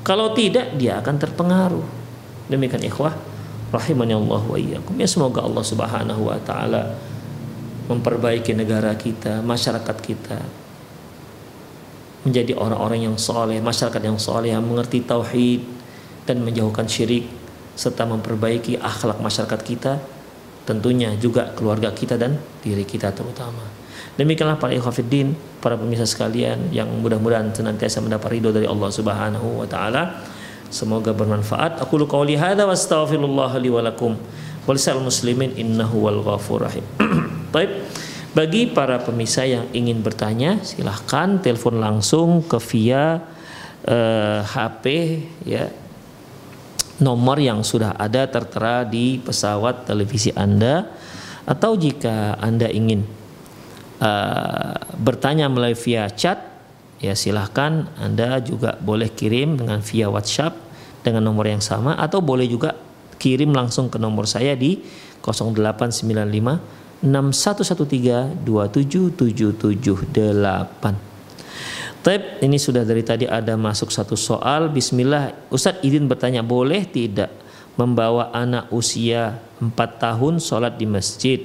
Kalau 0.04 0.36
tidak 0.36 0.76
dia 0.76 1.00
akan 1.00 1.16
terpengaruh. 1.16 1.86
Demikian 2.52 2.84
ikhwah. 2.84 3.16
Rahimani 3.76 4.16
Allah 4.16 4.40
wa 4.40 4.56
iyyakum. 4.56 4.96
Ya 4.96 5.04
semoga 5.04 5.44
Allah 5.44 5.64
Subhanahu 5.68 6.32
wa 6.32 6.40
taala 6.48 6.96
memperbaiki 7.92 8.56
negara 8.56 8.96
kita, 8.96 9.44
masyarakat 9.44 9.98
kita 10.00 10.40
menjadi 12.26 12.56
orang-orang 12.58 13.06
yang 13.06 13.18
soleh, 13.20 13.60
masyarakat 13.60 14.02
yang 14.02 14.18
soleh 14.18 14.56
yang 14.56 14.64
mengerti 14.64 15.04
tauhid 15.04 15.62
dan 16.26 16.42
menjauhkan 16.42 16.90
syirik 16.90 17.30
serta 17.76 18.08
memperbaiki 18.08 18.80
akhlak 18.80 19.20
masyarakat 19.22 19.62
kita 19.62 20.00
tentunya 20.66 21.14
juga 21.20 21.54
keluarga 21.54 21.94
kita 21.94 22.18
dan 22.18 22.42
diri 22.66 22.82
kita 22.88 23.14
terutama 23.14 23.62
demikianlah 24.18 24.58
para 24.58 24.74
ikhwafiddin 24.74 25.38
para 25.62 25.78
pemirsa 25.78 26.10
sekalian 26.10 26.74
yang 26.74 26.90
mudah-mudahan 27.04 27.54
senantiasa 27.54 28.02
mendapat 28.02 28.40
ridho 28.40 28.50
dari 28.50 28.66
Allah 28.66 28.90
Subhanahu 28.90 29.62
wa 29.62 29.68
taala 29.70 30.26
semoga 30.76 31.16
bermanfaat. 31.16 31.80
Aku 31.80 31.96
lu 31.96 32.04
qauli 32.04 32.36
hadza 32.36 32.68
wa 32.68 32.76
astaghfirullah 32.76 33.56
li 33.64 33.72
wa 33.72 33.80
muslimin 35.00 35.56
innahu 35.56 36.12
wal 36.12 36.20
ghafur 36.20 36.68
rahim. 36.68 36.84
Baik. 37.56 37.72
Bagi 38.36 38.68
para 38.68 39.00
pemirsa 39.00 39.48
yang 39.48 39.72
ingin 39.72 40.04
bertanya 40.04 40.60
silahkan 40.60 41.40
telepon 41.40 41.80
langsung 41.80 42.44
ke 42.44 42.60
via 42.60 43.24
eh, 43.88 44.44
HP 44.44 44.86
ya. 45.48 45.72
Nomor 47.00 47.40
yang 47.40 47.64
sudah 47.64 47.96
ada 47.96 48.28
tertera 48.28 48.84
di 48.84 49.20
pesawat 49.24 49.88
televisi 49.88 50.36
Anda. 50.36 50.88
Atau 51.48 51.76
jika 51.76 52.40
Anda 52.40 52.72
ingin 52.72 53.04
uh, 54.00 54.74
bertanya 54.98 55.46
melalui 55.52 55.78
via 55.78 56.10
chat 56.10 56.40
ya 57.04 57.14
silahkan. 57.14 57.86
Anda 58.00 58.40
juga 58.42 58.80
boleh 58.80 59.12
kirim 59.12 59.60
dengan 59.60 59.84
via 59.84 60.10
WhatsApp 60.10 60.65
dengan 61.06 61.22
nomor 61.22 61.46
yang 61.46 61.62
sama 61.62 61.94
atau 61.94 62.26
boleh 62.26 62.50
juga 62.50 62.74
kirim 63.22 63.54
langsung 63.54 63.94
ke 63.94 64.02
nomor 64.02 64.26
saya 64.26 64.58
di 64.58 64.82
0895 65.22 67.06
6113 67.06 68.42
27778 68.42 71.14
Taib, 72.06 72.22
ini 72.46 72.62
sudah 72.62 72.86
dari 72.86 73.02
tadi 73.02 73.26
ada 73.26 73.58
masuk 73.58 73.90
satu 73.90 74.14
soal. 74.14 74.70
Bismillah, 74.70 75.50
Ustadz 75.50 75.82
izin 75.82 76.06
bertanya, 76.06 76.46
boleh 76.46 76.86
tidak 76.86 77.34
membawa 77.82 78.30
anak 78.30 78.70
usia 78.70 79.42
4 79.58 79.74
tahun 79.74 80.38
sholat 80.38 80.78
di 80.78 80.86
masjid? 80.86 81.42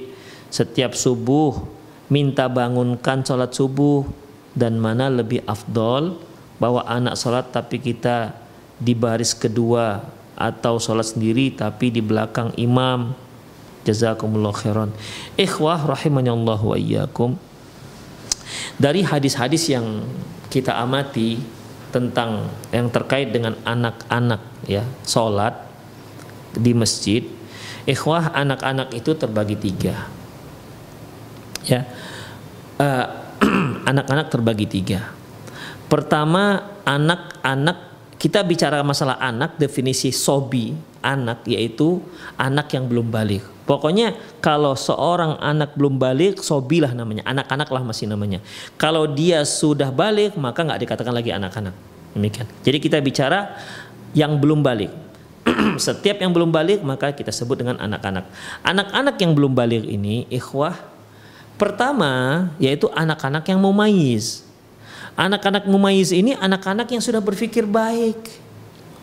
Setiap 0.53 0.93
subuh 0.93 1.65
minta 2.13 2.45
bangunkan 2.45 3.25
sholat 3.25 3.57
subuh. 3.57 4.05
Dan 4.53 4.77
mana 4.77 5.09
lebih 5.09 5.41
afdol 5.47 6.19
bawa 6.61 6.85
anak 6.85 7.17
sholat 7.17 7.49
tapi 7.49 7.79
kita 7.79 8.35
di 8.81 8.97
baris 8.97 9.37
kedua 9.37 10.01
atau 10.33 10.81
sholat 10.81 11.13
sendiri 11.13 11.53
tapi 11.53 11.93
di 11.93 12.01
belakang 12.01 12.49
imam. 12.57 13.13
Jazakumullah 13.81 14.53
khairan. 14.53 14.93
Ikhwah 15.37 15.89
rahimahnya 15.89 16.33
Allah 16.33 16.61
wa 16.61 16.77
iyyakum. 16.77 17.33
Dari 18.77 19.01
hadis-hadis 19.01 19.73
yang 19.73 20.05
kita 20.53 20.77
amati 20.77 21.41
tentang 21.89 22.49
yang 22.69 22.93
terkait 22.93 23.33
dengan 23.33 23.57
anak-anak 23.65 24.41
ya 24.69 24.85
sholat 25.03 25.53
di 26.53 26.71
masjid 26.77 27.25
ikhwah 27.89 28.31
anak-anak 28.37 28.93
itu 28.93 29.17
terbagi 29.17 29.57
tiga. 29.57 30.07
Ya 31.65 31.85
anak 32.77 33.09
eh, 33.41 33.85
anak-anak 33.91 34.27
terbagi 34.29 34.67
tiga. 34.69 35.09
Pertama 35.89 36.63
anak-anak 36.85 37.90
kita 38.21 38.45
bicara 38.45 38.85
masalah 38.85 39.17
anak 39.17 39.57
definisi 39.57 40.13
sobi 40.13 40.77
anak 41.01 41.41
yaitu 41.49 41.97
anak 42.37 42.69
yang 42.69 42.85
belum 42.85 43.09
balik. 43.09 43.41
Pokoknya 43.65 44.13
kalau 44.37 44.77
seorang 44.77 45.41
anak 45.41 45.73
belum 45.73 45.97
balik 45.97 46.37
sobilah 46.37 46.93
namanya. 46.93 47.25
Anak-anak 47.25 47.73
lah 47.73 47.81
masih 47.81 48.05
namanya. 48.05 48.37
Kalau 48.77 49.09
dia 49.09 49.41
sudah 49.41 49.89
balik 49.89 50.37
maka 50.37 50.61
nggak 50.61 50.85
dikatakan 50.85 51.13
lagi 51.17 51.33
anak-anak. 51.33 51.73
Demikian. 52.13 52.45
Jadi 52.61 52.77
kita 52.77 53.01
bicara 53.01 53.57
yang 54.13 54.37
belum 54.37 54.61
balik. 54.61 54.93
Setiap 55.81 56.21
yang 56.21 56.29
belum 56.29 56.53
balik 56.53 56.85
maka 56.85 57.17
kita 57.17 57.33
sebut 57.33 57.57
dengan 57.57 57.81
anak-anak. 57.81 58.29
Anak-anak 58.61 59.17
yang 59.17 59.33
belum 59.33 59.57
balik 59.57 59.81
ini 59.89 60.29
ikhwah 60.29 60.77
pertama 61.57 62.45
yaitu 62.61 62.85
anak-anak 62.93 63.49
yang 63.49 63.57
mumayyiz 63.57 64.50
Anak-anak 65.15 65.67
mumayyiz 65.67 66.15
ini 66.15 66.33
anak-anak 66.37 66.87
yang 66.91 67.03
sudah 67.03 67.19
berpikir 67.19 67.67
baik. 67.67 68.41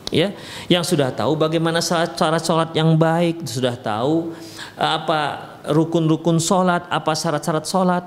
Ya, 0.08 0.32
yang 0.72 0.80
sudah 0.80 1.12
tahu 1.12 1.36
bagaimana 1.36 1.84
cara 1.84 2.40
sholat 2.40 2.72
yang 2.72 2.96
baik, 2.96 3.44
sudah 3.44 3.76
tahu 3.76 4.32
eh, 4.80 4.88
apa 4.88 5.52
rukun-rukun 5.68 6.40
sholat, 6.40 6.88
apa 6.88 7.12
syarat-syarat 7.12 7.64
sholat. 7.68 8.04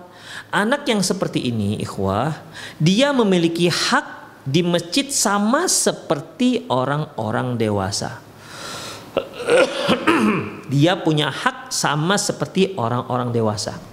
Anak 0.50 0.90
yang 0.90 1.06
seperti 1.06 1.54
ini, 1.54 1.78
ikhwah, 1.78 2.34
dia 2.82 3.14
memiliki 3.14 3.70
hak 3.70 4.22
di 4.42 4.66
masjid 4.66 5.06
sama 5.14 5.70
seperti 5.70 6.66
orang-orang 6.74 7.54
dewasa. 7.62 8.18
dia 10.74 10.98
punya 10.98 11.30
hak 11.30 11.70
sama 11.70 12.18
seperti 12.18 12.74
orang-orang 12.80 13.30
dewasa. 13.30 13.91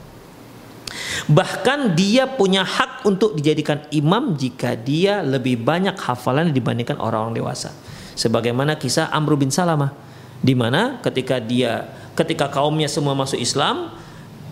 Bahkan 1.27 1.99
dia 1.99 2.31
punya 2.31 2.63
hak 2.63 3.03
untuk 3.03 3.35
dijadikan 3.35 3.83
imam 3.91 4.39
jika 4.39 4.79
dia 4.79 5.25
lebih 5.27 5.59
banyak 5.59 5.99
hafalan 5.99 6.55
dibandingkan 6.55 7.01
orang-orang 7.03 7.43
dewasa. 7.43 7.75
Sebagaimana 8.15 8.79
kisah 8.79 9.11
Amr 9.11 9.35
bin 9.35 9.51
Salamah 9.51 9.91
di 10.39 10.55
mana 10.55 11.03
ketika 11.03 11.43
dia 11.43 11.91
ketika 12.15 12.51
kaumnya 12.51 12.87
semua 12.87 13.15
masuk 13.15 13.39
Islam 13.39 13.91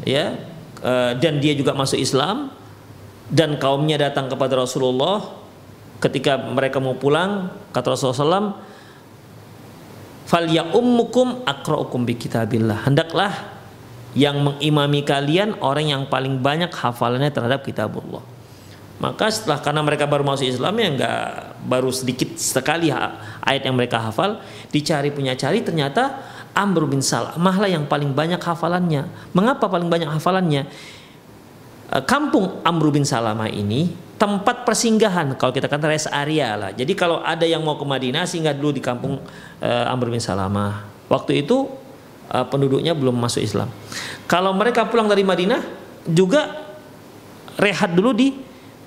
ya 0.02 0.34
eh, 0.82 1.12
dan 1.18 1.38
dia 1.38 1.54
juga 1.54 1.74
masuk 1.74 1.98
Islam 1.98 2.50
dan 3.30 3.58
kaumnya 3.58 3.98
datang 3.98 4.30
kepada 4.30 4.58
Rasulullah 4.58 5.22
ketika 6.02 6.38
mereka 6.38 6.82
mau 6.82 6.94
pulang 6.98 7.50
kata 7.70 7.94
Rasulullah 7.94 8.58
fal 10.26 10.46
ya 10.50 10.66
ummukum 10.74 11.46
akraukum 11.46 12.02
bi 12.02 12.18
kitabillah 12.18 12.86
hendaklah 12.86 13.55
yang 14.16 14.40
mengimami 14.40 15.04
kalian 15.04 15.60
orang 15.60 15.92
yang 15.92 16.02
paling 16.08 16.40
banyak 16.40 16.72
hafalannya 16.72 17.28
terhadap 17.28 17.62
kitabullah. 17.62 18.24
Maka 18.96 19.28
setelah 19.28 19.60
karena 19.60 19.84
mereka 19.84 20.08
baru 20.08 20.24
masuk 20.24 20.48
Islam 20.48 20.72
ya 20.80 20.88
nggak 20.88 21.20
baru 21.68 21.92
sedikit 21.92 22.32
sekali 22.40 22.88
ayat 23.44 23.68
yang 23.68 23.76
mereka 23.76 24.00
hafal 24.00 24.40
dicari 24.72 25.12
punya 25.12 25.36
cari 25.36 25.60
ternyata 25.60 26.16
Amr 26.56 26.88
bin 26.88 27.04
Salamah 27.04 27.56
lah 27.60 27.68
yang 27.68 27.84
paling 27.84 28.16
banyak 28.16 28.40
hafalannya. 28.40 29.04
Mengapa 29.36 29.68
paling 29.68 29.92
banyak 29.92 30.08
hafalannya? 30.08 30.64
uh, 31.92 32.02
kampung 32.02 32.62
Amr 32.66 32.90
bin 32.90 33.04
Salamah 33.06 33.50
ini 33.50 33.92
tempat 34.16 34.64
persinggahan 34.64 35.36
kalau 35.36 35.52
kita 35.52 35.68
kata 35.68 35.92
rest 35.92 36.08
area 36.08 36.56
lah. 36.56 36.70
Jadi 36.72 36.96
kalau 36.96 37.20
ada 37.20 37.44
yang 37.44 37.60
mau 37.60 37.76
ke 37.76 37.84
Madinah 37.84 38.24
singgah 38.24 38.56
dulu 38.56 38.72
di 38.72 38.82
kampung 38.82 39.20
uh, 39.60 39.92
Amr 39.92 40.08
bin 40.08 40.22
Salamah. 40.22 40.88
Waktu 41.06 41.46
itu 41.46 41.68
uh, 42.30 42.46
penduduknya 42.46 42.92
belum 42.92 43.14
masuk 43.16 43.42
Islam. 43.42 43.70
Kalau 44.26 44.54
mereka 44.54 44.86
pulang 44.86 45.06
dari 45.06 45.22
Madinah 45.22 45.62
juga 46.06 46.66
rehat 47.58 47.92
dulu 47.94 48.12
di 48.12 48.28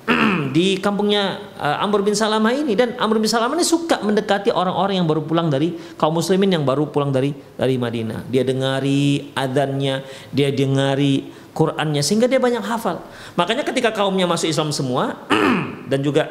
di 0.55 0.81
kampungnya 0.81 1.53
uh, 1.57 1.85
Amr 1.85 2.01
bin 2.01 2.17
Salamah 2.17 2.53
ini 2.53 2.73
dan 2.73 2.97
Amr 2.97 3.21
bin 3.21 3.29
Salamah 3.29 3.53
ini 3.53 3.65
suka 3.65 4.01
mendekati 4.01 4.49
orang-orang 4.49 4.97
yang 4.97 5.07
baru 5.07 5.21
pulang 5.21 5.53
dari 5.53 5.77
kaum 5.99 6.17
muslimin 6.17 6.49
yang 6.49 6.65
baru 6.65 6.89
pulang 6.89 7.13
dari 7.13 7.33
dari 7.55 7.77
Madinah. 7.77 8.25
Dia 8.29 8.41
dengari 8.41 9.33
adannya, 9.37 10.01
dia 10.33 10.49
dengari 10.49 11.29
Qurannya 11.53 12.01
sehingga 12.05 12.29
dia 12.29 12.39
banyak 12.39 12.63
hafal. 12.63 13.03
Makanya 13.35 13.67
ketika 13.67 13.91
kaumnya 13.91 14.25
masuk 14.25 14.49
Islam 14.49 14.73
semua 14.73 15.17
dan 15.91 15.99
juga 16.01 16.29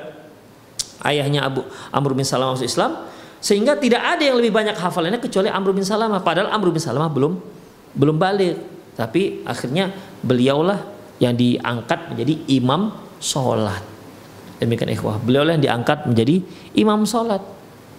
ayahnya 1.05 1.47
Abu 1.47 1.63
Amr 1.95 2.17
bin 2.17 2.27
Salamah 2.27 2.59
masuk 2.59 2.67
Islam 2.67 2.99
sehingga 3.39 3.79
tidak 3.79 4.03
ada 4.03 4.23
yang 4.23 4.37
lebih 4.39 4.51
banyak 4.51 4.75
hafalannya 4.75 5.23
kecuali 5.23 5.47
Amr 5.47 5.71
bin 5.71 5.87
Salamah. 5.87 6.21
Padahal 6.23 6.51
Amr 6.51 6.75
bin 6.75 6.83
Salamah 6.83 7.11
belum 7.11 7.39
belum 7.95 8.17
balik. 8.19 8.57
Tapi 8.99 9.47
akhirnya 9.47 9.95
beliaulah 10.27 10.83
yang 11.23 11.39
diangkat 11.39 12.11
menjadi 12.15 12.35
imam 12.51 12.91
sholat. 13.23 13.83
Demikian 14.59 14.91
ikhwah. 14.91 15.23
Beliau 15.23 15.47
yang 15.47 15.63
diangkat 15.63 16.11
menjadi 16.11 16.43
imam 16.75 17.07
sholat. 17.07 17.39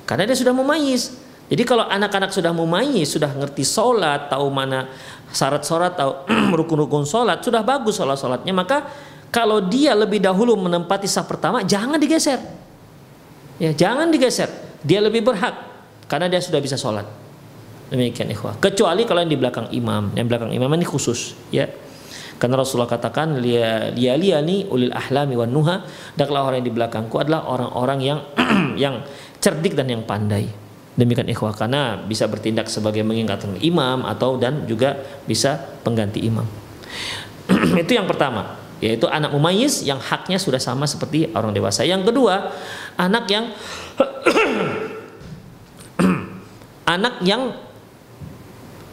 Karena 0.04 0.28
dia 0.28 0.36
sudah 0.36 0.52
memayis 0.52 1.16
jadi 1.50 1.66
kalau 1.66 1.90
anak-anak 1.90 2.30
sudah 2.30 2.54
memayis 2.54 3.10
sudah 3.10 3.34
ngerti 3.34 3.66
sholat 3.66 4.30
tahu 4.30 4.54
mana 4.54 4.86
syarat 5.34 5.66
sholat 5.66 5.98
tahu 5.98 6.30
rukun-rukun 6.62 7.10
sholat 7.10 7.42
sudah 7.42 7.66
bagus 7.66 7.98
sholat 7.98 8.22
sholatnya 8.22 8.54
maka 8.54 8.86
kalau 9.34 9.58
dia 9.66 9.98
lebih 9.98 10.22
dahulu 10.22 10.54
menempati 10.54 11.10
sah 11.10 11.26
pertama 11.26 11.66
jangan 11.66 11.98
digeser. 11.98 12.38
Ya 13.58 13.74
jangan 13.74 14.14
digeser 14.14 14.69
dia 14.84 15.00
lebih 15.04 15.24
berhak 15.26 15.56
karena 16.10 16.32
dia 16.32 16.42
sudah 16.42 16.60
bisa 16.64 16.80
sholat. 16.80 17.06
Demikian 17.90 18.30
ikhwah. 18.30 18.58
Kecuali 18.62 19.02
kalau 19.04 19.26
yang 19.26 19.34
di 19.34 19.40
belakang 19.40 19.68
imam. 19.74 20.14
Yang 20.14 20.28
belakang 20.30 20.52
imam 20.54 20.70
ini 20.78 20.86
khusus 20.86 21.34
ya. 21.50 21.66
Karena 22.40 22.56
Rasulullah 22.56 22.88
katakan 22.88 23.36
lia 23.44 23.92
lia 23.92 24.40
nih 24.40 24.72
ulil 24.72 24.96
ahlami 24.96 25.36
wan 25.36 25.52
nuha, 25.52 25.84
daklah 26.16 26.48
orang 26.48 26.64
yang 26.64 26.68
di 26.72 26.76
belakangku 26.80 27.16
adalah 27.20 27.44
orang-orang 27.52 28.00
yang 28.00 28.20
yang 28.84 29.04
cerdik 29.44 29.76
dan 29.76 29.92
yang 29.92 30.08
pandai. 30.08 30.48
Demikian 30.96 31.28
ikhwah. 31.28 31.52
Karena 31.52 32.00
bisa 32.00 32.30
bertindak 32.32 32.72
sebagai 32.72 33.04
mengingatkan 33.04 33.60
imam 33.60 34.08
atau 34.08 34.40
dan 34.40 34.64
juga 34.70 34.96
bisa 35.28 35.60
pengganti 35.84 36.24
imam. 36.24 36.48
Itu 37.84 37.92
yang 37.92 38.08
pertama, 38.08 38.56
yaitu 38.80 39.12
anak 39.12 39.36
mumayyiz 39.36 39.84
yang 39.84 40.00
haknya 40.00 40.40
sudah 40.40 40.60
sama 40.60 40.88
seperti 40.88 41.28
orang 41.36 41.52
dewasa. 41.52 41.84
Yang 41.84 42.14
kedua, 42.14 42.56
anak 42.96 43.28
yang 43.28 43.52
anak 46.90 47.22
yang 47.22 47.54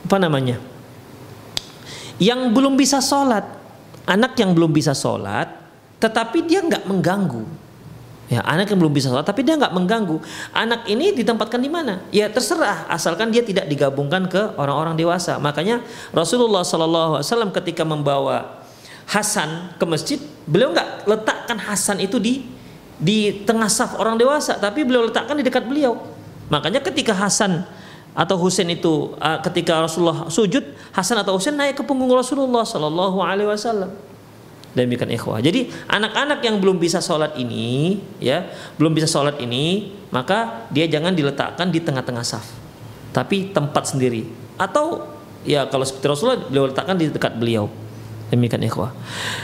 apa 0.04 0.16
namanya? 0.20 0.60
yang 2.16 2.52
belum 2.52 2.76
bisa 2.76 3.00
sholat. 3.00 3.44
Anak 4.06 4.38
yang 4.38 4.54
belum 4.54 4.70
bisa 4.70 4.94
sholat 4.94 5.50
tetapi 5.96 6.44
dia 6.46 6.62
nggak 6.62 6.86
mengganggu. 6.86 7.42
Ya 8.26 8.42
anak 8.42 8.70
yang 8.70 8.82
belum 8.82 8.94
bisa 8.94 9.10
sholat 9.10 9.26
tapi 9.26 9.42
dia 9.42 9.58
nggak 9.58 9.74
mengganggu. 9.74 10.22
Anak 10.54 10.86
ini 10.86 11.10
ditempatkan 11.14 11.58
di 11.58 11.70
mana? 11.70 12.02
Ya 12.14 12.30
terserah 12.30 12.86
asalkan 12.86 13.34
dia 13.34 13.42
tidak 13.42 13.66
digabungkan 13.66 14.30
ke 14.30 14.54
orang-orang 14.54 14.94
dewasa. 14.94 15.38
Makanya 15.42 15.82
Rasulullah 16.14 16.62
SAW 16.62 17.50
ketika 17.62 17.82
membawa 17.82 18.62
Hasan 19.06 19.78
ke 19.78 19.84
masjid 19.86 20.18
beliau 20.50 20.74
nggak 20.74 21.06
letakkan 21.06 21.58
Hasan 21.62 22.02
itu 22.02 22.18
di 22.18 22.42
di 22.98 23.46
tengah 23.46 23.70
saf 23.70 23.94
orang 23.98 24.18
dewasa 24.18 24.58
tapi 24.58 24.82
beliau 24.82 25.06
letakkan 25.06 25.38
di 25.38 25.46
dekat 25.46 25.66
beliau. 25.66 25.98
Makanya 26.50 26.82
ketika 26.82 27.14
Hasan 27.14 27.66
atau 28.16 28.40
Husain 28.40 28.64
itu 28.72 29.12
uh, 29.20 29.38
ketika 29.44 29.84
Rasulullah 29.84 30.32
sujud 30.32 30.64
Hasan 30.96 31.20
atau 31.20 31.36
Husain 31.36 31.52
naik 31.52 31.76
ke 31.76 31.84
punggung 31.84 32.08
Rasulullah 32.08 32.64
Shallallahu 32.64 33.20
Alaihi 33.20 33.52
Wasallam. 33.52 33.92
Demikian 34.72 35.12
ikhwah. 35.12 35.40
Jadi 35.44 35.68
anak-anak 35.88 36.40
yang 36.40 36.56
belum 36.60 36.80
bisa 36.80 37.04
sholat 37.04 37.36
ini 37.36 38.00
ya 38.16 38.48
belum 38.80 38.96
bisa 38.96 39.04
sholat 39.04 39.36
ini 39.40 39.92
maka 40.08 40.68
dia 40.72 40.88
jangan 40.88 41.12
diletakkan 41.12 41.68
di 41.68 41.80
tengah-tengah 41.84 42.24
saf 42.24 42.48
tapi 43.12 43.52
tempat 43.52 43.92
sendiri. 43.92 44.24
Atau 44.56 45.04
ya 45.44 45.68
kalau 45.68 45.84
seperti 45.84 46.08
Rasulullah 46.08 46.40
beliau 46.40 46.72
letakkan 46.72 46.96
di 46.96 47.12
dekat 47.12 47.36
beliau. 47.36 47.68
Demikian 48.32 48.64
ikhwah. 48.64 48.90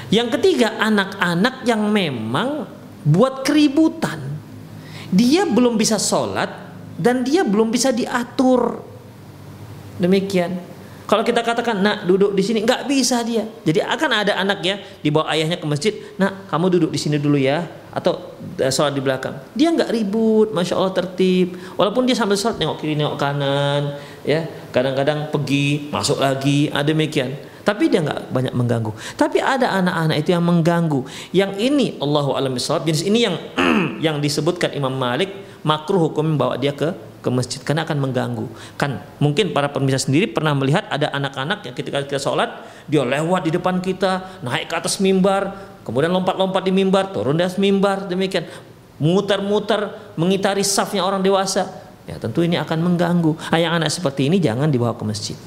Yang 0.09 0.41
ketiga 0.41 0.81
anak-anak 0.81 1.69
yang 1.69 1.85
memang 1.93 2.65
buat 3.05 3.45
keributan 3.45 4.33
dia 5.13 5.45
belum 5.45 5.77
bisa 5.77 6.01
sholat 6.01 6.62
dan 7.03 7.27
dia 7.27 7.43
belum 7.43 7.75
bisa 7.75 7.91
diatur. 7.91 8.79
Demikian. 9.99 10.71
Kalau 11.11 11.27
kita 11.27 11.45
katakan, 11.45 11.83
nak 11.83 12.09
duduk 12.09 12.33
di 12.33 12.41
sini, 12.41 12.65
nggak 12.65 12.89
bisa 12.89 13.21
dia. 13.27 13.45
Jadi 13.67 13.85
akan 13.85 14.11
ada 14.25 14.33
anaknya 14.39 14.81
dibawa 15.03 15.29
ayahnya 15.35 15.61
ke 15.61 15.67
masjid, 15.69 15.93
nak 16.17 16.49
kamu 16.49 16.79
duduk 16.79 16.91
di 16.95 16.97
sini 16.97 17.21
dulu 17.21 17.37
ya, 17.37 17.69
atau 17.93 18.33
uh, 18.41 18.73
sholat 18.73 18.97
di 18.97 19.03
belakang. 19.05 19.37
Dia 19.53 19.75
nggak 19.77 19.93
ribut, 19.93 20.57
masya 20.57 20.81
Allah 20.81 20.97
tertib. 20.97 21.61
Walaupun 21.77 22.09
dia 22.09 22.17
sambil 22.17 22.41
sholat 22.41 22.57
nengok 22.57 22.81
kiri 22.81 22.97
nengok 22.97 23.21
kanan, 23.21 24.01
ya 24.25 24.49
kadang-kadang 24.73 25.29
pergi 25.29 25.93
masuk 25.93 26.17
lagi, 26.17 26.73
ada 26.73 26.89
demikian. 26.89 27.37
Tapi 27.63 27.93
dia 27.93 28.01
nggak 28.01 28.33
banyak 28.33 28.55
mengganggu. 28.57 28.91
Tapi 29.15 29.39
ada 29.39 29.69
anak-anak 29.79 30.17
itu 30.19 30.35
yang 30.35 30.43
mengganggu. 30.43 31.01
Yang 31.31 31.53
ini 31.61 31.87
Allahu 32.01 32.35
alam 32.35 32.57
jenis 32.57 33.05
ini 33.07 33.29
yang 33.29 33.37
yang 34.11 34.17
disebutkan 34.19 34.75
Imam 34.75 34.97
Malik 34.97 35.31
makruh 35.63 36.11
hukum 36.11 36.35
membawa 36.35 36.59
dia 36.59 36.75
ke 36.75 36.95
ke 37.23 37.31
masjid 37.31 37.63
karena 37.63 37.87
akan 37.87 38.03
mengganggu. 38.03 38.47
Kan 38.75 38.99
mungkin 39.23 39.55
para 39.55 39.71
pemirsa 39.71 40.11
sendiri 40.11 40.27
pernah 40.27 40.53
melihat 40.59 40.91
ada 40.91 41.09
anak-anak 41.15 41.71
yang 41.71 41.75
ketika 41.79 42.03
kita 42.03 42.19
sholat 42.19 42.67
dia 42.91 43.07
lewat 43.07 43.47
di 43.47 43.55
depan 43.55 43.79
kita, 43.79 44.43
naik 44.43 44.67
ke 44.67 44.75
atas 44.75 44.99
mimbar, 44.99 45.55
kemudian 45.87 46.11
lompat-lompat 46.11 46.67
di 46.67 46.75
mimbar, 46.75 47.15
turun 47.15 47.39
atas 47.39 47.63
mimbar, 47.63 48.11
demikian 48.11 48.51
muter-muter 48.99 50.15
mengitari 50.19 50.67
safnya 50.67 51.07
orang 51.07 51.23
dewasa. 51.23 51.71
Ya 52.11 52.19
tentu 52.19 52.43
ini 52.43 52.59
akan 52.59 52.83
mengganggu. 52.83 53.39
Nah, 53.55 53.59
yang 53.63 53.79
anak 53.79 53.95
seperti 53.95 54.27
ini 54.27 54.43
jangan 54.43 54.67
dibawa 54.67 54.99
ke 54.99 55.07
masjid. 55.07 55.39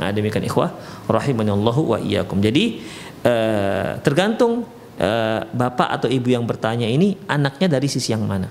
Nah, 0.00 0.08
demikian 0.08 0.48
ikhwah 0.48 0.72
rahimanallahu 1.04 1.92
wa 1.92 1.98
iyyakum. 2.00 2.40
Jadi 2.40 2.80
eh, 3.20 4.00
tergantung 4.00 4.64
eh, 4.96 5.40
bapak 5.44 6.00
atau 6.00 6.08
ibu 6.08 6.32
yang 6.32 6.48
bertanya 6.48 6.88
ini 6.88 7.20
anaknya 7.28 7.76
dari 7.76 7.92
sisi 7.92 8.16
yang 8.16 8.24
mana. 8.24 8.48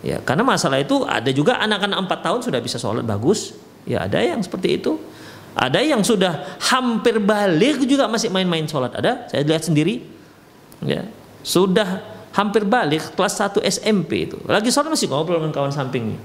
Ya, 0.00 0.16
karena 0.24 0.40
masalah 0.40 0.80
itu 0.80 1.04
ada 1.04 1.28
juga 1.28 1.60
anak-anak 1.60 2.08
empat 2.08 2.20
tahun 2.24 2.40
sudah 2.40 2.60
bisa 2.64 2.80
sholat 2.80 3.04
bagus. 3.04 3.52
Ya, 3.84 4.08
ada 4.08 4.20
yang 4.20 4.40
seperti 4.40 4.80
itu. 4.80 4.96
Ada 5.52 5.82
yang 5.82 6.00
sudah 6.00 6.56
hampir 6.72 7.20
balik 7.20 7.84
juga 7.84 8.08
masih 8.08 8.32
main-main 8.32 8.64
sholat. 8.64 8.96
Ada, 8.96 9.28
saya 9.28 9.44
lihat 9.44 9.66
sendiri. 9.66 10.00
Ya, 10.80 11.04
sudah 11.44 12.00
hampir 12.32 12.64
balik 12.64 13.12
kelas 13.12 13.36
1 13.36 13.60
SMP 13.68 14.30
itu. 14.30 14.40
Lagi 14.48 14.72
sholat 14.72 14.88
masih 14.88 15.12
ngobrol 15.12 15.42
dengan 15.42 15.52
kawan 15.52 15.74
sampingnya. 15.74 16.16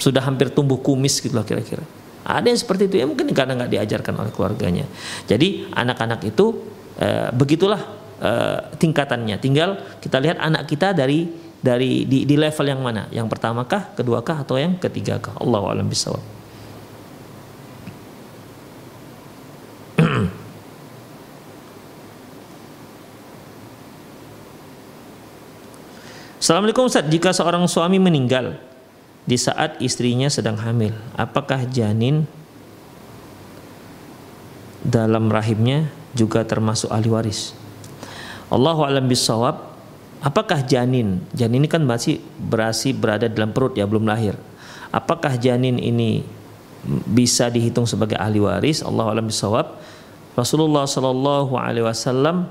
Sudah 0.00 0.24
hampir 0.24 0.48
tumbuh 0.48 0.80
kumis 0.80 1.20
gitu 1.20 1.36
lah 1.36 1.44
kira-kira. 1.44 1.84
Ada 2.24 2.52
yang 2.52 2.60
seperti 2.60 2.88
itu 2.88 2.96
ya 3.00 3.06
mungkin 3.08 3.32
karena 3.32 3.56
nggak 3.56 3.72
diajarkan 3.76 4.14
oleh 4.24 4.32
keluarganya. 4.32 4.86
Jadi 5.24 5.68
anak-anak 5.72 6.20
itu 6.24 6.64
e, 7.00 7.32
begitulah 7.32 7.80
e, 8.20 8.32
tingkatannya. 8.76 9.36
Tinggal 9.40 9.98
kita 10.00 10.20
lihat 10.20 10.36
anak 10.40 10.68
kita 10.68 10.92
dari 10.92 11.49
dari 11.60 12.08
di, 12.08 12.24
di 12.24 12.40
level 12.40 12.72
yang 12.72 12.80
mana? 12.80 13.04
Yang 13.12 13.36
pertama 13.36 13.68
kah, 13.68 13.92
kedua 13.92 14.24
kah, 14.24 14.40
atau 14.40 14.56
yang 14.56 14.80
ketiga 14.80 15.20
kah? 15.20 15.36
Allah 15.36 15.60
alam 15.60 15.84
bisawab. 15.84 16.24
Assalamualaikum 26.40 26.88
Ustaz, 26.88 27.04
jika 27.12 27.36
seorang 27.36 27.68
suami 27.68 28.00
meninggal 28.00 28.56
di 29.28 29.36
saat 29.36 29.76
istrinya 29.84 30.32
sedang 30.32 30.56
hamil, 30.56 30.96
apakah 31.12 31.68
janin 31.68 32.24
dalam 34.80 35.28
rahimnya 35.28 35.92
juga 36.16 36.40
termasuk 36.48 36.88
ahli 36.88 37.12
waris? 37.12 37.52
Allahu 38.48 38.80
alam 38.82 39.06
bisawab 39.06 39.69
apakah 40.20 40.64
janin? 40.64 41.20
Janin 41.32 41.64
ini 41.64 41.68
kan 41.68 41.84
masih 41.84 42.20
berasi 42.36 42.96
berada 42.96 43.26
dalam 43.28 43.52
perut 43.52 43.76
ya 43.76 43.84
belum 43.84 44.06
lahir. 44.08 44.36
Apakah 44.90 45.38
janin 45.38 45.78
ini 45.78 46.24
bisa 47.08 47.52
dihitung 47.52 47.84
sebagai 47.84 48.16
ahli 48.16 48.40
waris? 48.40 48.80
Allah 48.84 49.06
alam 49.12 49.28
bisawab. 49.28 49.76
Rasulullah 50.34 50.86
Shallallahu 50.86 51.52
Alaihi 51.58 51.84
Wasallam 51.84 52.48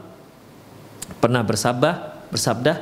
pernah 1.18 1.42
bersabda 1.42 2.22
bersabda 2.30 2.74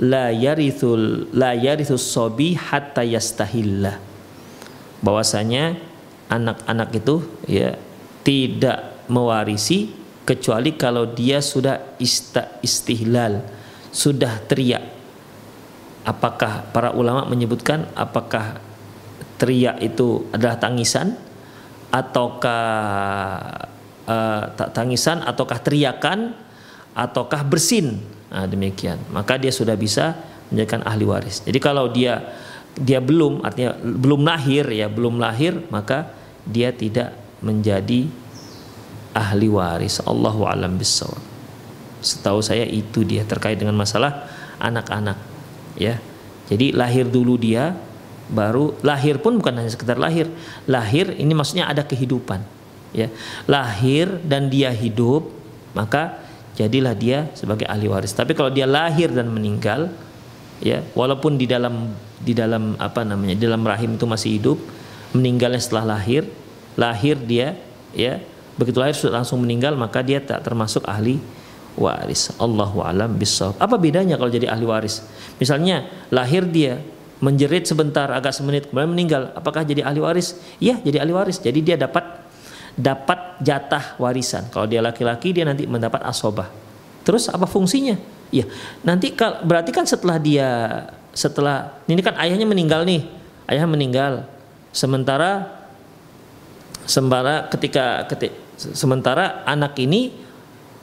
la 0.00 0.32
yarithul 0.32 1.28
la 1.36 1.52
yarithus 1.52 2.04
sobi 2.04 2.56
hatta 2.56 3.04
yastahillah. 3.04 4.00
Bahwasanya 5.04 5.76
anak-anak 6.32 6.88
itu 6.96 7.22
ya 7.46 7.76
tidak 8.26 9.06
mewarisi 9.06 9.94
kecuali 10.26 10.74
kalau 10.74 11.06
dia 11.14 11.38
sudah 11.38 11.94
ista, 12.02 12.58
istihlal, 12.58 13.46
sudah 13.96 14.44
teriak. 14.44 14.84
Apakah 16.04 16.68
para 16.70 16.92
ulama 16.92 17.24
menyebutkan 17.24 17.88
apakah 17.96 18.60
teriak 19.40 19.80
itu 19.80 20.28
adalah 20.30 20.60
tangisan 20.60 21.16
ataukah 21.88 22.62
uh, 24.04 24.44
tangisan 24.76 25.24
ataukah 25.24 25.58
teriakan 25.64 26.36
ataukah 26.92 27.40
bersin? 27.42 28.04
Nah, 28.28 28.44
demikian. 28.44 29.00
Maka 29.10 29.40
dia 29.40 29.50
sudah 29.50 29.74
bisa 29.74 30.12
menjadikan 30.52 30.84
ahli 30.84 31.08
waris. 31.08 31.42
Jadi 31.42 31.58
kalau 31.58 31.88
dia 31.90 32.20
dia 32.76 33.00
belum 33.00 33.40
artinya 33.40 33.72
belum 33.80 34.20
lahir 34.28 34.68
ya, 34.68 34.86
belum 34.92 35.16
lahir 35.16 35.64
maka 35.72 36.12
dia 36.44 36.70
tidak 36.70 37.16
menjadi 37.40 38.06
ahli 39.16 39.48
waris. 39.48 40.04
Allahu 40.04 40.44
alam 40.46 40.76
bisawab. 40.76 41.35
Setahu 42.00 42.44
saya 42.44 42.64
itu 42.68 43.02
dia 43.02 43.24
terkait 43.24 43.56
dengan 43.56 43.76
masalah 43.76 44.28
anak-anak 44.60 45.16
ya. 45.76 46.00
Jadi 46.46 46.70
lahir 46.70 47.10
dulu 47.10 47.34
dia 47.36 47.74
baru 48.26 48.74
lahir 48.82 49.22
pun 49.22 49.38
bukan 49.38 49.58
hanya 49.62 49.70
sekedar 49.70 49.98
lahir. 49.98 50.30
Lahir 50.66 51.14
ini 51.16 51.32
maksudnya 51.32 51.66
ada 51.66 51.82
kehidupan 51.82 52.42
ya. 52.94 53.10
Lahir 53.48 54.20
dan 54.22 54.48
dia 54.52 54.70
hidup 54.70 55.28
maka 55.76 56.24
jadilah 56.56 56.96
dia 56.96 57.28
sebagai 57.36 57.68
ahli 57.68 57.86
waris. 57.86 58.16
Tapi 58.16 58.32
kalau 58.32 58.48
dia 58.48 58.64
lahir 58.64 59.12
dan 59.12 59.28
meninggal 59.28 59.92
ya, 60.64 60.80
walaupun 60.96 61.36
di 61.36 61.44
dalam 61.44 61.92
di 62.16 62.32
dalam 62.32 62.74
apa 62.80 63.04
namanya? 63.04 63.36
di 63.36 63.44
dalam 63.44 63.60
rahim 63.60 64.00
itu 64.00 64.08
masih 64.08 64.40
hidup, 64.40 64.58
meninggalnya 65.12 65.60
setelah 65.60 66.00
lahir, 66.00 66.24
lahir 66.80 67.20
dia 67.20 67.60
ya 67.92 68.20
begitu 68.56 68.80
lahir 68.80 68.96
sudah 68.96 69.20
langsung 69.20 69.44
meninggal 69.44 69.76
maka 69.76 70.00
dia 70.00 70.20
tak 70.20 70.44
termasuk 70.44 70.84
ahli 70.88 71.20
waris. 71.76 72.32
Allahu 72.40 72.82
alam 72.82 73.14
bisawab. 73.14 73.60
Apa 73.60 73.76
bedanya 73.76 74.16
kalau 74.16 74.32
jadi 74.32 74.50
ahli 74.50 74.66
waris? 74.66 75.04
Misalnya 75.36 75.86
lahir 76.10 76.48
dia 76.48 76.80
menjerit 77.20 77.64
sebentar 77.64 78.12
agak 78.12 78.32
semenit 78.32 78.68
kemudian 78.68 78.92
meninggal, 78.92 79.22
apakah 79.32 79.64
jadi 79.64 79.84
ahli 79.84 80.00
waris? 80.00 80.36
Iya, 80.60 80.80
jadi 80.84 81.04
ahli 81.04 81.12
waris. 81.12 81.40
Jadi 81.40 81.60
dia 81.64 81.76
dapat 81.76 82.04
dapat 82.76 83.40
jatah 83.40 83.96
warisan. 83.96 84.48
Kalau 84.52 84.68
dia 84.68 84.84
laki-laki 84.84 85.32
dia 85.32 85.48
nanti 85.48 85.64
mendapat 85.64 86.04
asobah. 86.04 86.48
Terus 87.04 87.30
apa 87.32 87.48
fungsinya? 87.48 87.96
Iya, 88.34 88.50
nanti 88.82 89.14
berarti 89.16 89.70
kan 89.70 89.86
setelah 89.86 90.18
dia 90.18 90.48
setelah 91.16 91.72
ini 91.88 92.02
kan 92.04 92.18
ayahnya 92.20 92.44
meninggal 92.44 92.84
nih, 92.84 93.06
ayah 93.48 93.64
meninggal. 93.64 94.28
Sementara 94.76 95.56
sembara 96.84 97.48
ketika 97.48 98.04
ketika 98.12 98.46
Sementara 98.56 99.44
anak 99.44 99.76
ini 99.76 100.16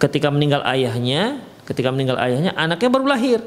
ketika 0.04 0.28
meninggal 0.28 0.60
ayahnya, 0.68 1.40
ketika 1.64 1.88
meninggal 1.88 2.20
ayahnya, 2.20 2.52
anaknya 2.60 2.90
baru 2.92 3.08
lahir. 3.08 3.40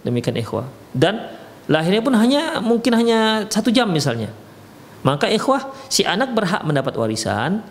Demikian 0.00 0.40
ikhwah. 0.40 0.64
Dan 0.96 1.20
lahirnya 1.68 2.00
pun 2.00 2.16
hanya 2.16 2.64
mungkin 2.64 2.96
hanya 2.96 3.44
satu 3.52 3.68
jam 3.68 3.92
misalnya. 3.92 4.32
Maka 5.04 5.28
ikhwah 5.28 5.68
si 5.92 6.02
anak 6.02 6.32
berhak 6.32 6.64
mendapat 6.64 6.96
warisan 6.96 7.62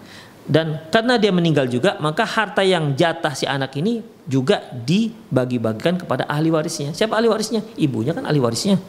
dan 0.47 0.79
karena 0.87 1.19
dia 1.19 1.27
meninggal 1.35 1.67
juga 1.67 1.99
maka 1.99 2.23
harta 2.23 2.63
yang 2.63 2.95
jatah 2.95 3.35
si 3.35 3.43
anak 3.43 3.75
ini 3.75 3.99
juga 4.23 4.63
dibagi-bagikan 4.71 5.99
kepada 5.99 6.23
ahli 6.29 6.53
warisnya. 6.53 6.95
Siapa 6.95 7.19
ahli 7.19 7.27
warisnya? 7.27 7.65
Ibunya 7.75 8.15
kan 8.15 8.23
ahli 8.23 8.39
warisnya. 8.39 8.79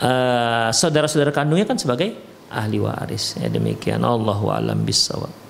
Uh, 0.00 0.68
saudara-saudara 0.72 1.32
kandungnya 1.32 1.64
kan 1.64 1.80
sebagai 1.80 2.12
ahli 2.52 2.76
waris. 2.76 3.40
Ya 3.40 3.48
demikian. 3.48 4.04
Allahu 4.04 4.52
alam 4.52 4.84
bisawab. 4.84 5.49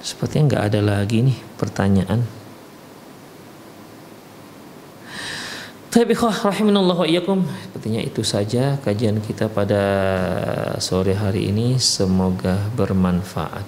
Sepertinya 0.00 0.56
nggak 0.56 0.64
ada 0.72 0.80
lagi 0.80 1.20
nih 1.20 1.38
pertanyaan. 1.60 2.24
Tapi 5.90 6.14
rahimanallahu 6.14 7.02
iyyakum. 7.02 7.42
Sepertinya 7.66 7.98
itu 7.98 8.22
saja 8.22 8.78
kajian 8.78 9.18
kita 9.20 9.50
pada 9.50 9.82
sore 10.78 11.18
hari 11.18 11.50
ini. 11.50 11.82
Semoga 11.82 12.70
bermanfaat. 12.78 13.66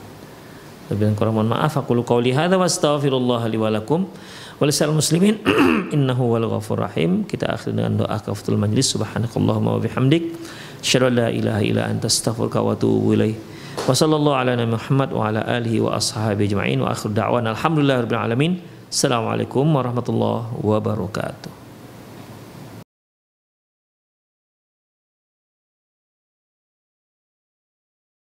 Lebih 0.88 1.18
kurang 1.18 1.34
mohon 1.34 1.50
maaf. 1.50 1.74
Aku 1.82 1.98
lu 1.98 2.06
qauli 2.06 2.30
wa 2.30 2.46
astaghfirullah 2.62 3.42
li 3.50 3.58
wa 3.58 3.74
lakum 3.74 4.06
wa 4.06 4.64
muslimin 4.94 5.42
innahu 5.98 6.38
wal 6.38 6.46
ghafur 6.46 6.80
rahim. 6.86 7.26
Kita 7.26 7.58
akhir 7.58 7.74
dengan 7.74 8.06
doa 8.06 8.16
kafatul 8.22 8.54
majlis. 8.54 8.94
Subhanakallahumma 8.94 9.76
wa 9.76 9.80
bihamdik. 9.82 10.38
La 11.10 11.26
ilaha 11.26 11.60
illa 11.60 11.90
anta 11.90 12.06
astaghfiruka 12.06 12.62
wa 12.62 12.78
atubu 12.78 13.18
ilaik. 13.18 13.51
Wa 13.72 13.96
sallallahu 13.96 14.36
ala 14.36 14.52
Nabi 14.52 14.76
Muhammad 14.76 15.10
wa 15.16 15.32
ala 15.32 15.40
alihi 15.48 15.80
wa 15.80 15.96
ashabihi 15.96 16.52
ajma'in 16.52 16.78
wa 16.84 16.92
akhir 16.92 17.16
da'wana 17.16 17.56
alhamdulillah 17.56 18.04
rabbil 18.04 18.20
alamin. 18.20 18.52
Assalamualaikum 18.92 19.64
warahmatullahi 19.64 20.60
wabarakatuh. 20.60 21.61